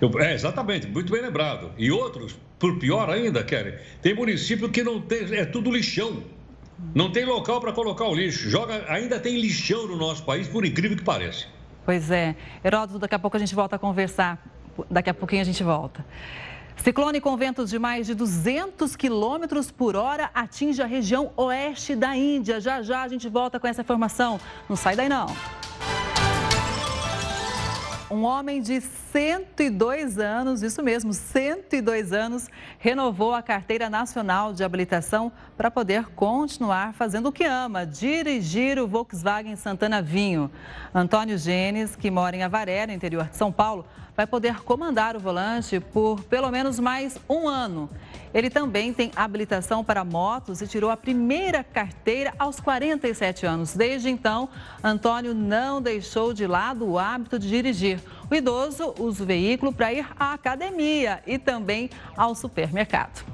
Eu, 0.01 0.11
é, 0.19 0.33
exatamente, 0.33 0.87
muito 0.87 1.11
bem 1.11 1.21
lembrado. 1.21 1.71
E 1.77 1.91
outros, 1.91 2.37
por 2.57 2.77
pior 2.79 3.09
ainda, 3.09 3.43
Kelly, 3.43 3.75
tem 4.01 4.13
município 4.13 4.69
que 4.69 4.83
não 4.83 5.01
tem, 5.01 5.35
é 5.35 5.45
tudo 5.45 5.71
lixão. 5.71 6.23
Não 6.95 7.11
tem 7.11 7.25
local 7.25 7.59
para 7.59 7.73
colocar 7.73 8.05
o 8.05 8.15
lixo. 8.15 8.49
Joga, 8.49 8.85
ainda 8.87 9.19
tem 9.19 9.39
lixão 9.39 9.87
no 9.87 9.97
nosso 9.97 10.23
país, 10.23 10.47
por 10.47 10.65
incrível 10.65 10.95
que 10.95 11.03
pareça. 11.03 11.45
Pois 11.85 12.09
é. 12.09 12.35
Heródoto, 12.63 12.99
daqui 12.99 13.15
a 13.15 13.19
pouco 13.19 13.35
a 13.35 13.39
gente 13.39 13.53
volta 13.53 13.75
a 13.75 13.79
conversar. 13.79 14.41
Daqui 14.89 15.09
a 15.09 15.13
pouquinho 15.13 15.41
a 15.41 15.45
gente 15.45 15.61
volta. 15.63 16.05
Ciclone 16.77 17.19
com 17.19 17.35
ventos 17.35 17.69
de 17.69 17.77
mais 17.77 18.07
de 18.07 18.15
200 18.15 18.95
quilômetros 18.95 19.69
por 19.69 19.97
hora 19.97 20.29
atinge 20.33 20.81
a 20.81 20.85
região 20.85 21.31
oeste 21.35 21.93
da 21.93 22.15
Índia. 22.15 22.61
Já 22.61 22.81
já 22.81 23.01
a 23.01 23.07
gente 23.09 23.27
volta 23.27 23.59
com 23.59 23.67
essa 23.67 23.81
informação. 23.81 24.39
Não 24.69 24.77
sai 24.77 24.95
daí 24.95 25.09
não. 25.09 25.27
Um 28.09 28.23
homem 28.23 28.61
de 28.61 28.79
102 29.11 30.19
anos, 30.19 30.61
isso 30.61 30.83
mesmo, 30.83 31.13
102 31.13 32.13
anos, 32.13 32.47
renovou 32.77 33.33
a 33.33 33.41
carteira 33.41 33.89
nacional 33.89 34.53
de 34.53 34.63
habilitação 34.63 35.31
para 35.57 35.71
poder 35.71 36.05
continuar 36.09 36.93
fazendo 36.93 37.29
o 37.29 37.31
que 37.31 37.43
ama, 37.43 37.85
dirigir 37.85 38.77
o 38.77 38.87
Volkswagen 38.87 39.55
Santana 39.55 40.01
Vinho. 40.01 40.51
Antônio 40.93 41.37
Genes, 41.37 41.95
que 41.95 42.11
mora 42.11 42.35
em 42.35 42.43
Avaré, 42.43 42.85
no 42.85 42.93
interior 42.93 43.25
de 43.25 43.35
São 43.35 43.51
Paulo, 43.51 43.85
vai 44.19 44.27
poder 44.27 44.61
comandar 44.63 45.15
o 45.15 45.19
volante 45.19 45.79
por 45.79 46.21
pelo 46.25 46.51
menos 46.51 46.77
mais 46.77 47.17
um 47.29 47.47
ano. 47.47 47.89
Ele 48.33 48.49
também 48.49 48.93
tem 48.93 49.13
habilitação 49.15 49.81
para 49.81 50.03
motos 50.03 50.61
e 50.61 50.67
tirou 50.67 50.91
a 50.91 50.97
primeira 50.97 51.63
carteira 51.63 52.33
aos 52.37 52.59
47 52.59 53.45
anos. 53.45 53.73
Desde 53.73 54.09
então, 54.09 54.49
Antônio 54.83 55.33
não 55.33 55.81
deixou 55.81 56.33
de 56.33 56.45
lado 56.45 56.85
o 56.85 56.99
hábito 56.99 57.39
de 57.39 57.47
dirigir. 57.47 58.01
O 58.29 58.35
idoso 58.35 58.93
usa 58.99 59.23
o 59.23 59.25
veículo 59.25 59.73
para 59.73 59.91
ir 59.91 60.05
à 60.19 60.33
academia 60.33 61.23
e 61.25 61.39
também 61.39 61.89
ao 62.15 62.35
supermercado. 62.35 63.25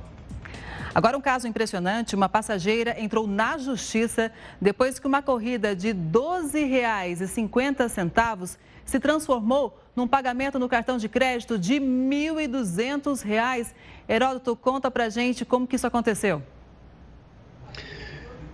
Agora, 0.93 1.17
um 1.17 1.21
caso 1.21 1.47
impressionante: 1.47 2.15
uma 2.15 2.29
passageira 2.29 2.95
entrou 2.97 3.27
na 3.27 3.57
justiça 3.57 4.31
depois 4.61 4.97
que 4.97 5.05
uma 5.05 5.21
corrida 5.21 5.75
de 5.75 5.89
R$ 5.89 5.95
12,50 6.13 8.57
se 8.85 8.99
transformou 8.99 9.77
num 9.93 10.07
pagamento 10.07 10.57
no 10.57 10.69
cartão 10.69 10.97
de 10.97 11.09
crédito 11.09 11.59
de 11.59 11.73
R$ 11.73 11.81
1.200. 11.81 13.73
Heródoto, 14.07 14.55
conta 14.55 14.89
pra 14.89 15.09
gente 15.09 15.43
como 15.43 15.67
que 15.67 15.75
isso 15.75 15.87
aconteceu. 15.87 16.41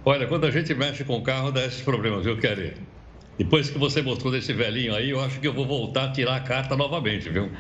Olha, 0.04 0.28
quando 0.28 0.46
a 0.46 0.52
gente 0.52 0.74
mexe 0.74 1.04
com 1.04 1.18
o 1.18 1.22
carro, 1.22 1.52
dá 1.52 1.64
esses 1.64 1.82
problemas, 1.82 2.26
viu, 2.26 2.36
Kelly? 2.40 2.74
Depois 3.42 3.72
que 3.72 3.78
você 3.80 4.04
mostrou 4.04 4.32
desse 4.32 4.54
velhinho 4.54 4.94
aí, 4.94 5.10
eu 5.10 5.20
acho 5.20 5.40
que 5.40 5.48
eu 5.48 5.54
vou 5.54 5.66
voltar 5.66 6.04
a 6.04 6.12
tirar 6.12 6.36
a 6.36 6.40
carta 6.40 6.78
novamente, 6.78 7.28
viu? 7.28 7.52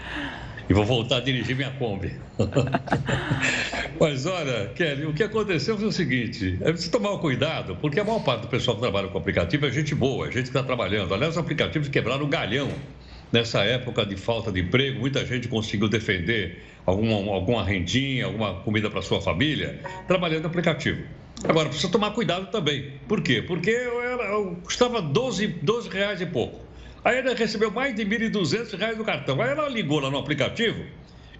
E 0.69 0.73
vou 0.75 0.85
voltar 0.85 1.17
a 1.17 1.19
dirigir 1.19 1.55
minha 1.55 1.71
Kombi. 1.71 2.15
Mas 3.99 4.27
olha, 4.27 4.67
Kelly, 4.75 5.07
o 5.07 5.13
que 5.13 5.23
aconteceu 5.23 5.75
foi 5.79 5.87
o 5.87 5.91
seguinte: 5.91 6.59
é 6.61 6.71
preciso 6.71 6.91
tomar 6.91 7.17
cuidado, 7.17 7.75
porque 7.77 7.99
a 7.99 8.03
maior 8.03 8.23
parte 8.23 8.41
do 8.41 8.47
pessoal 8.47 8.75
que 8.75 8.81
trabalha 8.83 9.07
com 9.07 9.17
aplicativo 9.17 9.65
é 9.65 9.71
gente 9.71 9.95
boa, 9.95 10.27
é 10.27 10.31
gente 10.31 10.43
que 10.43 10.49
está 10.49 10.61
trabalhando. 10.61 11.15
Aliás, 11.15 11.33
os 11.33 11.39
aplicativos 11.39 11.89
quebraram 11.89 12.25
o 12.25 12.27
galhão. 12.27 12.69
Nessa 13.31 13.63
época 13.63 14.05
de 14.05 14.17
falta 14.17 14.51
de 14.51 14.59
emprego, 14.59 14.99
muita 14.99 15.25
gente 15.25 15.47
conseguiu 15.47 15.87
defender 15.87 16.63
alguma, 16.85 17.33
alguma 17.33 17.63
rendinha, 17.63 18.25
alguma 18.25 18.55
comida 18.61 18.89
para 18.89 19.01
sua 19.01 19.21
família, 19.21 19.79
trabalhando 20.07 20.43
no 20.43 20.47
aplicativo. 20.47 21.01
Agora, 21.43 21.69
precisa 21.69 21.91
tomar 21.91 22.11
cuidado 22.11 22.51
também. 22.51 22.93
Por 23.07 23.21
quê? 23.21 23.41
Porque 23.41 23.69
eu, 23.69 24.01
era, 24.01 24.23
eu 24.25 24.57
custava 24.63 25.01
12, 25.01 25.47
12 25.47 25.89
reais 25.89 26.21
e 26.21 26.25
pouco. 26.25 26.59
Aí 27.03 27.17
ela 27.17 27.33
recebeu 27.33 27.71
mais 27.71 27.95
de 27.95 28.05
1.200 28.05 28.77
reais 28.77 28.97
no 28.97 29.03
cartão. 29.03 29.41
Aí 29.41 29.49
ela 29.49 29.67
ligou 29.67 29.99
lá 29.99 30.11
no 30.11 30.17
aplicativo 30.17 30.83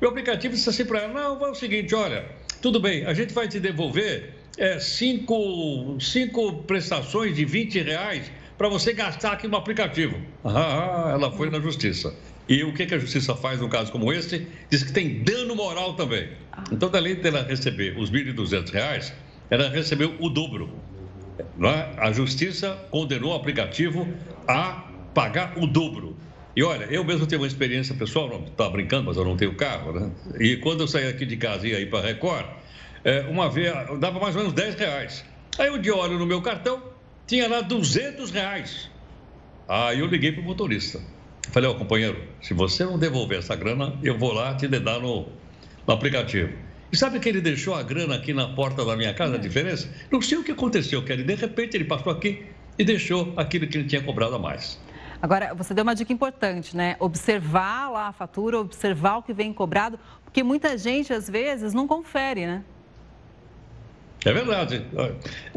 e 0.01 0.05
o 0.05 0.09
aplicativo 0.09 0.55
disse 0.55 0.69
assim 0.69 0.85
para 0.85 1.01
ela: 1.01 1.13
Não, 1.13 1.45
é 1.45 1.51
o 1.51 1.55
seguinte, 1.55 1.93
olha, 1.93 2.25
tudo 2.61 2.79
bem, 2.79 3.05
a 3.05 3.13
gente 3.13 3.33
vai 3.33 3.47
te 3.47 3.59
devolver 3.59 4.33
é, 4.57 4.79
cinco, 4.79 5.97
cinco 5.99 6.63
prestações 6.63 7.35
de 7.35 7.45
20 7.45 7.81
reais 7.81 8.31
para 8.61 8.69
você 8.69 8.93
gastar 8.93 9.31
aqui 9.31 9.47
no 9.47 9.57
aplicativo. 9.57 10.21
Ah, 10.45 11.09
ela 11.11 11.31
foi 11.31 11.49
na 11.49 11.59
justiça. 11.59 12.13
E 12.47 12.63
o 12.63 12.71
que, 12.75 12.85
que 12.85 12.93
a 12.93 12.99
justiça 12.99 13.35
faz 13.35 13.59
num 13.59 13.67
caso 13.67 13.91
como 13.91 14.13
esse? 14.13 14.47
Diz 14.69 14.83
que 14.83 14.91
tem 14.91 15.23
dano 15.23 15.55
moral 15.55 15.95
também. 15.95 16.29
Então, 16.71 16.87
além 16.93 17.15
dela 17.15 17.41
receber 17.41 17.97
os 17.97 18.11
1.200 18.11 18.69
reais, 18.69 19.13
ela 19.49 19.67
recebeu 19.67 20.13
o 20.19 20.29
dobro. 20.29 20.69
É? 21.39 21.99
A 21.99 22.11
justiça 22.11 22.77
condenou 22.91 23.31
o 23.31 23.35
aplicativo 23.35 24.07
a 24.47 24.83
pagar 25.11 25.57
o 25.57 25.65
dobro. 25.65 26.15
E 26.55 26.61
olha, 26.61 26.85
eu 26.85 27.03
mesmo 27.03 27.25
tenho 27.25 27.41
uma 27.41 27.47
experiência 27.47 27.95
pessoal, 27.95 28.29
não 28.29 28.43
estava 28.45 28.69
brincando, 28.69 29.05
mas 29.05 29.17
eu 29.17 29.25
não 29.25 29.35
tenho 29.35 29.55
carro, 29.55 29.91
né? 29.91 30.11
E 30.39 30.57
quando 30.57 30.81
eu 30.81 30.87
saí 30.87 31.07
aqui 31.07 31.25
de 31.25 31.35
casa 31.35 31.65
e 31.65 31.71
ia 31.71 31.79
ir 31.79 31.89
para 31.89 32.05
Record, 32.05 32.45
é, 33.03 33.21
uma 33.21 33.49
vez, 33.49 33.73
dava 33.99 34.19
mais 34.19 34.35
ou 34.35 34.43
menos 34.43 34.53
10 34.53 34.75
reais. 34.75 35.25
Aí 35.57 35.71
um 35.71 35.81
dia 35.81 35.93
eu 35.93 35.97
olho 35.97 36.19
no 36.19 36.27
meu 36.27 36.43
cartão, 36.43 36.90
tinha 37.31 37.47
lá 37.47 37.61
200 37.61 38.29
reais. 38.29 38.91
Aí 39.65 39.99
eu 39.99 40.05
liguei 40.05 40.33
para 40.33 40.41
o 40.41 40.43
motorista. 40.43 40.99
Falei, 41.53 41.69
ó, 41.69 41.71
oh, 41.71 41.75
companheiro, 41.75 42.21
se 42.41 42.53
você 42.53 42.83
não 42.83 42.99
devolver 42.99 43.39
essa 43.39 43.55
grana, 43.55 43.97
eu 44.03 44.17
vou 44.17 44.33
lá 44.33 44.53
te 44.53 44.67
dedar 44.67 44.99
no, 44.99 45.29
no 45.87 45.93
aplicativo. 45.93 46.51
E 46.91 46.97
sabe 46.97 47.21
que 47.21 47.29
ele 47.29 47.39
deixou 47.39 47.73
a 47.73 47.83
grana 47.83 48.15
aqui 48.15 48.33
na 48.33 48.49
porta 48.49 48.83
da 48.83 48.97
minha 48.97 49.13
casa, 49.13 49.35
a 49.35 49.37
diferença? 49.37 49.89
Não 50.11 50.21
sei 50.21 50.39
o 50.39 50.43
que 50.43 50.51
aconteceu, 50.51 51.05
Kelly. 51.05 51.23
De 51.23 51.35
repente 51.35 51.77
ele 51.77 51.85
passou 51.85 52.11
aqui 52.11 52.45
e 52.77 52.83
deixou 52.83 53.33
aquilo 53.37 53.65
que 53.65 53.77
ele 53.77 53.87
tinha 53.87 54.01
cobrado 54.01 54.35
a 54.35 54.39
mais. 54.39 54.77
Agora, 55.21 55.53
você 55.53 55.73
deu 55.73 55.83
uma 55.83 55.95
dica 55.95 56.11
importante, 56.11 56.75
né? 56.75 56.97
Observar 56.99 57.89
lá 57.91 58.07
a 58.09 58.11
fatura, 58.11 58.59
observar 58.59 59.19
o 59.19 59.23
que 59.23 59.31
vem 59.31 59.53
cobrado, 59.53 59.97
porque 60.25 60.43
muita 60.43 60.77
gente, 60.77 61.13
às 61.13 61.29
vezes, 61.29 61.73
não 61.73 61.87
confere, 61.87 62.45
né? 62.45 62.61
É 64.23 64.31
verdade. 64.31 64.85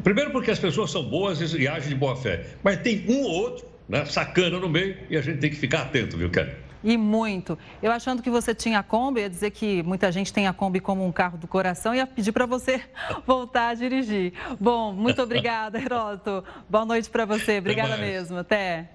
Primeiro 0.03 0.31
porque 0.31 0.51
as 0.51 0.59
pessoas 0.59 0.91
são 0.91 1.05
boas 1.05 1.41
e 1.53 1.69
agem 1.69 1.91
de 1.91 1.95
boa 1.95 2.17
fé. 2.17 2.47
Mas 2.63 2.79
tem 2.79 3.05
um 3.09 3.23
ou 3.23 3.31
outro, 3.31 3.67
né, 3.89 4.05
sacana 4.07 4.59
no 4.59 4.69
meio, 4.69 4.97
e 5.11 5.17
a 5.17 5.21
gente 5.21 5.39
tem 5.39 5.51
que 5.51 5.57
ficar 5.57 5.83
atento, 5.83 6.17
viu, 6.17 6.31
Kelly? 6.31 6.53
E 6.83 6.99
muito. 6.99 7.59
Eu 7.83 7.91
achando 7.91 8.23
que 8.23 8.29
você 8.29 8.55
tinha 8.55 8.79
a 8.79 8.83
Kombi, 8.83 9.21
ia 9.21 9.31
dizer 9.31 9.51
que 9.51 9.83
muita 9.83 10.13
gente 10.13 10.33
tem 10.33 10.47
a 10.47 10.53
Kombi 10.53 10.81
como 10.81 11.05
um 11.05 11.11
carro 11.11 11.39
do 11.39 11.47
coração, 11.47 11.95
e 11.95 11.99
ia 11.99 12.07
pedir 12.07 12.33
para 12.33 12.47
você 12.47 12.83
voltar 13.27 13.69
a 13.69 13.75
dirigir. 13.75 14.33
Bom, 14.61 14.93
muito 14.93 15.23
obrigada, 15.23 15.79
Heródoto. 15.79 16.45
Boa 16.69 16.85
noite 16.85 17.09
para 17.09 17.25
você. 17.25 17.59
Obrigada 17.59 17.97
mesmo. 17.97 18.39
Até. 18.39 18.91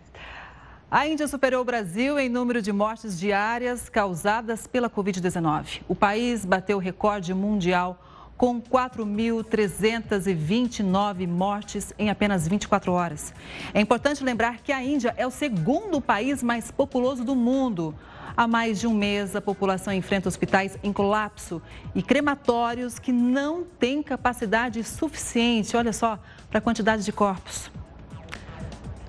A 0.90 1.08
Índia 1.08 1.28
superou 1.28 1.62
o 1.62 1.66
Brasil 1.66 2.20
em 2.20 2.30
número 2.30 2.64
de 2.64 2.72
mortes 2.72 3.20
diárias 3.20 3.90
causadas 3.90 4.66
pela 4.66 4.90
Covid-19. 4.90 5.82
O 5.88 5.94
país 5.94 6.44
bateu 6.44 6.78
o 6.78 6.80
recorde 6.80 7.32
mundial 7.34 8.04
com 8.40 8.60
4.329 8.62 11.28
mortes 11.28 11.94
em 12.00 12.10
apenas 12.10 12.48
24 12.48 12.94
horas. 12.94 13.34
É 13.74 13.82
importante 13.82 14.24
lembrar 14.24 14.60
que 14.60 14.72
a 14.72 14.82
Índia 14.82 15.14
é 15.18 15.28
o 15.28 15.30
segundo 15.30 16.00
país 16.00 16.42
mais 16.42 16.72
populoso 16.72 17.26
do 17.26 17.36
mundo. 17.36 17.94
Há 18.38 18.48
mais 18.48 18.80
de 18.80 18.88
um 18.88 18.94
mês, 18.94 19.36
a 19.36 19.42
população 19.42 19.92
enfrenta 19.92 20.30
hospitais 20.30 20.80
em 20.82 20.94
colapso 20.94 21.62
e 21.94 22.02
crematórios 22.02 22.98
que 22.98 23.12
não 23.12 23.66
têm 23.78 24.02
capacidade 24.02 24.82
suficiente, 24.86 25.76
olha 25.76 25.92
só, 25.92 26.18
para 26.50 26.60
a 26.60 26.62
quantidade 26.62 27.04
de 27.04 27.12
corpos. 27.12 27.70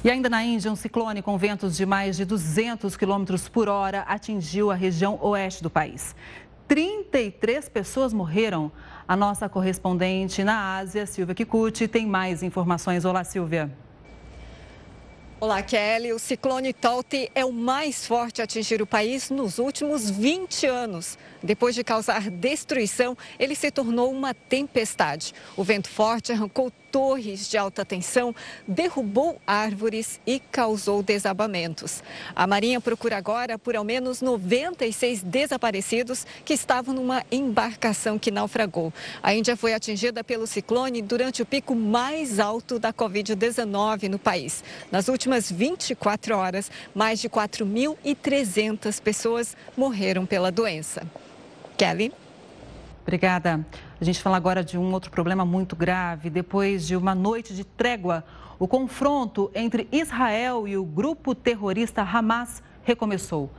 E 0.02 0.10
ainda 0.10 0.28
na 0.28 0.42
Índia, 0.42 0.72
um 0.72 0.76
ciclone 0.76 1.22
com 1.22 1.38
ventos 1.38 1.76
de 1.76 1.86
mais 1.86 2.16
de 2.16 2.24
200 2.24 2.96
quilômetros 2.96 3.48
por 3.48 3.68
hora 3.68 4.00
atingiu 4.08 4.72
a 4.72 4.74
região 4.74 5.16
oeste 5.22 5.62
do 5.62 5.70
país. 5.70 6.16
33 6.70 7.68
pessoas 7.68 8.12
morreram. 8.12 8.70
A 9.10 9.16
nossa 9.16 9.48
correspondente 9.48 10.44
na 10.44 10.76
Ásia, 10.76 11.04
Silvia 11.04 11.34
Kikuchi, 11.34 11.88
tem 11.88 12.06
mais 12.06 12.44
informações. 12.44 13.04
Olá, 13.04 13.24
Silvia. 13.24 13.68
Olá, 15.40 15.60
Kelly. 15.64 16.12
O 16.12 16.18
ciclone 16.20 16.72
Tolti 16.72 17.28
é 17.34 17.44
o 17.44 17.50
mais 17.50 18.06
forte 18.06 18.40
a 18.40 18.44
atingir 18.44 18.80
o 18.80 18.86
país 18.86 19.28
nos 19.28 19.58
últimos 19.58 20.08
20 20.08 20.64
anos. 20.66 21.18
Depois 21.42 21.74
de 21.74 21.82
causar 21.82 22.30
destruição, 22.30 23.18
ele 23.36 23.56
se 23.56 23.68
tornou 23.72 24.12
uma 24.12 24.32
tempestade. 24.32 25.34
O 25.56 25.64
vento 25.64 25.88
forte 25.88 26.30
arrancou 26.30 26.70
torres 26.90 27.48
de 27.48 27.56
alta 27.56 27.84
tensão, 27.84 28.34
derrubou 28.66 29.40
árvores 29.46 30.20
e 30.26 30.40
causou 30.40 31.02
desabamentos. 31.02 32.02
A 32.34 32.46
Marinha 32.46 32.80
procura 32.80 33.16
agora 33.16 33.58
por 33.58 33.76
ao 33.76 33.84
menos 33.84 34.20
96 34.20 35.22
desaparecidos 35.22 36.26
que 36.44 36.52
estavam 36.52 36.94
numa 36.94 37.24
embarcação 37.30 38.18
que 38.18 38.30
naufragou. 38.30 38.92
A 39.22 39.34
Índia 39.34 39.56
foi 39.56 39.74
atingida 39.74 40.22
pelo 40.24 40.46
ciclone 40.46 41.02
durante 41.02 41.42
o 41.42 41.46
pico 41.46 41.74
mais 41.74 42.38
alto 42.38 42.78
da 42.78 42.92
Covid-19 42.92 44.08
no 44.08 44.18
país. 44.18 44.62
Nas 44.90 45.08
últimas 45.08 45.50
24 45.50 46.36
horas, 46.36 46.70
mais 46.94 47.20
de 47.20 47.28
4.300 47.28 49.00
pessoas 49.00 49.56
morreram 49.76 50.26
pela 50.26 50.50
doença. 50.50 51.02
Kelly. 51.76 52.12
Obrigada. 53.02 53.64
A 54.00 54.04
gente 54.04 54.22
fala 54.22 54.38
agora 54.38 54.64
de 54.64 54.78
um 54.78 54.92
outro 54.94 55.10
problema 55.10 55.44
muito 55.44 55.76
grave. 55.76 56.30
Depois 56.30 56.86
de 56.86 56.96
uma 56.96 57.14
noite 57.14 57.54
de 57.54 57.64
trégua, 57.64 58.24
o 58.58 58.66
confronto 58.66 59.50
entre 59.54 59.86
Israel 59.92 60.66
e 60.66 60.74
o 60.74 60.84
grupo 60.84 61.34
terrorista 61.34 62.00
Hamas 62.00 62.62
recomeçou. 62.82 63.50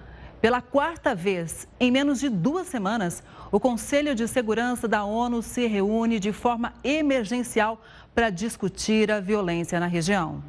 Pela 0.41 0.59
quarta 0.59 1.13
vez 1.13 1.67
em 1.79 1.91
menos 1.91 2.19
de 2.19 2.27
duas 2.27 2.65
semanas, 2.65 3.21
o 3.51 3.59
Conselho 3.59 4.15
de 4.15 4.27
Segurança 4.27 4.87
da 4.87 5.03
ONU 5.03 5.43
se 5.43 5.67
reúne 5.67 6.19
de 6.19 6.31
forma 6.31 6.73
emergencial 6.83 7.79
para 8.15 8.31
discutir 8.31 9.11
a 9.11 9.19
violência 9.19 9.79
na 9.79 9.85
região. 9.85 10.43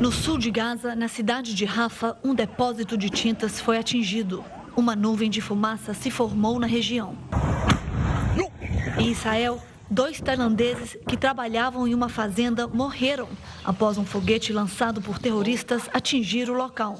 No 0.00 0.12
sul 0.12 0.38
de 0.38 0.52
Gaza, 0.52 0.94
na 0.94 1.08
cidade 1.08 1.56
de 1.56 1.64
Rafa, 1.64 2.16
um 2.22 2.32
depósito 2.32 2.96
de 2.96 3.10
tintas 3.10 3.60
foi 3.60 3.78
atingido. 3.78 4.44
Uma 4.76 4.94
nuvem 4.94 5.28
de 5.28 5.40
fumaça 5.40 5.92
se 5.92 6.08
formou 6.08 6.60
na 6.60 6.68
região. 6.68 7.16
Em 8.98 9.10
Israel, 9.10 9.60
dois 9.90 10.20
tailandeses 10.20 10.96
que 11.08 11.16
trabalhavam 11.16 11.86
em 11.86 11.94
uma 11.94 12.08
fazenda 12.08 12.66
morreram 12.68 13.28
após 13.64 13.98
um 13.98 14.04
foguete 14.04 14.52
lançado 14.52 15.02
por 15.02 15.18
terroristas 15.18 15.88
atingir 15.92 16.48
o 16.48 16.54
local. 16.54 16.98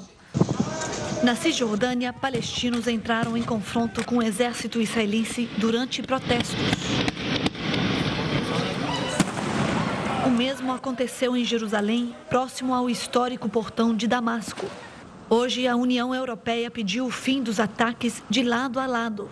Na 1.23 1.35
Cisjordânia, 1.35 2.11
palestinos 2.11 2.87
entraram 2.87 3.37
em 3.37 3.41
confronto 3.41 4.03
com 4.05 4.17
o 4.17 4.21
exército 4.21 4.81
israelense 4.81 5.49
durante 5.57 6.03
protestos. 6.03 6.59
O 10.25 10.29
mesmo 10.29 10.73
aconteceu 10.73 11.35
em 11.35 11.45
Jerusalém, 11.45 12.13
próximo 12.29 12.73
ao 12.73 12.89
histórico 12.89 13.47
portão 13.47 13.95
de 13.95 14.05
Damasco. 14.05 14.65
Hoje, 15.29 15.65
a 15.67 15.75
União 15.75 16.13
Europeia 16.13 16.69
pediu 16.69 17.05
o 17.05 17.11
fim 17.11 17.41
dos 17.41 17.59
ataques 17.59 18.21
de 18.29 18.43
lado 18.43 18.79
a 18.79 18.85
lado. 18.85 19.29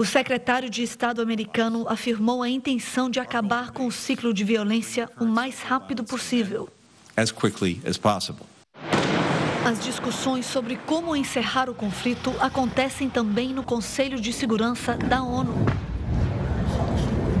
O 0.00 0.04
secretário 0.04 0.70
de 0.70 0.80
Estado 0.80 1.20
americano 1.20 1.84
afirmou 1.88 2.40
a 2.40 2.48
intenção 2.48 3.10
de 3.10 3.18
acabar 3.18 3.72
com 3.72 3.84
o 3.84 3.90
ciclo 3.90 4.32
de 4.32 4.44
violência 4.44 5.10
o 5.18 5.24
mais 5.24 5.60
rápido 5.60 6.04
possível. 6.04 6.68
As 9.64 9.82
discussões 9.82 10.46
sobre 10.46 10.76
como 10.86 11.16
encerrar 11.16 11.68
o 11.68 11.74
conflito 11.74 12.32
acontecem 12.38 13.10
também 13.10 13.52
no 13.52 13.64
Conselho 13.64 14.20
de 14.20 14.32
Segurança 14.32 14.94
da 14.94 15.20
ONU. 15.20 15.66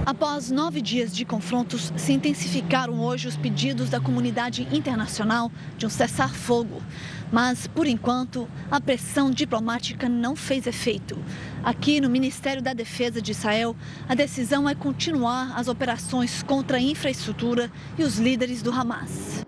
Após 0.04 0.50
nove 0.50 0.80
dias 0.80 1.14
de 1.14 1.24
confrontos, 1.24 1.92
se 1.96 2.12
intensificaram 2.12 2.98
hoje 2.98 3.28
os 3.28 3.36
pedidos 3.36 3.88
da 3.88 4.00
comunidade 4.00 4.66
internacional 4.72 5.52
de 5.76 5.86
um 5.86 5.90
cessar-fogo. 5.90 6.82
Mas, 7.30 7.66
por 7.66 7.86
enquanto, 7.86 8.48
a 8.70 8.80
pressão 8.80 9.30
diplomática 9.30 10.08
não 10.08 10.34
fez 10.34 10.66
efeito. 10.66 11.18
Aqui 11.62 12.00
no 12.00 12.08
Ministério 12.08 12.62
da 12.62 12.72
Defesa 12.72 13.20
de 13.20 13.32
Israel, 13.32 13.76
a 14.08 14.14
decisão 14.14 14.68
é 14.68 14.74
continuar 14.74 15.52
as 15.56 15.68
operações 15.68 16.42
contra 16.42 16.78
a 16.78 16.80
infraestrutura 16.80 17.70
e 17.98 18.02
os 18.02 18.18
líderes 18.18 18.62
do 18.62 18.70
Hamas. 18.70 19.44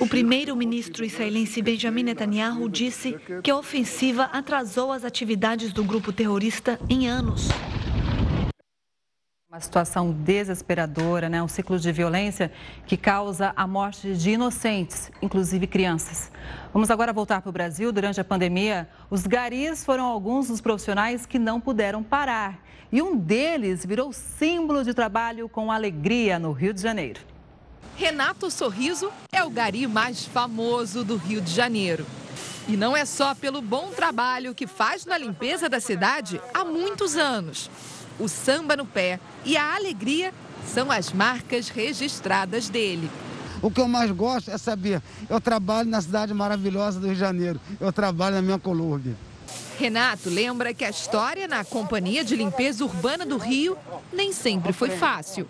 O 0.00 0.06
primeiro-ministro 0.06 1.04
israelense 1.04 1.60
Benjamin 1.60 2.04
Netanyahu 2.04 2.68
disse 2.68 3.16
que 3.42 3.50
a 3.50 3.56
ofensiva 3.56 4.24
atrasou 4.24 4.92
as 4.92 5.04
atividades 5.04 5.72
do 5.72 5.84
grupo 5.84 6.12
terrorista 6.12 6.78
em 6.88 7.08
anos. 7.08 7.48
Uma 9.58 9.64
situação 9.64 10.12
desesperadora, 10.12 11.28
né? 11.28 11.42
um 11.42 11.48
ciclo 11.48 11.80
de 11.80 11.90
violência 11.90 12.52
que 12.86 12.96
causa 12.96 13.52
a 13.56 13.66
morte 13.66 14.14
de 14.14 14.30
inocentes, 14.30 15.10
inclusive 15.20 15.66
crianças. 15.66 16.30
Vamos 16.72 16.92
agora 16.92 17.12
voltar 17.12 17.42
para 17.42 17.48
o 17.48 17.52
Brasil. 17.52 17.90
Durante 17.90 18.20
a 18.20 18.24
pandemia, 18.24 18.88
os 19.10 19.26
garis 19.26 19.84
foram 19.84 20.04
alguns 20.04 20.46
dos 20.46 20.60
profissionais 20.60 21.26
que 21.26 21.40
não 21.40 21.60
puderam 21.60 22.04
parar. 22.04 22.62
E 22.92 23.02
um 23.02 23.16
deles 23.16 23.84
virou 23.84 24.12
símbolo 24.12 24.84
de 24.84 24.94
trabalho 24.94 25.48
com 25.48 25.72
alegria 25.72 26.38
no 26.38 26.52
Rio 26.52 26.72
de 26.72 26.80
Janeiro. 26.80 27.20
Renato 27.96 28.52
Sorriso 28.52 29.10
é 29.32 29.42
o 29.42 29.50
gari 29.50 29.88
mais 29.88 30.24
famoso 30.24 31.02
do 31.02 31.16
Rio 31.16 31.40
de 31.40 31.50
Janeiro. 31.50 32.06
E 32.68 32.76
não 32.76 32.96
é 32.96 33.04
só 33.04 33.34
pelo 33.34 33.60
bom 33.60 33.88
trabalho 33.88 34.54
que 34.54 34.68
faz 34.68 35.04
na 35.04 35.18
limpeza 35.18 35.68
da 35.68 35.80
cidade 35.80 36.40
há 36.54 36.64
muitos 36.64 37.16
anos 37.16 37.68
o 38.18 38.28
samba 38.28 38.76
no 38.76 38.86
pé 38.86 39.20
e 39.44 39.56
a 39.56 39.74
alegria 39.74 40.32
são 40.66 40.90
as 40.90 41.12
marcas 41.12 41.68
registradas 41.68 42.68
dele. 42.68 43.10
O 43.60 43.70
que 43.70 43.80
eu 43.80 43.88
mais 43.88 44.10
gosto 44.10 44.50
é 44.50 44.58
saber, 44.58 45.02
eu 45.28 45.40
trabalho 45.40 45.88
na 45.88 46.00
cidade 46.00 46.32
maravilhosa 46.32 47.00
do 47.00 47.06
Rio 47.06 47.14
de 47.14 47.20
Janeiro, 47.20 47.60
eu 47.80 47.92
trabalho 47.92 48.36
na 48.36 48.42
minha 48.42 48.58
colômbia. 48.58 49.16
Renato 49.78 50.28
lembra 50.28 50.74
que 50.74 50.84
a 50.84 50.90
história 50.90 51.46
na 51.46 51.64
Companhia 51.64 52.24
de 52.24 52.34
Limpeza 52.34 52.84
Urbana 52.84 53.24
do 53.24 53.38
Rio 53.38 53.78
nem 54.12 54.32
sempre 54.32 54.72
foi 54.72 54.90
fácil. 54.90 55.48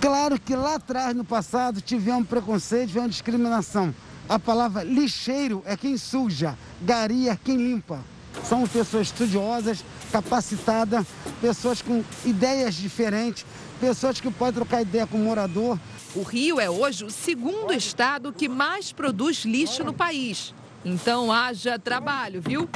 Claro 0.00 0.40
que 0.40 0.56
lá 0.56 0.76
atrás, 0.76 1.14
no 1.14 1.24
passado, 1.24 1.80
tivemos 1.80 2.26
preconceito, 2.26 2.88
tivemos 2.88 3.10
discriminação. 3.10 3.94
A 4.28 4.38
palavra 4.38 4.82
lixeiro 4.82 5.62
é 5.66 5.76
quem 5.76 5.96
suja, 5.98 6.56
gari 6.80 7.28
é 7.28 7.36
quem 7.36 7.56
limpa. 7.56 8.00
São 8.44 8.66
pessoas 8.66 9.08
estudiosas, 9.08 9.84
capacitadas, 10.10 11.06
pessoas 11.40 11.82
com 11.82 12.02
ideias 12.24 12.74
diferentes, 12.74 13.44
pessoas 13.80 14.20
que 14.20 14.30
podem 14.30 14.54
trocar 14.54 14.82
ideia 14.82 15.06
com 15.06 15.18
o 15.18 15.20
morador. 15.20 15.78
O 16.14 16.22
Rio 16.22 16.58
é 16.58 16.70
hoje 16.70 17.04
o 17.04 17.10
segundo 17.10 17.72
estado 17.72 18.32
que 18.32 18.48
mais 18.48 18.92
produz 18.92 19.44
lixo 19.44 19.84
no 19.84 19.92
país. 19.92 20.54
Então 20.84 21.32
haja 21.32 21.78
trabalho, 21.78 22.40
viu? 22.40 22.68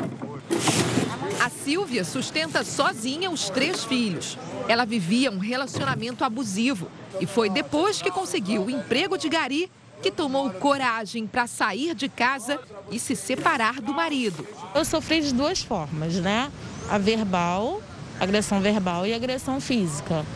A 1.40 1.48
Silvia 1.48 2.04
sustenta 2.04 2.64
sozinha 2.64 3.30
os 3.30 3.48
três 3.48 3.84
filhos. 3.84 4.36
Ela 4.68 4.84
vivia 4.84 5.30
um 5.30 5.38
relacionamento 5.38 6.24
abusivo 6.24 6.88
e 7.20 7.26
foi 7.26 7.48
depois 7.48 8.02
que 8.02 8.10
conseguiu 8.10 8.64
o 8.64 8.70
emprego 8.70 9.16
de 9.16 9.28
gari 9.28 9.70
que 10.02 10.10
tomou 10.10 10.50
coragem 10.50 11.26
para 11.26 11.46
sair 11.46 11.94
de 11.94 12.08
casa 12.08 12.58
e 12.90 12.98
se 12.98 13.14
separar 13.14 13.80
do 13.80 13.92
marido. 13.94 14.46
Eu 14.74 14.84
sofri 14.84 15.20
de 15.20 15.32
duas 15.32 15.62
formas, 15.62 16.14
né? 16.14 16.50
A 16.90 16.98
verbal, 16.98 17.80
agressão 18.18 18.60
verbal 18.60 19.06
e 19.06 19.14
agressão 19.14 19.60
física. 19.60 20.26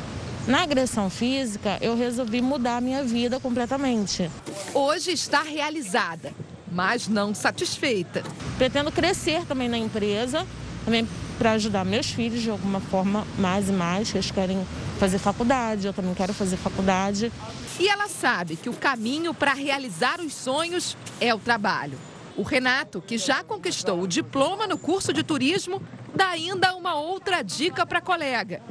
Na 0.46 0.62
agressão 0.62 1.10
física, 1.10 1.78
eu 1.80 1.96
resolvi 1.96 2.40
mudar 2.40 2.76
a 2.76 2.80
minha 2.80 3.02
vida 3.02 3.40
completamente. 3.40 4.30
Hoje 4.72 5.10
está 5.10 5.42
realizada, 5.42 6.32
mas 6.70 7.08
não 7.08 7.34
satisfeita. 7.34 8.22
Pretendo 8.56 8.92
crescer 8.92 9.44
também 9.46 9.68
na 9.68 9.76
empresa, 9.76 10.46
também 10.84 11.08
para 11.40 11.52
ajudar 11.52 11.84
meus 11.84 12.06
filhos 12.06 12.40
de 12.40 12.50
alguma 12.50 12.78
forma 12.78 13.26
mais 13.36 13.68
e 13.68 13.72
mais, 13.72 14.12
que 14.12 14.18
eles 14.18 14.30
querem 14.30 14.64
fazer 15.00 15.18
faculdade, 15.18 15.88
eu 15.88 15.92
também 15.92 16.14
quero 16.14 16.32
fazer 16.32 16.56
faculdade. 16.56 17.32
E 17.80 17.88
ela 17.88 18.06
sabe 18.06 18.54
que 18.54 18.68
o 18.68 18.74
caminho 18.74 19.34
para 19.34 19.54
realizar 19.54 20.20
os 20.20 20.32
sonhos 20.32 20.96
é 21.20 21.34
o 21.34 21.38
trabalho. 21.40 21.98
O 22.36 22.42
Renato, 22.42 23.00
que 23.00 23.18
já 23.18 23.42
conquistou 23.42 24.00
o 24.00 24.06
diploma 24.06 24.68
no 24.68 24.78
curso 24.78 25.12
de 25.12 25.24
turismo, 25.24 25.82
dá 26.14 26.28
ainda 26.28 26.74
uma 26.74 26.94
outra 26.94 27.42
dica 27.42 27.84
para 27.84 27.98
a 27.98 28.02
colega: 28.02 28.62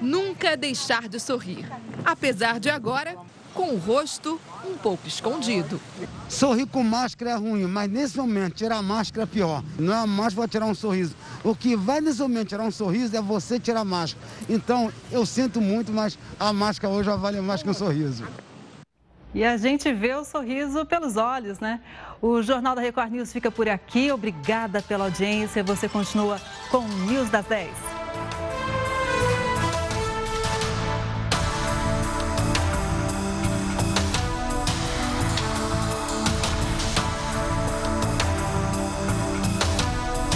nunca 0.00 0.56
deixar 0.56 1.08
de 1.08 1.20
sorrir, 1.20 1.66
apesar 2.04 2.58
de 2.58 2.68
agora 2.68 3.16
com 3.54 3.74
o 3.74 3.78
rosto 3.78 4.40
um 4.64 4.76
pouco 4.76 5.06
escondido. 5.08 5.80
Sorrir 6.28 6.66
com 6.66 6.82
máscara 6.82 7.32
é 7.32 7.34
ruim, 7.34 7.66
mas 7.66 7.90
nesse 7.90 8.16
momento 8.16 8.54
tirar 8.54 8.76
a 8.76 8.82
máscara 8.82 9.24
é 9.24 9.26
pior. 9.26 9.64
Não 9.78 9.92
é 9.92 9.98
a 9.98 10.06
máscara 10.06 10.46
tirar 10.46 10.66
um 10.66 10.74
sorriso. 10.74 11.16
O 11.42 11.54
que 11.54 11.74
vai 11.74 12.00
nesse 12.00 12.20
momento 12.20 12.48
tirar 12.48 12.62
um 12.62 12.70
sorriso 12.70 13.16
é 13.16 13.20
você 13.20 13.58
tirar 13.58 13.80
a 13.80 13.84
máscara. 13.84 14.24
Então, 14.48 14.92
eu 15.10 15.26
sinto 15.26 15.60
muito, 15.60 15.92
mas 15.92 16.18
a 16.38 16.52
máscara 16.52 16.92
hoje 16.92 17.10
vale 17.10 17.40
mais 17.40 17.62
que 17.62 17.68
um 17.68 17.74
sorriso. 17.74 18.24
E 19.34 19.44
a 19.44 19.56
gente 19.56 19.92
vê 19.92 20.14
o 20.14 20.24
sorriso 20.24 20.84
pelos 20.84 21.16
olhos, 21.16 21.60
né? 21.60 21.80
O 22.20 22.42
Jornal 22.42 22.74
da 22.74 22.82
Record 22.82 23.12
News 23.12 23.32
fica 23.32 23.50
por 23.50 23.68
aqui. 23.68 24.10
Obrigada 24.10 24.82
pela 24.82 25.04
audiência. 25.04 25.62
Você 25.62 25.88
continua 25.88 26.40
com 26.70 26.78
o 26.78 26.88
News 27.06 27.30
das 27.30 27.46
10. 27.46 27.99